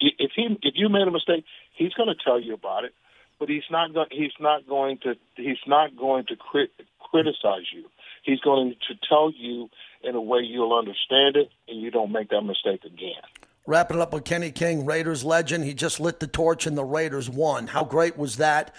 if 0.00 0.30
he 0.34 0.58
if 0.62 0.74
you 0.76 0.88
made 0.88 1.06
a 1.06 1.10
mistake 1.10 1.44
he's 1.74 1.92
going 1.94 2.08
to 2.08 2.24
tell 2.24 2.40
you 2.40 2.54
about 2.54 2.84
it 2.84 2.94
but 3.40 3.48
he's 3.48 3.64
not 3.70 3.92
going. 3.92 4.08
He's 4.12 4.36
not 4.38 4.68
going 4.68 4.98
to. 4.98 5.14
He's 5.34 5.64
not 5.66 5.96
going 5.96 6.26
to 6.26 6.36
crit, 6.36 6.70
criticize 7.10 7.72
you. 7.72 7.86
He's 8.22 8.40
going 8.40 8.74
to 8.88 8.94
tell 9.08 9.32
you 9.34 9.70
in 10.02 10.14
a 10.14 10.20
way 10.20 10.40
you'll 10.40 10.76
understand 10.76 11.36
it, 11.36 11.50
and 11.68 11.80
you 11.80 11.90
don't 11.90 12.12
make 12.12 12.30
that 12.30 12.42
mistake 12.42 12.84
again. 12.84 13.22
Wrapping 13.66 13.98
it 13.98 14.00
up 14.00 14.12
with 14.12 14.24
Kenny 14.24 14.50
King, 14.50 14.84
Raiders 14.86 15.24
legend. 15.24 15.64
He 15.64 15.74
just 15.74 16.00
lit 16.00 16.20
the 16.20 16.26
torch, 16.26 16.66
and 16.66 16.76
the 16.76 16.84
Raiders 16.84 17.28
won. 17.28 17.66
How 17.66 17.84
great 17.84 18.16
was 18.16 18.36
that? 18.36 18.74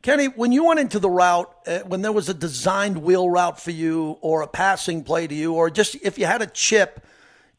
Kenny, 0.00 0.26
when 0.26 0.50
you 0.50 0.64
went 0.64 0.80
into 0.80 0.98
the 0.98 1.10
route, 1.10 1.54
uh, 1.66 1.80
when 1.80 2.02
there 2.02 2.10
was 2.10 2.28
a 2.28 2.34
designed 2.34 2.98
wheel 3.02 3.30
route 3.30 3.60
for 3.60 3.70
you, 3.70 4.18
or 4.20 4.42
a 4.42 4.48
passing 4.48 5.04
play 5.04 5.26
to 5.26 5.34
you, 5.34 5.54
or 5.54 5.70
just 5.70 5.94
if 6.02 6.18
you 6.18 6.26
had 6.26 6.42
a 6.42 6.46
chip 6.46 7.04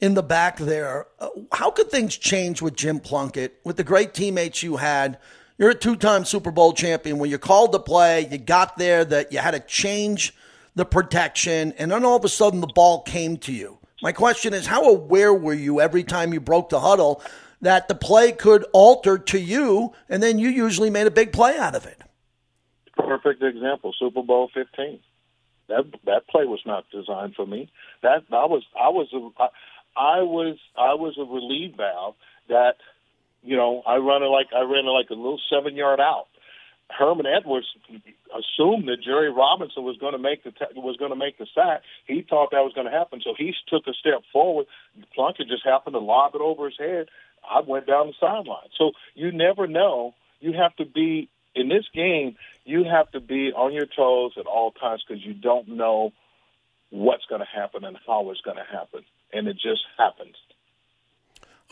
in 0.02 0.14
the 0.14 0.24
back 0.24 0.58
there, 0.58 1.08
uh, 1.20 1.30
how 1.54 1.72
could 1.72 1.90
things 1.90 2.18
change 2.18 2.62
with 2.62 2.76
Jim 2.76 3.00
Plunkett, 3.00 3.62
with 3.64 3.78
the 3.78 3.84
great 3.84 4.14
teammates 4.14 4.62
you 4.62 4.78
had? 4.78 5.20
You're 5.58 5.70
a 5.70 5.76
two 5.76 5.96
time 5.96 6.26
Super 6.26 6.52
Bowl 6.52 6.74
champion. 6.74 7.20
When 7.20 7.30
you're 7.30 7.40
called 7.40 7.72
the 7.72 7.80
play, 7.80 8.28
you 8.30 8.40
got 8.40 8.78
there 8.78 9.06
that 9.06 9.32
you 9.32 9.38
had 9.38 9.52
to 9.52 9.60
change 9.62 10.34
the 10.76 10.86
protection, 10.86 11.74
and 11.78 11.92
then 11.92 12.04
all 12.04 12.16
of 12.16 12.26
a 12.26 12.30
sudden 12.30 12.62
the 12.62 12.68
ball 12.68 13.02
came 13.02 13.38
to 13.38 13.54
you. 13.54 13.80
My 14.02 14.12
question 14.12 14.54
is, 14.54 14.66
how 14.66 14.84
aware 14.84 15.34
were 15.34 15.54
you 15.54 15.80
every 15.80 16.04
time 16.04 16.34
you 16.34 16.40
broke 16.40 16.70
the 16.70 16.80
huddle 16.80 17.22
that 17.62 17.88
the 17.88 17.96
play 17.96 18.32
could 18.32 18.66
alter 18.74 19.18
to 19.18 19.40
you, 19.40 19.94
and 20.10 20.22
then 20.22 20.40
you 20.40 20.50
usually 20.50 20.90
made 20.90 21.08
a 21.08 21.12
big 21.12 21.32
play 21.32 21.58
out 21.58 21.76
of 21.76 21.86
it? 21.86 22.02
Perfect 22.98 23.42
example, 23.42 23.94
Super 23.98 24.22
Bowl 24.22 24.50
15. 24.54 25.00
That 25.70 25.86
that 26.06 26.28
play 26.28 26.46
was 26.46 26.60
not 26.66 26.86
designed 26.92 27.36
for 27.36 27.46
me. 27.46 27.72
That 28.02 28.24
I 28.32 28.46
was 28.46 28.64
I 28.80 28.90
was 28.90 29.08
I 29.96 30.22
was 30.22 30.58
I 30.76 30.94
was 30.96 31.18
a 31.18 31.24
relief 31.24 31.78
valve 31.78 32.16
that 32.50 32.76
you 33.44 33.58
know, 33.58 33.84
I 33.86 33.98
run 33.98 34.24
it 34.24 34.28
like 34.28 34.48
I 34.56 34.62
ran 34.62 34.86
it 34.86 34.90
like 34.90 35.10
a 35.10 35.16
little 35.16 35.40
seven 35.50 35.76
yard 35.76 36.00
out. 36.00 36.28
Herman 36.98 37.26
Edwards 37.26 37.68
assumed 37.90 38.88
that 38.88 39.04
Jerry 39.04 39.32
Robinson 39.32 39.84
was 39.84 39.98
going 39.98 40.14
to 40.14 40.20
make 40.20 40.44
the 40.44 40.52
t- 40.52 40.66
was 40.76 40.98
going 40.98 41.12
to 41.12 41.18
make 41.18 41.38
the 41.38 41.48
sack. 41.54 41.82
He 42.08 42.26
thought 42.28 42.52
that 42.52 42.64
was 42.64 42.74
going 42.74 42.88
to 42.88 42.92
happen, 42.92 43.22
so 43.24 43.34
he 43.38 43.54
took 43.68 43.88
a 43.88 43.94
step 43.94 44.22
forward. 44.32 44.68
Plunkett 45.16 45.48
just 45.48 45.66
happened 45.66 45.94
to 45.94 46.00
lob 46.00 46.36
it 46.36 46.42
over 46.42 46.66
his 46.66 46.78
head. 46.78 47.08
I 47.44 47.62
went 47.62 47.88
down 47.88 48.08
the 48.08 48.14
sideline. 48.20 48.70
So 48.78 48.92
you 49.16 49.32
never 49.32 49.68
know. 49.68 50.14
You 50.40 50.54
have 50.54 50.76
to 50.78 50.86
be 50.86 51.30
in 51.56 51.70
this 51.70 51.86
game. 51.94 52.36
You 52.66 52.84
have 52.86 53.12
to 53.12 53.20
be 53.20 53.52
on 53.52 53.74
your 53.74 53.86
toes 53.86 54.34
at 54.38 54.46
all 54.46 54.72
times 54.72 55.04
because 55.08 55.24
you 55.24 55.34
don't 55.34 55.68
know 55.68 56.12
what's 56.90 57.26
going 57.26 57.42
to 57.42 57.48
happen 57.48 57.84
and 57.84 57.98
how 58.06 58.30
it's 58.30 58.42
going 58.42 58.58
to 58.58 58.64
happen, 58.64 59.02
and 59.34 59.48
it 59.48 59.56
just 59.56 59.82
happens. 59.98 60.36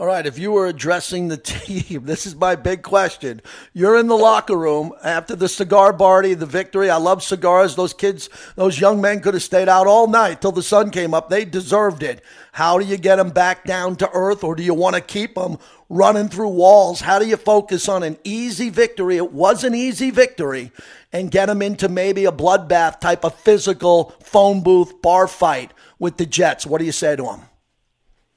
All 0.02 0.08
right, 0.08 0.26
if 0.26 0.40
you 0.40 0.52
were 0.52 0.66
addressing 0.66 1.28
the 1.28 1.38
team, 1.38 2.06
this 2.06 2.26
is 2.26 2.36
my 2.36 2.56
big 2.56 2.82
question. 2.82 3.40
You're 3.72 4.00
in 4.00 4.08
the 4.08 4.18
locker 4.18 4.58
room 4.58 4.94
after 5.04 5.36
the 5.36 5.48
cigar 5.48 5.94
party, 5.94 6.34
the 6.34 6.48
victory. 6.48 6.90
I 6.90 6.96
love 6.96 7.22
cigars. 7.22 7.76
Those 7.76 7.94
kids, 7.94 8.28
those 8.56 8.80
young 8.80 9.00
men 9.00 9.20
could 9.20 9.36
have 9.36 9.44
stayed 9.44 9.70
out 9.70 9.86
all 9.86 10.08
night 10.08 10.42
till 10.42 10.54
the 10.54 10.64
sun 10.64 10.90
came 10.90 11.14
up. 11.14 11.30
They 11.30 11.46
deserved 11.46 12.02
it. 12.02 12.24
How 12.52 12.80
do 12.80 12.86
you 12.86 12.98
get 12.98 13.18
them 13.18 13.30
back 13.30 13.64
down 13.64 13.96
to 13.98 14.10
earth, 14.12 14.44
or 14.44 14.56
do 14.56 14.64
you 14.64 14.74
want 14.74 14.96
to 14.96 15.02
keep 15.02 15.36
them 15.36 15.60
running 15.88 16.30
through 16.30 16.50
walls? 16.50 17.02
How 17.02 17.20
do 17.20 17.28
you 17.28 17.38
focus 17.38 17.88
on 17.88 18.02
an 18.02 18.18
easy 18.24 18.72
victory? 18.72 19.18
It 19.18 19.32
was 19.32 19.64
an 19.64 19.76
easy 19.76 20.10
victory, 20.10 20.72
and 21.14 21.30
get 21.30 21.46
them 21.46 21.62
into 21.62 21.88
maybe 21.88 22.26
a 22.26 22.32
bloodbath 22.32 23.02
type 23.02 23.24
of 23.24 23.36
physical 23.36 24.16
phone 24.24 24.64
booth 24.64 25.00
bar 25.04 25.28
fight 25.28 25.76
with 26.00 26.18
the 26.18 26.26
Jets. 26.26 26.66
What 26.66 26.80
do 26.80 26.86
you 26.86 26.92
say 26.92 27.16
to 27.16 27.22
them? 27.22 27.42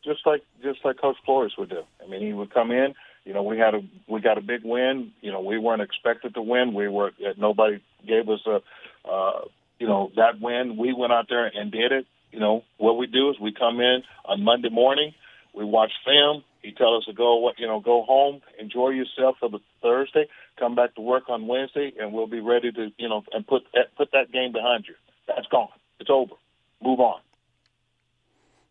just 0.04 0.26
like 0.26 0.42
just 0.64 0.84
like 0.84 1.00
Coach 1.00 1.16
Flores 1.24 1.54
would 1.58 1.70
do. 1.70 1.82
I 2.02 2.08
mean, 2.08 2.22
he 2.22 2.32
would 2.32 2.52
come 2.52 2.70
in. 2.72 2.94
You 3.24 3.32
know, 3.32 3.42
we 3.42 3.58
had 3.58 3.74
a 3.74 3.80
we 4.08 4.20
got 4.20 4.38
a 4.38 4.42
big 4.42 4.62
win. 4.64 5.12
You 5.20 5.32
know, 5.32 5.40
we 5.40 5.58
weren't 5.58 5.82
expected 5.82 6.34
to 6.34 6.42
win. 6.42 6.74
We 6.74 6.88
were 6.88 7.12
nobody 7.36 7.80
gave 8.06 8.28
us 8.28 8.40
a 8.46 8.60
uh, 9.08 9.42
you 9.78 9.86
know 9.86 10.10
that 10.16 10.40
win. 10.40 10.76
We 10.76 10.92
went 10.92 11.12
out 11.12 11.26
there 11.28 11.46
and 11.46 11.70
did 11.70 11.92
it. 11.92 12.06
You 12.32 12.40
know, 12.40 12.64
what 12.78 12.98
we 12.98 13.06
do 13.06 13.30
is 13.30 13.36
we 13.40 13.52
come 13.52 13.80
in 13.80 14.02
on 14.24 14.42
Monday 14.42 14.70
morning. 14.70 15.14
We 15.54 15.64
watch 15.64 15.92
film. 16.04 16.42
He 16.62 16.72
tell 16.72 16.96
us 16.96 17.04
to 17.04 17.12
go 17.12 17.36
what 17.36 17.58
you 17.58 17.66
know 17.66 17.80
go 17.80 18.02
home, 18.02 18.40
enjoy 18.58 18.90
yourself 18.90 19.36
for 19.38 19.48
the 19.48 19.60
Thursday, 19.82 20.26
come 20.58 20.74
back 20.74 20.94
to 20.94 21.00
work 21.00 21.24
on 21.28 21.46
Wednesday, 21.46 21.92
and 22.00 22.12
we'll 22.12 22.26
be 22.26 22.40
ready 22.40 22.72
to 22.72 22.90
you 22.98 23.08
know 23.08 23.22
and 23.32 23.46
put 23.46 23.62
that, 23.74 23.94
put 23.96 24.10
that 24.12 24.32
game 24.32 24.52
behind 24.52 24.86
you. 24.88 24.94
That's 25.28 25.46
gone. 25.48 25.68
It's 26.00 26.10
over. 26.10 26.34
Move 26.82 27.00
on. 27.00 27.20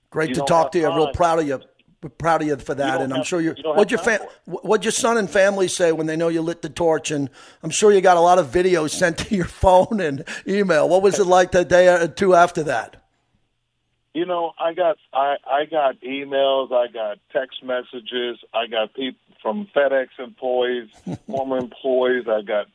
Great 0.10 0.30
you 0.30 0.36
to 0.36 0.42
talk 0.42 0.72
to 0.74 0.80
you. 0.80 0.88
I'm 0.88 0.98
real 0.98 1.12
proud 1.12 1.40
of 1.40 1.48
you. 1.48 1.62
Proud 2.10 2.42
of 2.42 2.48
you 2.48 2.58
for 2.58 2.76
that, 2.76 3.00
you 3.00 3.04
and 3.04 3.14
I'm 3.14 3.24
sure 3.24 3.42
you're. 3.42 3.56
You 3.58 3.74
what 3.74 3.92
your 3.92 4.00
fa- 4.00 4.28
what 4.46 4.84
your 4.84 4.92
son 4.92 5.18
and 5.18 5.30
family 5.30 5.68
say 5.68 5.92
when 5.92 6.08
they 6.08 6.16
know 6.16 6.28
you 6.28 6.42
lit 6.42 6.62
the 6.62 6.70
torch, 6.70 7.12
and 7.12 7.30
I'm 7.62 7.70
sure 7.70 7.92
you 7.92 8.02
got 8.02 8.18
a 8.18 8.22
lot 8.22 8.40
of 8.40 8.48
videos 8.48 8.90
sent 9.00 9.18
to 9.20 9.36
your 9.36 9.46
phone 9.46 10.00
and 10.00 10.24
email. 10.48 10.88
What 10.90 11.02
was 11.02 11.20
it 11.20 11.28
like 11.28 11.52
the 11.52 11.66
day 11.66 11.88
or 11.88 12.08
two 12.08 12.36
after 12.36 12.64
that? 12.64 12.98
You 14.14 14.26
know, 14.26 14.54
I 14.60 14.74
got 14.74 14.98
I 15.14 15.38
I 15.50 15.66
got 15.66 16.00
emails, 16.02 16.72
I 16.72 16.88
got 16.92 17.18
text 17.32 17.64
messages, 17.64 18.38
I 18.54 18.68
got 18.68 18.94
people 18.94 19.20
from 19.42 19.68
FedEx 19.76 20.08
employees, 20.20 20.90
former 21.28 21.58
employees. 21.58 22.26
I 22.28 22.42
got 22.42 22.68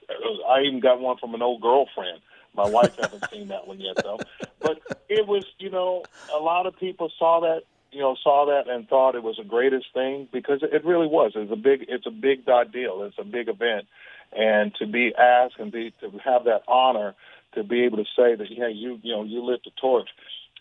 I 0.48 0.62
even 0.62 0.80
got 0.80 1.00
one 1.00 1.16
from 1.16 1.34
an 1.34 1.42
old 1.42 1.60
girlfriend. 1.62 2.20
My 2.54 2.68
wife 2.68 2.96
haven't 3.00 3.24
seen 3.30 3.48
that 3.48 3.68
one 3.68 3.80
yet 3.80 3.96
though. 4.02 4.18
But 4.60 4.80
it 5.08 5.26
was, 5.26 5.44
you 5.58 5.70
know, 5.70 6.04
a 6.34 6.38
lot 6.38 6.66
of 6.66 6.76
people 6.76 7.10
saw 7.16 7.40
that, 7.40 7.62
you 7.90 8.00
know, 8.00 8.16
saw 8.22 8.46
that 8.46 8.72
and 8.72 8.88
thought 8.88 9.14
it 9.14 9.22
was 9.22 9.36
the 9.36 9.44
greatest 9.44 9.86
thing 9.94 10.28
because 10.32 10.60
it 10.62 10.84
really 10.84 11.06
was. 11.06 11.32
It's 11.34 11.52
a 11.52 11.56
big 11.56 11.86
it's 11.88 12.06
a 12.06 12.10
big 12.10 12.44
dot 12.44 12.72
deal. 12.72 13.02
It's 13.04 13.18
a 13.18 13.24
big 13.24 13.48
event. 13.48 13.86
And 14.32 14.74
to 14.76 14.86
be 14.86 15.14
asked 15.16 15.54
and 15.58 15.72
be 15.72 15.92
to 16.00 16.10
have 16.24 16.44
that 16.44 16.62
honor 16.68 17.14
to 17.54 17.64
be 17.64 17.84
able 17.84 17.96
to 17.96 18.04
say 18.04 18.34
that, 18.34 18.46
yeah, 18.50 18.68
you 18.68 18.98
you 19.02 19.12
know, 19.12 19.24
you 19.24 19.44
lit 19.44 19.60
the 19.64 19.70
torch. 19.80 20.08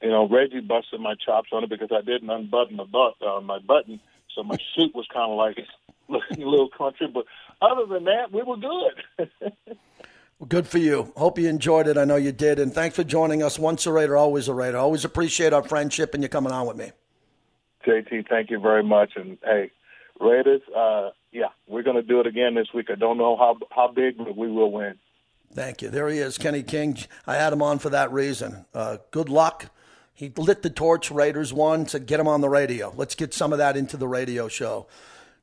You 0.01 0.09
know, 0.09 0.27
Reggie 0.27 0.61
busted 0.61 1.01
my 1.01 1.15
chops 1.15 1.49
on 1.51 1.63
it 1.63 1.69
because 1.69 1.89
I 1.91 2.01
didn't 2.01 2.29
unbutton 2.29 2.77
my 2.77 2.85
butt 2.85 3.15
uh, 3.25 3.41
my 3.41 3.59
button, 3.59 3.99
so 4.33 4.43
my 4.43 4.57
suit 4.75 4.95
was 4.95 5.07
kind 5.13 5.31
of 5.31 5.37
like 5.37 5.57
looking 6.07 6.43
a 6.43 6.49
little 6.49 6.69
country. 6.69 7.07
But 7.07 7.25
other 7.61 7.85
than 7.85 8.05
that, 8.05 8.31
we 8.31 8.43
were 8.43 8.57
good. 8.57 9.29
well, 10.39 10.47
good 10.47 10.67
for 10.67 10.77
you. 10.77 11.11
Hope 11.17 11.39
you 11.39 11.49
enjoyed 11.49 11.87
it. 11.87 11.97
I 11.97 12.05
know 12.05 12.15
you 12.15 12.31
did. 12.31 12.59
And 12.59 12.73
thanks 12.73 12.95
for 12.95 13.03
joining 13.03 13.43
us. 13.43 13.59
Once 13.59 13.85
a 13.85 13.91
Raider, 13.91 14.15
always 14.15 14.47
a 14.47 14.53
Raider. 14.53 14.77
Always 14.77 15.03
appreciate 15.03 15.51
our 15.51 15.63
friendship 15.63 16.13
and 16.13 16.23
you 16.23 16.29
coming 16.29 16.53
on 16.53 16.67
with 16.67 16.77
me. 16.77 16.91
JT, 17.87 18.27
thank 18.27 18.49
you 18.49 18.59
very 18.59 18.83
much. 18.83 19.13
And 19.15 19.37
hey, 19.43 19.71
Raiders, 20.19 20.61
uh, 20.75 21.11
yeah, 21.31 21.47
we're 21.67 21.83
going 21.83 21.95
to 21.95 22.03
do 22.03 22.19
it 22.19 22.27
again 22.27 22.55
this 22.55 22.67
week. 22.73 22.87
I 22.91 22.95
don't 22.95 23.17
know 23.17 23.37
how 23.37 23.57
how 23.71 23.87
big, 23.87 24.17
but 24.17 24.35
we 24.35 24.51
will 24.51 24.71
win. 24.71 24.95
Thank 25.53 25.81
you. 25.81 25.89
There 25.89 26.09
he 26.09 26.19
is, 26.19 26.37
Kenny 26.37 26.63
King. 26.63 26.97
I 27.25 27.35
had 27.35 27.53
him 27.53 27.61
on 27.61 27.79
for 27.79 27.89
that 27.89 28.11
reason. 28.11 28.65
Uh, 28.73 28.97
good 29.11 29.29
luck. 29.29 29.71
He 30.13 30.31
lit 30.35 30.61
the 30.61 30.69
torch. 30.69 31.09
Raiders 31.09 31.53
won. 31.53 31.87
Said, 31.87 32.05
get 32.05 32.19
him 32.19 32.27
on 32.27 32.41
the 32.41 32.49
radio. 32.49 32.93
Let's 32.95 33.15
get 33.15 33.33
some 33.33 33.53
of 33.53 33.59
that 33.59 33.77
into 33.77 33.97
the 33.97 34.07
radio 34.07 34.47
show. 34.47 34.87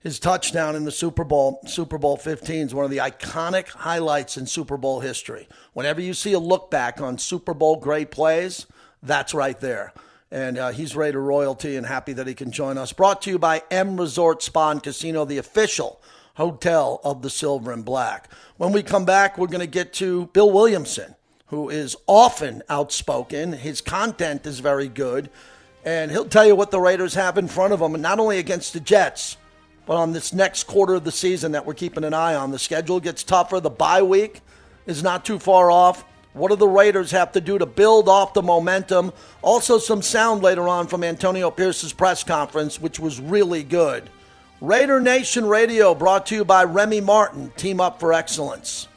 His 0.00 0.18
touchdown 0.18 0.76
in 0.76 0.84
the 0.84 0.92
Super 0.92 1.24
Bowl, 1.24 1.62
Super 1.66 1.96
Bowl 1.96 2.18
15, 2.18 2.66
is 2.66 2.74
one 2.74 2.84
of 2.84 2.90
the 2.90 2.98
iconic 2.98 3.68
highlights 3.68 4.36
in 4.36 4.46
Super 4.46 4.76
Bowl 4.76 5.00
history. 5.00 5.48
Whenever 5.72 6.02
you 6.02 6.12
see 6.12 6.34
a 6.34 6.38
look 6.38 6.70
back 6.70 7.00
on 7.00 7.16
Super 7.16 7.54
Bowl 7.54 7.76
great 7.76 8.10
plays, 8.10 8.66
that's 9.02 9.32
right 9.32 9.58
there. 9.60 9.94
And 10.34 10.58
uh, 10.58 10.72
he's 10.72 10.96
Raider 10.96 11.22
royalty 11.22 11.76
and 11.76 11.86
happy 11.86 12.12
that 12.12 12.26
he 12.26 12.34
can 12.34 12.50
join 12.50 12.76
us. 12.76 12.92
Brought 12.92 13.22
to 13.22 13.30
you 13.30 13.38
by 13.38 13.62
M 13.70 13.96
Resort 13.96 14.42
Spa 14.42 14.72
and 14.72 14.82
Casino, 14.82 15.24
the 15.24 15.38
official 15.38 16.02
hotel 16.34 17.00
of 17.04 17.22
the 17.22 17.30
Silver 17.30 17.70
and 17.70 17.84
Black. 17.84 18.28
When 18.56 18.72
we 18.72 18.82
come 18.82 19.04
back, 19.04 19.38
we're 19.38 19.46
going 19.46 19.60
to 19.60 19.68
get 19.68 19.92
to 19.92 20.26
Bill 20.32 20.50
Williamson, 20.50 21.14
who 21.46 21.70
is 21.70 21.94
often 22.08 22.64
outspoken. 22.68 23.52
His 23.52 23.80
content 23.80 24.44
is 24.44 24.58
very 24.58 24.88
good. 24.88 25.30
And 25.84 26.10
he'll 26.10 26.24
tell 26.24 26.44
you 26.44 26.56
what 26.56 26.72
the 26.72 26.80
Raiders 26.80 27.14
have 27.14 27.38
in 27.38 27.46
front 27.46 27.72
of 27.72 27.78
them, 27.78 27.94
and 27.94 28.02
not 28.02 28.18
only 28.18 28.38
against 28.38 28.72
the 28.72 28.80
Jets, 28.80 29.36
but 29.86 29.94
on 29.94 30.12
this 30.12 30.32
next 30.32 30.64
quarter 30.64 30.94
of 30.94 31.04
the 31.04 31.12
season 31.12 31.52
that 31.52 31.64
we're 31.64 31.74
keeping 31.74 32.02
an 32.02 32.12
eye 32.12 32.34
on, 32.34 32.50
the 32.50 32.58
schedule 32.58 32.98
gets 32.98 33.22
tougher. 33.22 33.60
The 33.60 33.70
bye 33.70 34.02
week 34.02 34.40
is 34.84 35.00
not 35.00 35.24
too 35.24 35.38
far 35.38 35.70
off. 35.70 36.04
What 36.34 36.50
do 36.50 36.56
the 36.56 36.68
Raiders 36.68 37.12
have 37.12 37.30
to 37.32 37.40
do 37.40 37.58
to 37.58 37.66
build 37.66 38.08
off 38.08 38.34
the 38.34 38.42
momentum? 38.42 39.12
Also, 39.40 39.78
some 39.78 40.02
sound 40.02 40.42
later 40.42 40.68
on 40.68 40.88
from 40.88 41.04
Antonio 41.04 41.48
Pierce's 41.48 41.92
press 41.92 42.24
conference, 42.24 42.80
which 42.80 42.98
was 42.98 43.20
really 43.20 43.62
good. 43.62 44.10
Raider 44.60 45.00
Nation 45.00 45.46
Radio 45.46 45.94
brought 45.94 46.26
to 46.26 46.34
you 46.34 46.44
by 46.44 46.64
Remy 46.64 47.02
Martin, 47.02 47.52
Team 47.56 47.80
Up 47.80 48.00
for 48.00 48.12
Excellence. 48.12 48.88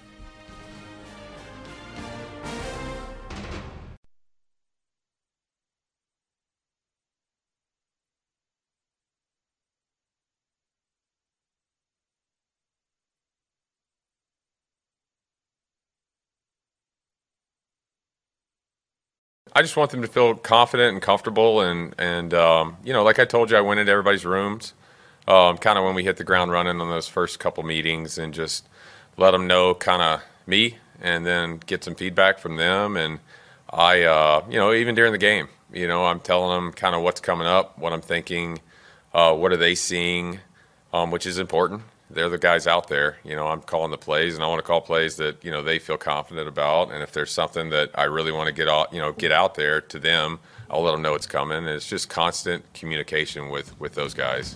I 19.58 19.64
just 19.64 19.76
want 19.76 19.90
them 19.90 20.04
to 20.04 20.08
feel 20.08 20.36
confident 20.36 20.94
and 20.94 21.02
comfortable, 21.02 21.62
and 21.62 21.96
and 21.98 22.32
um, 22.32 22.78
you 22.84 22.94
know, 22.94 23.02
like 23.02 23.18
I 23.18 23.26
told 23.26 23.50
you, 23.50 23.58
I 23.58 23.62
went 23.62 23.80
into 23.80 23.92
everybody's 23.92 24.24
rooms, 24.24 24.76
um, 25.28 25.58
kind 25.58 25.80
of 25.80 25.84
when 25.84 25.96
we 25.96 26.04
hit 26.04 26.18
the 26.18 26.24
ground 26.24 26.52
running 26.52 26.80
on 26.80 26.90
those 26.90 27.08
first 27.08 27.40
couple 27.40 27.64
meetings, 27.64 28.20
and 28.20 28.36
just 28.36 28.70
let 29.18 29.32
them 29.32 29.48
know 29.48 29.74
kind 29.74 30.04
of 30.04 30.22
me, 30.46 30.78
and 31.02 31.26
then 31.26 31.60
get 31.66 31.84
some 31.84 31.96
feedback 31.96 32.38
from 32.38 32.58
them, 32.58 32.96
and 32.96 33.20
I, 33.68 34.04
uh, 34.04 34.46
you 34.48 34.60
know, 34.60 34.74
even 34.74 34.94
during 34.94 35.12
the 35.12 35.18
game, 35.18 35.48
you 35.74 35.88
know, 35.88 36.06
I'm 36.06 36.20
telling 36.20 36.56
them 36.56 36.72
kind 36.72 36.94
of 36.94 37.02
what's 37.02 37.20
coming 37.20 37.48
up, 37.48 37.80
what 37.80 37.94
I'm 37.94 38.02
thinking, 38.02 38.60
uh, 39.12 39.34
what 39.34 39.52
are 39.52 39.58
they 39.58 39.74
seeing, 39.74 40.40
um, 40.94 41.10
which 41.10 41.26
is 41.26 41.40
important 41.40 41.82
they're 42.10 42.30
the 42.30 42.38
guys 42.38 42.68
out 42.68 42.88
there. 42.88 43.18
You 43.24 43.36
know, 43.36 43.48
I'm 43.48 43.62
calling 43.62 43.92
the 43.92 43.98
plays, 43.98 44.36
and 44.36 44.44
I 44.44 44.48
want 44.48 44.60
to 44.60 44.64
call 44.64 44.82
plays 44.82 45.18
that 45.18 45.44
you 45.44 45.52
know 45.52 45.62
they 45.62 45.80
feel 45.80 45.98
confident 45.98 46.48
about. 46.48 46.92
And 46.92 47.04
if 47.04 47.12
there's 47.12 47.32
something 47.32 47.70
that 47.72 47.92
I 47.96 48.04
really 48.06 48.32
want 48.32 48.48
to 48.48 48.54
get 48.54 48.70
out, 48.70 48.94
you 48.94 49.00
know, 49.00 49.12
get 49.12 49.32
out 49.32 49.56
there 49.56 49.82
to 49.82 50.00
them, 50.00 50.40
I'll 50.70 50.82
let 50.82 50.92
them 50.92 51.02
know 51.02 51.16
it's 51.16 51.28
coming. 51.28 51.58
And 51.58 51.68
it's 51.68 51.88
just 51.88 52.10
constant 52.10 52.64
communication 52.74 53.50
with 53.50 53.78
with 53.80 53.94
those 53.94 54.14
guys. 54.14 54.56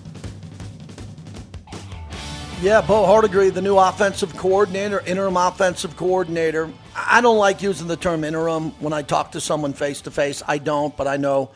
Yeah, 2.61 2.81
Bo 2.81 3.05
Hardegree, 3.07 3.51
the 3.51 3.61
new 3.61 3.75
offensive 3.75 4.37
coordinator, 4.37 5.01
interim 5.07 5.35
offensive 5.35 5.97
coordinator. 5.97 6.71
I 6.95 7.19
don't 7.19 7.39
like 7.39 7.63
using 7.63 7.87
the 7.87 7.97
term 7.97 8.23
interim 8.23 8.69
when 8.79 8.93
I 8.93 9.01
talk 9.01 9.31
to 9.31 9.41
someone 9.41 9.73
face 9.73 10.01
to 10.01 10.11
face. 10.11 10.43
I 10.47 10.59
don't, 10.59 10.95
but 10.95 11.07
I 11.07 11.17
know 11.17 11.49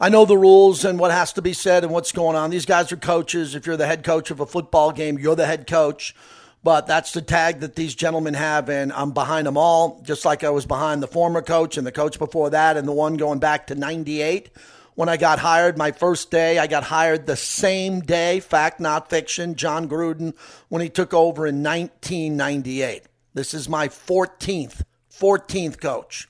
I 0.00 0.10
know 0.10 0.24
the 0.24 0.38
rules 0.38 0.84
and 0.84 0.96
what 0.96 1.10
has 1.10 1.32
to 1.32 1.42
be 1.42 1.52
said 1.52 1.82
and 1.82 1.92
what's 1.92 2.12
going 2.12 2.36
on. 2.36 2.50
These 2.50 2.66
guys 2.66 2.92
are 2.92 2.96
coaches. 2.96 3.56
If 3.56 3.66
you're 3.66 3.76
the 3.76 3.86
head 3.86 4.04
coach 4.04 4.30
of 4.30 4.38
a 4.38 4.46
football 4.46 4.92
game, 4.92 5.18
you're 5.18 5.34
the 5.34 5.44
head 5.44 5.66
coach. 5.66 6.14
But 6.62 6.86
that's 6.86 7.10
the 7.10 7.20
tag 7.20 7.60
that 7.60 7.74
these 7.74 7.96
gentlemen 7.96 8.34
have, 8.34 8.68
and 8.68 8.92
I'm 8.92 9.10
behind 9.10 9.48
them 9.48 9.56
all, 9.56 10.00
just 10.04 10.24
like 10.24 10.44
I 10.44 10.50
was 10.50 10.66
behind 10.66 11.02
the 11.02 11.08
former 11.08 11.42
coach 11.42 11.76
and 11.76 11.84
the 11.84 11.90
coach 11.90 12.16
before 12.16 12.50
that, 12.50 12.76
and 12.76 12.86
the 12.86 12.92
one 12.92 13.16
going 13.16 13.40
back 13.40 13.66
to 13.68 13.74
98 13.74 14.50
when 14.94 15.08
I 15.08 15.16
got 15.16 15.40
hired. 15.40 15.76
My 15.76 15.90
first 15.90 16.30
day, 16.30 16.58
I 16.58 16.68
got 16.68 16.84
hired 16.84 17.26
the 17.26 17.36
same 17.36 17.98
day, 18.00 18.38
fact, 18.38 18.78
not 18.78 19.10
fiction, 19.10 19.56
Jon 19.56 19.88
Gruden, 19.88 20.32
when 20.68 20.80
he 20.80 20.88
took 20.88 21.12
over 21.12 21.44
in 21.44 21.64
1998. 21.64 23.02
This 23.34 23.52
is 23.52 23.68
my 23.68 23.88
14th, 23.88 24.82
14th 25.12 25.80
coach. 25.80 26.28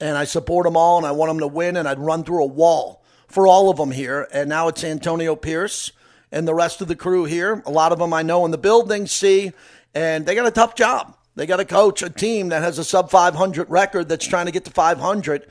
And 0.00 0.16
I 0.16 0.24
support 0.24 0.64
them 0.64 0.76
all, 0.76 0.98
and 0.98 1.06
I 1.06 1.10
want 1.10 1.30
them 1.30 1.40
to 1.40 1.48
win, 1.48 1.76
and 1.76 1.88
I'd 1.88 1.98
run 1.98 2.22
through 2.22 2.44
a 2.44 2.46
wall 2.46 2.99
for 3.30 3.46
all 3.46 3.70
of 3.70 3.76
them 3.76 3.90
here. 3.90 4.28
And 4.32 4.48
now 4.48 4.68
it's 4.68 4.84
Antonio 4.84 5.36
Pierce 5.36 5.92
and 6.32 6.46
the 6.46 6.54
rest 6.54 6.80
of 6.80 6.88
the 6.88 6.96
crew 6.96 7.24
here. 7.24 7.62
A 7.64 7.70
lot 7.70 7.92
of 7.92 7.98
them 7.98 8.12
I 8.12 8.22
know 8.22 8.44
in 8.44 8.50
the 8.50 8.58
building 8.58 9.06
see, 9.06 9.52
and 9.94 10.26
they 10.26 10.34
got 10.34 10.46
a 10.46 10.50
tough 10.50 10.74
job. 10.74 11.16
They 11.36 11.46
got 11.46 11.56
to 11.56 11.64
coach 11.64 12.02
a 12.02 12.10
team 12.10 12.48
that 12.48 12.62
has 12.62 12.78
a 12.78 12.84
sub 12.84 13.10
500 13.10 13.70
record 13.70 14.08
that's 14.08 14.26
trying 14.26 14.46
to 14.46 14.52
get 14.52 14.64
to 14.64 14.70
500 14.70 15.46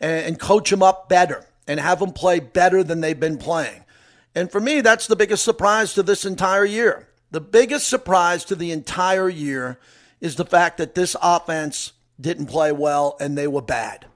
and, 0.00 0.26
and 0.26 0.40
coach 0.40 0.70
them 0.70 0.82
up 0.82 1.08
better 1.08 1.44
and 1.66 1.80
have 1.80 1.98
them 1.98 2.12
play 2.12 2.40
better 2.40 2.82
than 2.82 3.00
they've 3.00 3.18
been 3.18 3.38
playing. 3.38 3.84
And 4.34 4.50
for 4.50 4.60
me, 4.60 4.80
that's 4.80 5.06
the 5.06 5.16
biggest 5.16 5.44
surprise 5.44 5.94
to 5.94 6.02
this 6.02 6.24
entire 6.24 6.64
year. 6.64 7.08
The 7.30 7.40
biggest 7.40 7.88
surprise 7.88 8.44
to 8.46 8.54
the 8.54 8.70
entire 8.70 9.28
year 9.28 9.78
is 10.20 10.36
the 10.36 10.44
fact 10.44 10.78
that 10.78 10.94
this 10.94 11.16
offense 11.20 11.92
didn't 12.20 12.46
play 12.46 12.72
well 12.72 13.16
and 13.20 13.36
they 13.36 13.48
were 13.48 13.62
bad. 13.62 14.06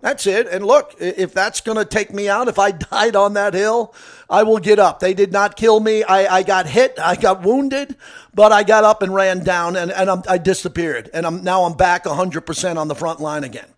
That's 0.00 0.26
it. 0.26 0.46
And 0.46 0.64
look, 0.64 0.94
if 1.00 1.34
that's 1.34 1.60
going 1.60 1.76
to 1.76 1.84
take 1.84 2.12
me 2.12 2.28
out, 2.28 2.48
if 2.48 2.58
I 2.58 2.70
died 2.90 3.16
on 3.16 3.34
that 3.34 3.54
hill, 3.54 3.94
I 4.30 4.42
will 4.44 4.58
get 4.58 4.78
up. 4.78 5.00
They 5.00 5.14
did 5.14 5.32
not 5.32 5.56
kill 5.56 5.80
me. 5.80 6.02
I, 6.02 6.36
I 6.38 6.42
got 6.42 6.66
hit. 6.66 6.98
I 7.02 7.16
got 7.16 7.42
wounded, 7.42 7.96
but 8.34 8.52
I 8.52 8.62
got 8.62 8.84
up 8.84 9.02
and 9.02 9.14
ran 9.14 9.42
down 9.42 9.76
and, 9.76 9.90
and 9.90 10.10
I'm, 10.10 10.22
I 10.28 10.38
disappeared. 10.38 11.10
And 11.12 11.26
I'm, 11.26 11.42
now 11.42 11.64
I'm 11.64 11.74
back 11.74 12.04
100% 12.04 12.76
on 12.76 12.88
the 12.88 12.94
front 12.94 13.20
line 13.20 13.44
again. 13.44 13.68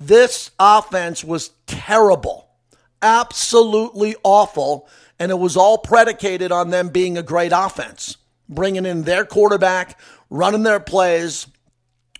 This 0.00 0.50
offense 0.58 1.22
was 1.22 1.50
terrible, 1.66 2.48
absolutely 3.00 4.16
awful. 4.24 4.88
And 5.18 5.30
it 5.30 5.38
was 5.38 5.56
all 5.56 5.78
predicated 5.78 6.50
on 6.50 6.70
them 6.70 6.88
being 6.88 7.16
a 7.16 7.22
great 7.22 7.52
offense, 7.54 8.16
bringing 8.48 8.86
in 8.86 9.02
their 9.02 9.24
quarterback, 9.24 10.00
running 10.30 10.64
their 10.64 10.80
plays, 10.80 11.46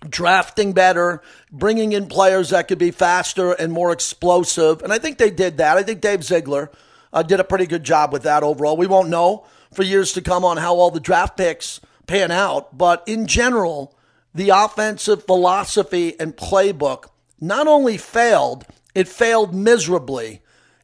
drafting 0.09 0.73
better, 0.73 1.21
bringing 1.51 1.93
in 1.93 2.07
players 2.07 2.49
that 2.49 2.67
could 2.67 2.77
be 2.77 2.91
faster 2.91 3.53
and 3.53 3.71
more 3.71 3.91
explosive. 3.91 4.81
And 4.81 4.91
I 4.91 4.97
think 4.97 5.17
they 5.17 5.29
did 5.29 5.57
that. 5.57 5.77
I 5.77 5.83
think 5.83 6.01
Dave 6.01 6.23
Ziegler 6.23 6.71
uh, 7.11 7.23
did 7.23 7.39
a 7.39 7.43
pretty 7.43 7.65
good 7.65 7.83
job 7.83 8.11
with 8.11 8.23
that 8.23 8.43
overall. 8.43 8.77
We 8.77 8.87
won't 8.87 9.09
know 9.09 9.45
for 9.73 9.83
years 9.83 10.13
to 10.13 10.21
come 10.21 10.45
on 10.45 10.57
how 10.57 10.75
all 10.75 10.91
the 10.91 10.99
draft 10.99 11.37
picks 11.37 11.79
pan 12.07 12.31
out, 12.31 12.77
but 12.77 13.03
in 13.07 13.27
general, 13.27 13.95
the 14.35 14.49
offensive 14.49 15.25
philosophy 15.25 16.19
and 16.19 16.35
playbook 16.35 17.05
not 17.39 17.67
only 17.67 17.97
failed, 17.97 18.65
it 18.95 19.07
failed 19.07 19.53
miserably. 19.53 20.41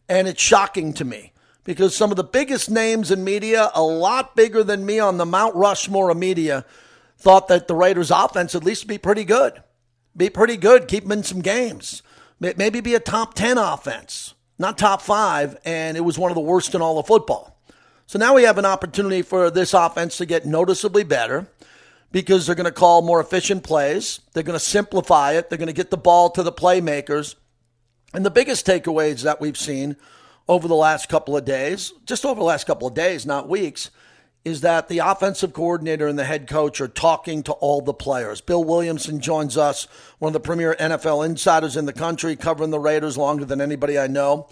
And 0.07 0.28
it's 0.28 0.41
shocking 0.41 0.93
to 0.93 1.05
me 1.05 1.34
because 1.63 1.95
some 1.95 2.09
of 2.09 2.17
the 2.17 2.24
biggest 2.24 2.70
names 2.70 3.11
in 3.11 3.24
media, 3.24 3.70
a 3.76 3.82
lot 3.84 4.36
bigger 4.36 4.63
than 4.63 4.86
me 4.86 4.97
on 4.97 5.17
the 5.17 5.26
Mount 5.26 5.55
Rushmore 5.55 6.09
of 6.09 6.17
media, 6.17 6.65
thought 7.20 7.49
that 7.49 7.67
the 7.67 7.76
Raiders' 7.76 8.11
offense 8.11 8.55
at 8.55 8.63
least 8.63 8.88
be 8.88 8.97
pretty 8.97 9.26
good. 9.26 9.61
Be 10.15 10.30
pretty 10.30 10.57
good, 10.57 10.88
keep 10.88 11.03
them 11.03 11.11
in 11.11 11.24
some 11.24 11.41
games. 11.41 12.01
Maybe 12.39 12.80
be 12.80 12.95
a 12.95 12.99
top 12.99 13.34
10 13.34 13.57
offense. 13.57 14.34
not 14.57 14.78
top 14.78 15.01
five, 15.01 15.57
and 15.63 15.95
it 15.95 16.01
was 16.01 16.17
one 16.17 16.32
of 16.32 16.36
the 16.36 16.41
worst 16.41 16.76
in 16.76 16.82
all 16.82 16.99
of 16.99 17.07
football. 17.07 17.57
So 18.07 18.20
now 18.20 18.34
we 18.34 18.43
have 18.43 18.57
an 18.57 18.65
opportunity 18.65 19.22
for 19.22 19.51
this 19.51 19.74
offense 19.74 20.17
to 20.17 20.26
get 20.26 20.45
noticeably 20.45 21.03
better 21.03 21.47
because 22.11 22.45
they're 22.45 22.55
going 22.55 22.65
to 22.65 22.72
call 22.72 23.01
more 23.01 23.22
efficient 23.22 23.63
plays. 23.63 24.20
They're 24.34 24.43
going 24.43 24.57
to 24.57 24.65
simplify 24.65 25.34
it. 25.34 25.49
They're 25.49 25.57
going 25.57 25.67
to 25.67 25.74
get 25.74 25.91
the 25.91 25.97
ball 25.97 26.30
to 26.32 26.43
the 26.43 26.51
playmakers. 26.51 27.36
And 28.13 28.26
the 28.26 28.32
biggest 28.32 28.65
takeaways 28.65 29.22
that 29.22 29.39
we've 29.39 29.57
seen 29.57 29.95
over 30.47 30.67
the 30.67 30.76
last 30.76 31.07
couple 31.07 31.38
of 31.38 31.45
days, 31.45 31.93
just 32.05 32.26
over 32.26 32.39
the 32.39 32.45
last 32.45 32.65
couple 32.65 32.88
of 32.88 32.95
days, 32.95 33.26
not 33.26 33.47
weeks, 33.47 33.91
is 34.45 34.61
that 34.61 34.87
the 34.87 34.99
offensive 34.99 35.53
coordinator 35.53 36.07
and 36.07 36.17
the 36.17 36.23
head 36.23 36.47
coach 36.47 36.79
are 36.79 36.87
talking 36.87 37.43
to 37.43 37.51
all 37.53 37.81
the 37.81 37.93
players. 37.93 38.41
Bill 38.41 38.63
Williamson 38.63 39.19
joins 39.19 39.57
us, 39.57 39.87
one 40.19 40.29
of 40.29 40.33
the 40.33 40.39
premier 40.39 40.75
NFL 40.79 41.25
insiders 41.25 41.75
in 41.75 41.85
the 41.85 41.93
country, 41.93 42.35
covering 42.35 42.71
the 42.71 42.79
Raiders 42.79 43.17
longer 43.17 43.45
than 43.45 43.59
anybody 43.59 43.99
I 43.99 44.07
know. 44.07 44.47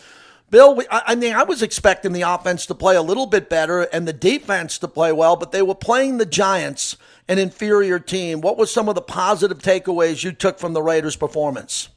Bill, 0.50 0.82
I 0.90 1.16
mean, 1.16 1.34
I 1.34 1.44
was 1.44 1.62
expecting 1.62 2.14
the 2.14 2.22
offense 2.22 2.66
to 2.68 2.76
play 2.76 2.96
a 2.96 3.02
little 3.02 3.26
bit 3.26 3.50
better 3.50 3.82
and 3.82 4.08
the 4.08 4.14
defense 4.14 4.78
to 4.80 4.88
play 4.88 5.12
well, 5.12 5.36
but 5.36 5.52
they 5.52 5.62
were 5.62 5.76
playing 5.76 6.20
the 6.20 6.26
Giants, 6.26 6.96
an 7.28 7.38
inferior 7.38 8.00
team. 8.00 8.40
What 8.40 8.58
were 8.58 8.66
some 8.66 8.88
of 8.88 8.96
the 8.96 9.02
positive 9.02 9.60
takeaways 9.60 10.24
you 10.24 10.32
took 10.32 10.58
from 10.58 10.72
the 10.72 10.82
Raiders' 10.82 11.16
performance? 11.16 11.90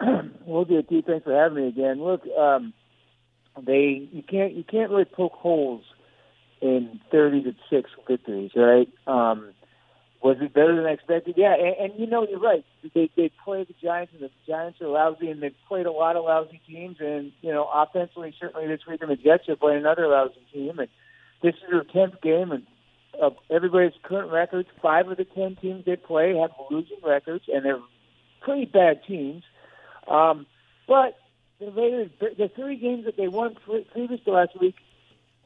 Well, 0.46 0.64
good. 0.64 0.88
Thanks 0.88 1.22
for 1.22 1.32
having 1.32 1.62
me 1.62 1.68
again. 1.68 2.02
Look, 2.02 2.26
um, 2.36 2.72
they 3.62 4.08
you 4.10 4.24
can't 4.28 4.52
you 4.52 4.64
can't 4.64 4.90
really 4.90 5.04
poke 5.04 5.34
holes 5.34 5.84
in 6.60 7.00
thirty 7.10 7.42
to 7.42 7.54
six 7.70 7.90
victories, 8.06 8.52
right? 8.54 8.88
Um, 9.06 9.52
was 10.22 10.36
it 10.40 10.52
better 10.52 10.76
than 10.76 10.86
expected? 10.86 11.34
Yeah, 11.38 11.54
and, 11.54 11.92
and 11.92 12.00
you 12.00 12.06
know 12.06 12.26
you're 12.28 12.40
right. 12.40 12.64
They 12.94 13.10
they 13.16 13.30
play 13.42 13.64
the 13.64 13.74
Giants, 13.82 14.12
and 14.12 14.22
the 14.22 14.30
Giants 14.46 14.80
are 14.80 14.88
lousy, 14.88 15.30
and 15.30 15.42
they've 15.42 15.54
played 15.66 15.86
a 15.86 15.92
lot 15.92 16.16
of 16.16 16.24
lousy 16.24 16.60
teams. 16.68 16.96
And 17.00 17.32
you 17.40 17.52
know, 17.52 17.68
offensively, 17.72 18.34
certainly 18.38 18.68
this 18.68 18.80
week, 18.86 19.00
and 19.00 19.10
the 19.10 19.16
Jets 19.16 19.48
are 19.48 19.56
playing 19.56 19.80
another 19.80 20.06
lousy 20.08 20.46
team. 20.52 20.78
And 20.78 20.88
this 21.42 21.54
is 21.54 21.70
their 21.70 21.84
tenth 21.84 22.20
game, 22.20 22.52
and 22.52 22.66
of 23.20 23.36
everybody's 23.50 23.92
current 24.02 24.30
records, 24.30 24.68
five 24.82 25.08
of 25.08 25.16
the 25.16 25.24
ten 25.24 25.56
teams 25.56 25.84
they 25.86 25.96
play 25.96 26.36
have 26.36 26.50
losing 26.70 26.98
records, 27.02 27.44
and 27.48 27.64
they're 27.64 27.80
pretty 28.42 28.66
bad 28.66 29.00
teams. 29.06 29.42
Um, 30.06 30.46
but 30.86 31.18
the 31.60 31.70
Raiders, 31.70 32.10
the 32.20 32.50
three 32.54 32.76
games 32.76 33.06
that 33.06 33.16
they 33.16 33.28
won 33.28 33.56
previous 33.92 34.20
to 34.24 34.32
last 34.32 34.58
week 34.60 34.74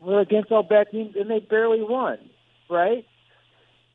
were 0.05 0.21
against 0.21 0.53
all 0.53 0.63
bad 0.63 0.91
teams, 0.91 1.17
and 1.17 1.31
they 1.31 1.41
barely 1.41 1.83
won. 1.83 2.19
Right? 2.71 3.05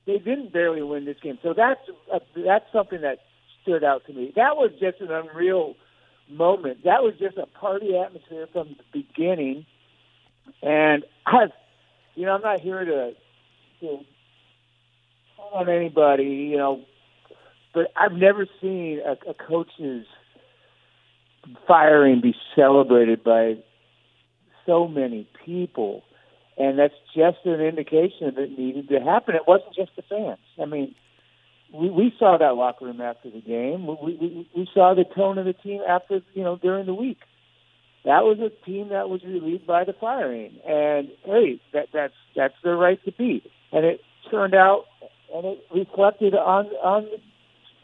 they 0.10 0.18
didn't 0.18 0.51
barely 0.51 0.82
win 0.82 1.05
this 1.05 1.18
game. 1.22 1.38
So 1.43 1.53
that's 1.53 1.82
uh, 2.12 2.20
that's 2.36 2.66
something 2.74 3.01
that 3.01 3.20
stood 3.62 3.84
out 3.84 4.05
to 4.07 4.14
me. 4.14 4.34
That 4.36 4.55
was 4.55 4.72
just 4.80 5.01
an 5.01 5.12
unreal 5.12 5.76
moment. 6.28 6.84
That 6.84 7.03
was 7.03 7.14
just 7.20 7.38
a 7.38 7.45
party 7.45 7.95
atmosphere 7.95 8.47
from 8.51 8.70
the 8.70 9.03
beginning. 9.03 9.66
And 10.64 11.05
I've, 11.26 11.51
you 12.16 12.26
know, 12.26 12.34
I'm 12.34 12.41
not 12.41 12.60
here 12.60 12.84
to, 12.84 13.14
to 13.82 13.99
on 15.53 15.70
anybody, 15.70 16.24
you 16.24 16.57
know, 16.57 16.82
but 17.74 17.91
I've 17.95 18.14
never 18.14 18.47
seen 18.60 19.01
a, 19.05 19.12
a 19.30 19.34
coach's 19.34 20.05
firing 21.68 22.20
be 22.20 22.36
celebrated 22.55 23.24
by 23.24 23.57
so 24.70 24.88
many 24.88 25.28
people 25.45 26.03
and 26.59 26.78
that's 26.78 26.93
just 27.15 27.38
an 27.45 27.61
indication 27.61 28.34
that 28.36 28.43
it 28.43 28.59
needed 28.59 28.89
to 28.89 28.99
happen. 28.99 29.34
It 29.34 29.47
wasn't 29.47 29.74
just 29.74 29.95
the 29.95 30.01
fans. 30.01 30.39
I 30.61 30.65
mean, 30.65 30.93
we, 31.74 31.89
we 31.89 32.13
saw 32.20 32.38
that 32.38 32.55
locker 32.55 32.86
room 32.86 32.99
after 32.99 33.32
the 33.32 33.39
game. 33.39 33.88
We, 33.88 33.95
we, 34.15 34.49
we 34.53 34.70
saw 34.74 34.93
the 34.93 35.05
tone 35.05 35.38
of 35.38 35.45
the 35.45 35.53
team 35.53 35.82
after, 35.88 36.20
you 36.34 36.43
know, 36.43 36.57
during 36.57 36.86
the 36.86 36.93
week. 36.93 37.20
That 38.03 38.24
was 38.24 38.39
a 38.39 38.49
team 38.65 38.89
that 38.89 39.09
was 39.09 39.24
relieved 39.24 39.65
by 39.65 39.84
the 39.84 39.93
firing, 39.93 40.57
and 40.65 41.09
hey, 41.26 41.59
that 41.74 41.88
that's 41.93 42.13
that's 42.34 42.53
their 42.63 42.78
right 42.78 42.97
to 43.03 43.11
be. 43.11 43.43
And 43.74 43.86
it 43.86 43.99
turned 44.32 44.55
out, 44.55 44.86
and 45.36 45.45
it 45.45 45.65
reflected 45.74 46.34
on 46.34 46.67
on 46.82 47.03
the 47.03 47.17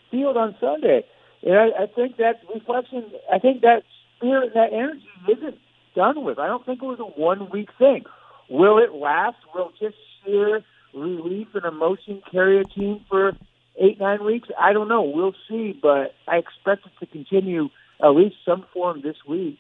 field 0.09 0.37
on 0.37 0.55
Sunday. 0.61 1.03
And 1.43 1.55
I, 1.55 1.83
I 1.83 1.87
think 1.93 2.15
that 2.17 2.39
reflection, 2.53 3.11
I 3.31 3.39
think 3.39 3.61
that 3.61 3.83
spirit, 4.15 4.53
that 4.53 4.71
energy 4.71 5.05
isn't 5.29 5.57
done 5.95 6.23
with. 6.23 6.37
I 6.37 6.47
don't 6.47 6.65
think 6.65 6.81
it 6.81 6.85
was 6.85 6.99
a 6.99 7.03
one 7.03 7.49
week 7.49 7.69
thing. 7.77 8.03
Will 8.49 8.77
it 8.77 8.93
last? 8.93 9.37
Will 9.53 9.71
just 9.79 9.95
sheer 10.23 10.61
relief 10.93 11.47
and 11.53 11.65
emotion 11.65 12.21
carry 12.31 12.59
a 12.59 12.63
team 12.63 13.03
for 13.09 13.33
eight, 13.79 13.99
nine 13.99 14.23
weeks? 14.23 14.49
I 14.59 14.73
don't 14.73 14.87
know. 14.87 15.01
We'll 15.01 15.35
see, 15.49 15.77
but 15.81 16.13
I 16.27 16.37
expect 16.37 16.85
it 16.85 16.91
to 16.99 17.05
continue 17.07 17.69
at 18.03 18.09
least 18.09 18.35
some 18.45 18.65
form 18.73 19.01
this 19.01 19.17
week. 19.27 19.59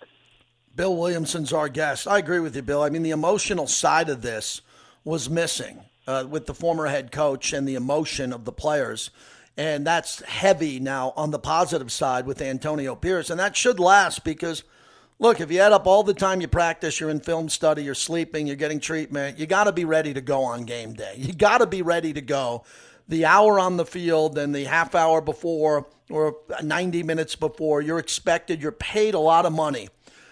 Bill 0.75 0.95
Williamson's 0.95 1.53
our 1.53 1.69
guest. 1.69 2.07
I 2.07 2.17
agree 2.17 2.39
with 2.39 2.55
you, 2.55 2.61
Bill. 2.61 2.83
I 2.83 2.89
mean, 2.89 3.03
the 3.03 3.11
emotional 3.11 3.65
side 3.65 4.09
of 4.09 4.21
this 4.21 4.61
was 5.05 5.29
missing 5.29 5.79
uh, 6.05 6.25
with 6.29 6.45
the 6.45 6.53
former 6.53 6.87
head 6.87 7.11
coach 7.11 7.53
and 7.53 7.67
the 7.67 7.75
emotion 7.75 8.33
of 8.33 8.43
the 8.43 8.51
players. 8.51 9.09
And 9.57 9.87
that's 9.87 10.21
heavy 10.23 10.81
now 10.81 11.13
on 11.15 11.31
the 11.31 11.39
positive 11.39 11.91
side 11.91 12.25
with 12.25 12.41
Antonio 12.41 12.93
Pierce. 12.93 13.29
And 13.29 13.39
that 13.39 13.55
should 13.55 13.79
last 13.79 14.23
because– 14.23 14.63
Look, 15.17 15.39
if 15.39 15.49
you 15.49 15.59
add 15.59 15.71
up 15.71 15.87
all 15.87 16.03
the 16.03 16.13
time 16.13 16.41
you 16.41 16.47
practice, 16.47 16.99
you're 16.99 17.09
in 17.09 17.21
film 17.21 17.47
study, 17.47 17.83
you're 17.83 17.95
sleeping, 17.95 18.47
you're 18.47 18.57
getting 18.57 18.81
treatment, 18.81 19.39
you 19.39 19.45
got 19.45 19.63
to 19.63 19.71
be 19.71 19.85
ready 19.85 20.13
to 20.13 20.21
go 20.21 20.43
on 20.43 20.65
game 20.65 20.93
day. 20.93 21.13
You 21.17 21.33
got 21.33 21.59
to 21.59 21.65
be 21.67 21.81
ready 21.81 22.11
to 22.13 22.21
go 22.21 22.63
the 23.07 23.25
hour 23.25 23.59
on 23.59 23.77
the 23.77 23.85
field 23.85 24.37
and 24.37 24.53
the 24.53 24.65
half 24.65 24.95
hour 24.95 25.21
before 25.21 25.87
or 26.09 26.37
90 26.61 27.03
minutes 27.03 27.35
before. 27.35 27.81
You're 27.81 27.99
expected, 27.99 28.61
you're 28.61 28.71
paid 28.71 29.13
a 29.13 29.19
lot 29.19 29.45
of 29.45 29.53
money 29.53 29.89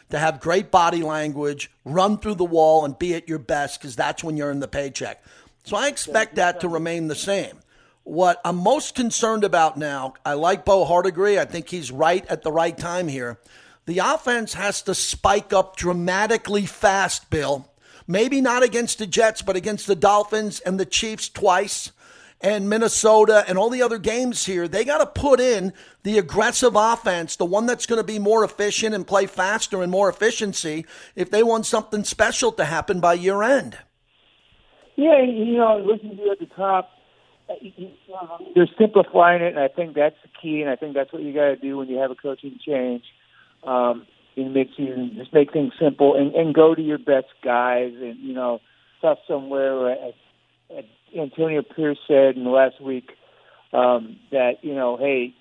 to 0.10 0.20
have 0.20 0.40
great 0.40 0.70
body 0.70 1.02
language, 1.02 1.72
run 1.86 2.18
through 2.18 2.36
the 2.36 2.44
wall, 2.44 2.86
and 2.86 2.98
be 2.98 3.16
at 3.16 3.28
your 3.28 3.40
best 3.40 3.80
because 3.80 3.96
that's 3.96 4.24
when 4.24 4.38
you're 4.38 4.52
in 4.52 4.60
the 4.60 4.68
paycheck. 4.68 5.24
So 5.64 5.78
I 5.78 5.88
expect 5.88 6.36
that 6.36 6.60
to 6.60 6.68
remain 6.68 7.08
the 7.08 7.16
same. 7.16 7.60
What 8.04 8.42
I'm 8.44 8.58
most 8.58 8.96
concerned 8.96 9.46
about 9.46 9.78
now, 9.78 10.16
I 10.26 10.34
like 10.34 10.66
Bo 10.66 10.86
Hardegree. 10.86 11.40
I 11.40 11.46
think 11.46 11.70
he's 11.70 11.90
right 11.90 12.26
at 12.28 12.42
the 12.42 12.52
right 12.52 12.78
time 12.78 13.08
here. 13.08 13.40
The 13.86 14.00
offense 14.00 14.54
has 14.54 14.82
to 14.84 14.96
spike 14.96 15.52
up 15.52 15.76
dramatically 15.76 16.66
fast, 16.66 17.30
Bill. 17.30 17.70
Maybe 18.08 18.40
not 18.40 18.64
against 18.64 19.00
the 19.00 19.08
Jets, 19.08 19.42
but 19.42 19.56
against 19.56 19.88
the 19.88 19.96
Dolphins 19.96 20.60
and 20.62 20.80
the 20.80 20.86
Chiefs 20.86 21.30
twice 21.30 21.92
and 22.40 22.70
Minnesota 22.70 23.46
and 23.48 23.58
all 23.58 23.70
the 23.70 23.82
other 23.82 23.98
games 23.98 24.46
here. 24.46 24.68
They 24.68 24.84
got 24.84 24.98
to 24.98 25.06
put 25.06 25.40
in 25.40 25.74
the 26.04 26.18
aggressive 26.18 26.76
offense, 26.76 27.36
the 27.36 27.46
one 27.46 27.66
that's 27.66 27.86
going 27.86 28.00
to 28.00 28.04
be 28.04 28.20
more 28.20 28.44
efficient 28.44 28.94
and 28.94 29.08
play 29.08 29.26
faster 29.26 29.82
and 29.82 29.92
more 29.92 30.10
efficiency 30.10 30.86
if 31.16 31.32
they 31.32 31.44
want 31.44 31.66
something 31.66 32.04
special 32.04 32.52
to 32.54 32.66
happen 32.66 33.00
by 33.00 33.14
year 33.14 33.44
end. 33.44 33.78
Yeah, 34.96 35.24
you 35.24 35.58
know, 35.58 35.78
listen 35.78 36.10
to 36.10 36.16
you 36.16 36.32
at 36.32 36.40
the 36.40 36.54
top. 36.54 36.90
They're 38.56 38.70
simplifying 38.78 39.42
it, 39.42 39.56
and 39.56 39.60
I 39.60 39.68
think 39.68 39.96
that's 39.96 40.16
the 40.24 40.30
key, 40.42 40.62
and 40.62 40.70
I 40.70 40.76
think 40.76 40.94
that's 40.94 41.12
what 41.12 41.22
you 41.22 41.34
got 41.34 41.48
to 41.48 41.56
do 41.56 41.78
when 41.78 41.88
you 41.90 41.98
have 41.98 42.12
a 42.12 42.16
coaching 42.16 42.60
change 42.66 43.04
um, 43.66 44.06
makes 44.36 44.72
you 44.78 45.10
just 45.16 45.34
make 45.34 45.54
things 45.54 45.74
simple 45.80 46.16
and, 46.16 46.34
and 46.36 46.54
go 46.54 46.74
to 46.74 46.82
your 46.82 46.98
best 46.98 47.28
guys. 47.44 47.94
And 47.96 48.20
you 48.20 48.34
know, 48.34 48.60
stuff 49.00 49.20
somewhere. 49.28 49.92
Uh, 49.92 50.82
Antonio 51.18 51.62
Pierce 51.62 52.00
said 52.08 52.36
in 52.36 52.44
the 52.44 52.50
last 52.50 52.82
week 52.82 53.12
um, 53.72 54.18
that 54.32 54.64
you 54.64 54.74
know, 54.74 54.98
hey, 54.98 55.34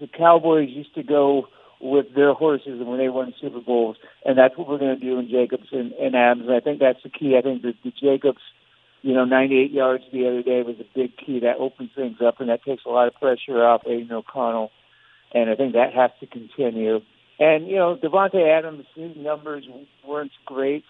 the 0.00 0.06
Cowboys 0.06 0.70
used 0.70 0.94
to 0.94 1.02
go 1.02 1.48
with 1.80 2.06
their 2.14 2.32
horses 2.32 2.80
when 2.82 2.98
they 2.98 3.08
won 3.08 3.34
Super 3.40 3.60
Bowls, 3.60 3.96
and 4.24 4.38
that's 4.38 4.56
what 4.56 4.68
we're 4.68 4.78
going 4.78 4.98
to 4.98 5.04
do 5.04 5.18
in 5.18 5.28
Jacobs 5.28 5.68
and, 5.70 5.92
and 5.92 6.14
Adams. 6.14 6.46
And 6.46 6.56
I 6.56 6.60
think 6.60 6.80
that's 6.80 7.02
the 7.02 7.10
key. 7.10 7.36
I 7.38 7.42
think 7.42 7.62
that 7.62 7.74
the 7.84 7.92
Jacobs, 8.00 8.40
you 9.02 9.12
know, 9.12 9.24
98 9.24 9.70
yards 9.70 10.04
the 10.12 10.26
other 10.26 10.42
day 10.42 10.62
was 10.62 10.76
a 10.80 10.88
big 10.94 11.16
key. 11.16 11.40
That 11.40 11.58
opens 11.58 11.90
things 11.94 12.16
up, 12.24 12.40
and 12.40 12.48
that 12.48 12.64
takes 12.64 12.84
a 12.86 12.88
lot 12.88 13.08
of 13.08 13.14
pressure 13.14 13.62
off 13.62 13.82
Aidan 13.86 14.12
O'Connell. 14.12 14.70
And 15.32 15.50
I 15.50 15.56
think 15.56 15.74
that 15.74 15.92
has 15.92 16.10
to 16.20 16.26
continue. 16.26 17.00
And 17.38 17.66
you 17.66 17.76
know, 17.76 17.96
Davante 17.96 18.46
Adams' 18.46 18.86
numbers 19.16 19.64
weren't 20.06 20.32
great 20.46 20.84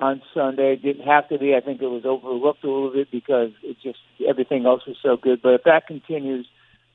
on 0.00 0.22
Sunday. 0.34 0.76
Didn't 0.76 1.06
have 1.06 1.28
to 1.28 1.38
be. 1.38 1.54
I 1.54 1.60
think 1.60 1.80
it 1.80 1.86
was 1.86 2.04
overlooked 2.04 2.64
a 2.64 2.70
little 2.70 2.92
bit 2.92 3.10
because 3.10 3.50
it 3.62 3.76
just 3.82 3.98
everything 4.28 4.66
else 4.66 4.82
was 4.86 4.96
so 5.02 5.16
good. 5.16 5.40
But 5.42 5.54
if 5.54 5.64
that 5.64 5.86
continues, 5.86 6.46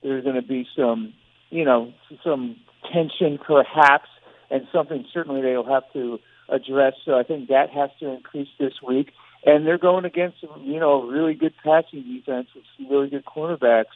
there's 0.03 0.23
going 0.23 0.35
to 0.35 0.41
be 0.41 0.67
some, 0.75 1.13
you 1.49 1.65
know, 1.65 1.93
some 2.23 2.57
tension 2.91 3.39
perhaps, 3.45 4.09
and 4.49 4.67
something 4.71 5.05
certainly 5.13 5.41
they'll 5.41 5.65
have 5.65 5.91
to 5.93 6.19
address. 6.49 6.93
So 7.05 7.17
I 7.17 7.23
think 7.23 7.49
that 7.49 7.69
has 7.69 7.89
to 7.99 8.09
increase 8.09 8.49
this 8.59 8.73
week. 8.85 9.11
And 9.43 9.65
they're 9.65 9.79
going 9.79 10.05
against, 10.05 10.37
you 10.61 10.79
know, 10.79 11.01
really 11.03 11.33
good 11.33 11.53
passing 11.63 12.03
defense 12.03 12.47
with 12.53 12.63
some 12.77 12.89
really 12.89 13.09
good 13.09 13.25
cornerbacks. 13.25 13.95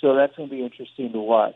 So 0.00 0.16
that's 0.16 0.34
going 0.34 0.48
to 0.48 0.54
be 0.54 0.64
interesting 0.64 1.12
to 1.12 1.20
watch. 1.20 1.54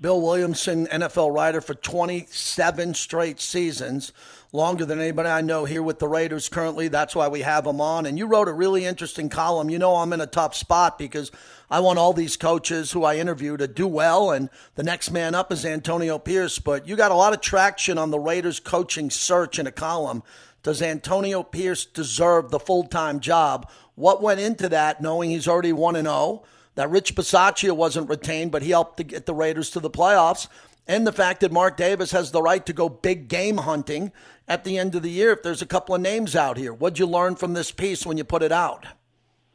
Bill 0.00 0.20
Williamson, 0.20 0.86
NFL 0.88 1.32
writer 1.32 1.60
for 1.60 1.74
27 1.74 2.94
straight 2.94 3.40
seasons, 3.40 4.12
longer 4.52 4.84
than 4.84 5.00
anybody 5.00 5.28
I 5.28 5.40
know 5.40 5.64
here 5.64 5.82
with 5.82 6.00
the 6.00 6.08
Raiders 6.08 6.48
currently. 6.48 6.88
That's 6.88 7.14
why 7.14 7.28
we 7.28 7.42
have 7.42 7.66
him 7.66 7.80
on. 7.80 8.04
And 8.04 8.18
you 8.18 8.26
wrote 8.26 8.48
a 8.48 8.52
really 8.52 8.84
interesting 8.84 9.28
column. 9.28 9.70
You 9.70 9.78
know, 9.78 9.96
I'm 9.96 10.12
in 10.12 10.20
a 10.20 10.26
tough 10.26 10.56
spot 10.56 10.98
because 10.98 11.30
I 11.70 11.80
want 11.80 11.98
all 11.98 12.12
these 12.12 12.36
coaches 12.36 12.90
who 12.92 13.04
I 13.04 13.16
interview 13.16 13.56
to 13.56 13.68
do 13.68 13.86
well, 13.86 14.32
and 14.32 14.50
the 14.74 14.82
next 14.82 15.10
man 15.10 15.34
up 15.34 15.52
is 15.52 15.64
Antonio 15.64 16.18
Pierce. 16.18 16.58
But 16.58 16.88
you 16.88 16.96
got 16.96 17.12
a 17.12 17.16
lot 17.16 17.32
of 17.32 17.40
traction 17.40 17.96
on 17.96 18.10
the 18.10 18.18
Raiders 18.18 18.58
coaching 18.60 19.10
search 19.10 19.58
in 19.58 19.66
a 19.66 19.72
column. 19.72 20.22
Does 20.64 20.82
Antonio 20.82 21.42
Pierce 21.42 21.84
deserve 21.84 22.50
the 22.50 22.58
full 22.58 22.84
time 22.84 23.20
job? 23.20 23.70
What 23.94 24.22
went 24.22 24.40
into 24.40 24.68
that, 24.70 25.00
knowing 25.00 25.30
he's 25.30 25.46
already 25.46 25.72
1 25.72 25.94
and 25.94 26.08
0? 26.08 26.42
That 26.74 26.90
Rich 26.90 27.14
Bisaccia 27.14 27.74
wasn't 27.76 28.08
retained, 28.08 28.52
but 28.52 28.62
he 28.62 28.70
helped 28.70 28.96
to 28.98 29.04
get 29.04 29.26
the 29.26 29.34
Raiders 29.34 29.70
to 29.70 29.80
the 29.80 29.90
playoffs, 29.90 30.48
and 30.86 31.06
the 31.06 31.12
fact 31.12 31.40
that 31.40 31.52
Mark 31.52 31.76
Davis 31.76 32.12
has 32.12 32.30
the 32.30 32.42
right 32.42 32.64
to 32.66 32.72
go 32.72 32.88
big 32.88 33.28
game 33.28 33.58
hunting 33.58 34.12
at 34.46 34.64
the 34.64 34.78
end 34.78 34.94
of 34.94 35.02
the 35.02 35.10
year 35.10 35.32
if 35.32 35.42
there's 35.42 35.62
a 35.62 35.66
couple 35.66 35.94
of 35.94 36.00
names 36.00 36.36
out 36.36 36.56
here. 36.56 36.72
What'd 36.72 36.98
you 36.98 37.06
learn 37.06 37.36
from 37.36 37.54
this 37.54 37.70
piece 37.70 38.04
when 38.04 38.18
you 38.18 38.24
put 38.24 38.42
it 38.42 38.52
out? 38.52 38.86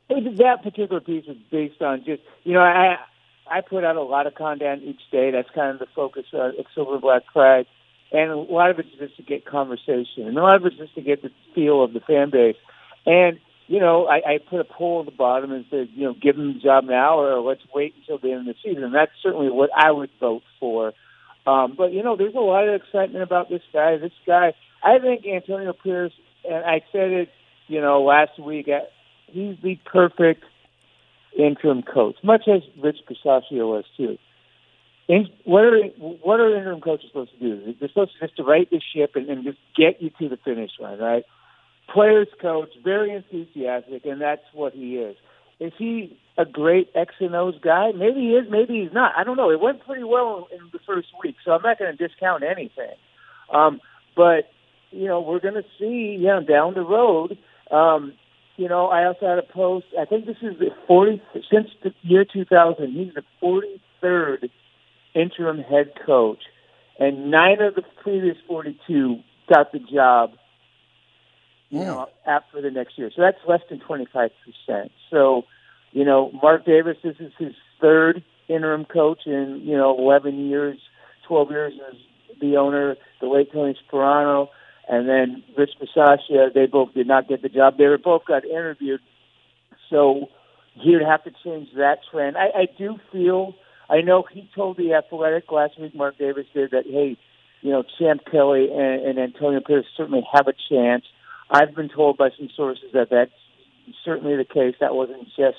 That 0.10 0.64
particular 0.64 1.02
piece 1.02 1.26
is 1.28 1.38
based 1.52 1.82
on 1.84 2.04
just, 2.04 2.24
you 2.44 2.54
know, 2.54 2.62
I 2.62 2.98
I 3.50 3.62
put 3.62 3.84
out 3.84 3.96
a 3.96 4.02
lot 4.02 4.26
of 4.26 4.36
content 4.36 4.82
each 4.84 5.02
day. 5.12 5.32
That's 5.32 5.50
kind 5.54 5.72
of 5.72 5.80
the 5.80 5.88
focus 5.96 6.26
uh, 6.34 6.50
of 6.58 6.66
Silver 6.74 7.00
Black 7.00 7.24
Pride. 7.32 7.66
And 8.12 8.32
a 8.32 8.36
lot 8.36 8.72
of 8.72 8.80
it's 8.80 8.90
just 8.98 9.18
to 9.18 9.24
get 9.24 9.46
conversation. 9.46 10.28
And 10.28 10.38
a 10.38 10.42
lot 10.42 10.56
of 10.56 10.66
it's 10.66 10.78
just 10.78 10.96
to 10.96 11.02
get 11.02 11.22
the 11.22 11.30
feel 11.54 11.84
of 11.84 11.94
the 11.94 12.00
fan 12.00 12.32
base. 12.32 12.56
And 13.06 13.40
you 13.70 13.80
know, 13.80 14.08
I, 14.08 14.16
I 14.16 14.38
put 14.40 14.60
a 14.60 14.64
poll 14.64 15.02
at 15.02 15.06
the 15.06 15.16
bottom 15.16 15.52
and 15.52 15.64
said, 15.70 15.90
you 15.94 16.06
know, 16.06 16.16
give 16.20 16.36
him 16.36 16.56
the 16.56 16.60
job 16.60 16.86
now 16.86 17.20
or 17.20 17.40
let's 17.40 17.62
wait 17.74 17.94
until 18.00 18.18
the 18.18 18.32
end 18.32 18.50
of 18.50 18.56
the 18.56 18.60
season. 18.64 18.84
And 18.84 18.96
that's 18.96 19.12
certainly 19.22 19.52
what 19.52 19.70
I 19.78 19.92
would 19.92 20.10
vote 20.20 20.42
for. 20.60 20.94
Um, 21.46 21.76
but, 21.78 21.94
you 21.94 22.02
know, 22.02 22.18
there's 22.18 22.34
a 22.34 22.40
lot 22.40 22.68
of 22.68 22.82
excitement 22.82 23.22
about 23.22 23.48
this 23.48 23.62
guy. 23.72 23.98
This 23.98 24.12
guy, 24.26 24.56
I 24.84 24.98
think 24.98 25.24
Antonio 25.28 25.74
Pierce, 25.74 26.14
and 26.50 26.66
I 26.66 26.82
said 26.92 27.12
it, 27.12 27.30
you 27.68 27.80
know, 27.80 28.02
last 28.02 28.40
week, 28.40 28.68
uh, 28.68 28.86
he's 29.28 29.56
the 29.62 29.78
perfect 29.86 30.44
interim 31.38 31.84
coach, 31.84 32.16
much 32.24 32.48
as 32.48 32.64
Rich 32.82 32.98
Bisaccia 33.08 33.68
was 33.68 33.86
too. 33.96 34.18
In, 35.08 35.28
what 35.44 35.64
are 35.64 35.78
what 36.22 36.40
are 36.40 36.56
interim 36.56 36.82
coaches 36.82 37.10
supposed 37.10 37.32
to 37.34 37.40
do? 37.40 37.76
They're 37.80 37.90
supposed 37.90 38.14
to 38.14 38.26
just 38.26 38.38
to 38.38 38.44
right 38.44 38.70
the 38.70 38.82
ship 38.94 39.12
and, 39.16 39.30
and 39.30 39.44
just 39.44 39.58
get 39.76 40.02
you 40.02 40.12
to 40.20 40.30
the 40.30 40.38
finish 40.38 40.72
line, 40.80 41.00
right? 41.00 41.24
Players 41.94 42.28
coach, 42.42 42.70
very 42.84 43.12
enthusiastic, 43.12 44.06
and 44.06 44.22
that's 44.22 44.44
what 44.54 44.74
he 44.74 44.98
is. 44.98 45.16
Is 45.60 45.74
he 45.78 46.18
a 46.38 46.46
great 46.46 46.90
X 46.96 47.16
and 47.20 47.36
O's 47.36 47.60
guy? 47.62 47.92
Maybe 47.92 48.22
he 48.22 48.30
is, 48.30 48.46
maybe 48.50 48.82
he's 48.82 48.94
not. 48.94 49.14
I 49.18 49.24
don't 49.24 49.38
know. 49.38 49.52
It 49.52 49.60
went 49.60 49.86
pretty 49.86 50.04
well 50.04 50.48
in 50.52 50.70
the 50.72 50.80
first 50.86 51.08
week, 51.24 51.36
so 51.44 51.52
I'm 51.52 51.62
not 51.62 51.78
going 51.78 51.96
to 51.96 52.08
discount 52.08 52.44
anything. 52.44 52.96
Um, 53.54 53.82
but 54.16 54.50
you 54.92 55.08
know, 55.08 55.22
we're 55.22 55.40
going 55.40 55.56
to 55.56 55.66
see, 55.78 56.18
you 56.20 56.28
know, 56.28 56.42
down 56.42 56.74
the 56.74 56.82
road. 56.82 57.38
Um, 57.72 58.14
you 58.58 58.68
know, 58.68 58.88
I 58.88 59.06
also 59.06 59.28
had 59.28 59.38
a 59.38 59.54
post. 59.54 59.86
I 60.00 60.06
think 60.06 60.26
this 60.26 60.38
is 60.42 60.58
the 60.60 60.70
40 60.88 61.22
since 61.52 61.70
the 61.84 61.94
year 62.02 62.26
2000. 62.26 62.92
He's 62.92 63.14
the 63.14 63.24
43rd 64.04 64.50
interim 65.14 65.60
head 65.60 65.94
coach, 66.06 66.40
and 67.00 67.32
nine 67.32 67.62
of 67.62 67.76
the 67.76 67.84
previous 68.02 68.38
42 68.48 69.20
got 69.52 69.72
the 69.72 69.80
job 69.80 70.32
you 71.70 71.80
know, 71.80 72.10
after 72.26 72.62
the 72.62 72.72
next 72.72 72.98
year. 72.98 73.12
So 73.16 73.22
that's 73.22 73.38
less 73.48 73.62
than 73.70 73.80
25%. 73.80 74.32
So, 75.10 75.44
you 75.92 76.04
know, 76.04 76.32
Mark 76.42 76.66
Davis, 76.66 76.98
this 77.04 77.16
is 77.20 77.32
his 77.38 77.54
third 77.80 78.24
interim 78.48 78.86
coach 78.86 79.22
in, 79.26 79.62
you 79.64 79.78
know, 79.78 79.98
11 79.98 80.48
years, 80.48 80.80
12 81.28 81.52
years 81.52 81.74
as 81.90 81.96
the 82.42 82.58
owner, 82.58 82.96
the 83.22 83.28
late 83.28 83.52
Tony 83.52 83.78
Sparano, 83.92 84.48
and 84.88 85.08
then 85.08 85.44
Rich 85.56 85.72
Bisaccia, 85.80 86.54
they 86.54 86.66
both 86.66 86.94
did 86.94 87.08
not 87.08 87.28
get 87.28 87.42
the 87.44 87.50
job. 87.50 87.78
They 87.78 87.86
were 87.86 88.00
both 88.00 88.26
got 88.26 88.44
interviewed. 88.44 89.02
So 89.90 90.30
he 90.74 90.96
would 90.96 91.06
have 91.06 91.24
to 91.26 91.32
change 91.44 91.70
that 91.76 92.00
trend. 92.12 92.38
I, 92.38 92.62
I 92.62 92.68
do 92.78 92.98
feel, 93.12 93.54
I 93.90 94.02
know 94.02 94.24
he 94.32 94.50
told 94.56 94.78
the 94.78 94.94
Athletic 94.94 95.52
last 95.52 95.80
week, 95.80 95.94
Mark 95.94 96.18
Davis 96.18 96.46
did, 96.54 96.72
that, 96.72 96.86
hey, 96.86 97.18
you 97.62 97.72
know, 97.72 97.84
Champ 98.00 98.22
Kelly 98.32 98.70
and, 98.72 99.06
and 99.06 99.20
Antonio 99.20 99.60
Pierce 99.60 99.86
certainly 99.96 100.26
have 100.34 100.48
a 100.48 100.54
chance. 100.70 101.04
I've 101.50 101.76
been 101.76 101.90
told 101.90 102.18
by 102.18 102.30
some 102.38 102.50
sources 102.56 102.92
that 102.94 103.10
that's 103.10 103.32
certainly 104.06 104.36
the 104.36 104.46
case. 104.46 104.76
That 104.80 104.96
wasn't 104.96 105.28
just, 105.36 105.58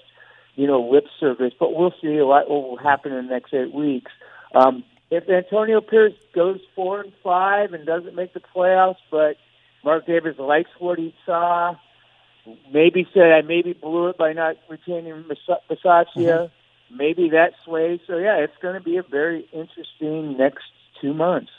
you 0.54 0.66
know, 0.66 0.80
lip 0.80 1.06
service, 1.18 1.52
but 1.58 1.74
we'll 1.74 1.94
see 2.00 2.16
a 2.16 2.26
lot 2.26 2.48
what 2.48 2.68
will 2.68 2.76
happen 2.76 3.12
in 3.12 3.26
the 3.26 3.32
next 3.32 3.52
eight 3.52 3.72
weeks. 3.72 4.12
Um, 4.54 4.84
if 5.10 5.28
Antonio 5.28 5.80
Pierce 5.80 6.14
goes 6.34 6.60
four 6.74 7.00
and 7.00 7.12
five 7.22 7.72
and 7.72 7.84
doesn't 7.84 8.14
make 8.14 8.32
the 8.32 8.40
playoffs, 8.40 8.96
but 9.10 9.36
Mark 9.84 10.06
Davis 10.06 10.38
likes 10.38 10.70
what 10.78 10.98
he 10.98 11.14
saw, 11.26 11.74
maybe 12.72 13.06
said 13.12 13.32
I 13.32 13.42
maybe 13.42 13.72
blew 13.72 14.08
it 14.08 14.18
by 14.18 14.32
not 14.32 14.56
retaining 14.68 15.24
Bisaccia, 15.24 16.06
mm-hmm. 16.16 16.96
maybe 16.96 17.30
that 17.30 17.54
sways. 17.64 18.00
So 18.06 18.18
yeah, 18.18 18.36
it's 18.36 18.56
going 18.62 18.74
to 18.74 18.80
be 18.80 18.98
a 18.98 19.02
very 19.02 19.48
interesting 19.52 20.36
next 20.38 20.64
two 21.00 21.14
months. 21.14 21.50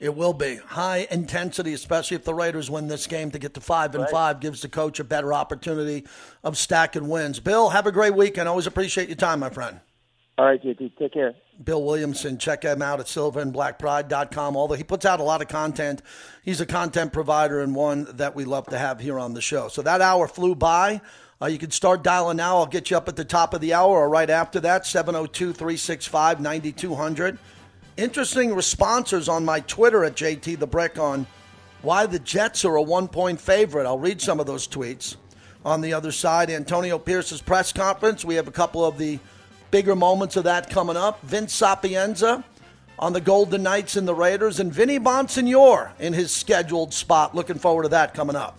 It 0.00 0.14
will 0.14 0.32
be 0.32 0.56
high 0.56 1.06
intensity, 1.10 1.72
especially 1.72 2.16
if 2.16 2.24
the 2.24 2.34
Raiders 2.34 2.70
win 2.70 2.88
this 2.88 3.06
game 3.06 3.30
to 3.30 3.38
get 3.38 3.54
to 3.54 3.60
five 3.60 3.94
and 3.94 4.02
right. 4.02 4.10
five, 4.10 4.40
gives 4.40 4.62
the 4.62 4.68
coach 4.68 4.98
a 4.98 5.04
better 5.04 5.32
opportunity 5.32 6.04
of 6.42 6.58
stacking 6.58 7.08
wins. 7.08 7.40
Bill, 7.40 7.70
have 7.70 7.86
a 7.86 7.92
great 7.92 8.14
weekend. 8.14 8.48
always 8.48 8.66
appreciate 8.66 9.08
your 9.08 9.16
time, 9.16 9.40
my 9.40 9.50
friend. 9.50 9.80
All 10.36 10.46
right, 10.46 10.60
JT, 10.60 10.96
take 10.98 11.12
care. 11.12 11.34
Bill 11.62 11.82
Williamson, 11.84 12.38
check 12.38 12.64
him 12.64 12.82
out 12.82 12.98
at 12.98 13.06
silverandblackpride.com. 13.06 14.56
Although 14.56 14.74
he 14.74 14.82
puts 14.82 15.06
out 15.06 15.20
a 15.20 15.22
lot 15.22 15.40
of 15.40 15.46
content, 15.46 16.02
he's 16.42 16.60
a 16.60 16.66
content 16.66 17.12
provider 17.12 17.60
and 17.60 17.74
one 17.74 18.08
that 18.16 18.34
we 18.34 18.44
love 18.44 18.66
to 18.68 18.78
have 18.78 18.98
here 18.98 19.20
on 19.20 19.34
the 19.34 19.40
show. 19.40 19.68
So 19.68 19.80
that 19.82 20.00
hour 20.00 20.26
flew 20.26 20.56
by. 20.56 21.00
Uh, 21.40 21.46
you 21.46 21.58
can 21.58 21.70
start 21.70 22.02
dialing 22.02 22.36
now. 22.36 22.56
I'll 22.56 22.66
get 22.66 22.90
you 22.90 22.96
up 22.96 23.08
at 23.08 23.14
the 23.14 23.24
top 23.24 23.54
of 23.54 23.60
the 23.60 23.74
hour 23.74 23.90
or 23.90 24.08
right 24.08 24.30
after 24.30 24.58
that, 24.60 24.86
702 24.86 25.52
365 25.52 26.40
9200 26.40 27.38
interesting 27.96 28.54
responses 28.54 29.28
on 29.28 29.44
my 29.44 29.60
Twitter 29.60 30.04
at 30.04 30.16
JT 30.16 30.58
the 30.58 30.66
Brick 30.66 30.98
on 30.98 31.26
why 31.82 32.06
the 32.06 32.18
Jets 32.18 32.64
are 32.64 32.76
a 32.76 32.82
one 32.82 33.08
point 33.08 33.40
favorite. 33.40 33.86
I'll 33.86 33.98
read 33.98 34.20
some 34.20 34.40
of 34.40 34.46
those 34.46 34.66
tweets. 34.66 35.16
On 35.64 35.80
the 35.80 35.94
other 35.94 36.12
side, 36.12 36.50
Antonio 36.50 36.98
Pierce's 36.98 37.40
press 37.40 37.72
conference. 37.72 38.24
We 38.24 38.34
have 38.34 38.48
a 38.48 38.52
couple 38.52 38.84
of 38.84 38.98
the 38.98 39.18
bigger 39.70 39.96
moments 39.96 40.36
of 40.36 40.44
that 40.44 40.70
coming 40.70 40.96
up. 40.96 41.22
Vince 41.22 41.54
Sapienza 41.54 42.44
on 42.98 43.12
the 43.12 43.20
Golden 43.20 43.62
Knights 43.62 43.96
and 43.96 44.06
the 44.06 44.14
Raiders, 44.14 44.60
and 44.60 44.72
Vinny 44.72 44.98
Bonsignore 44.98 45.92
in 45.98 46.12
his 46.12 46.32
scheduled 46.32 46.94
spot. 46.94 47.34
Looking 47.34 47.58
forward 47.58 47.84
to 47.84 47.88
that 47.90 48.14
coming 48.14 48.36
up. 48.36 48.56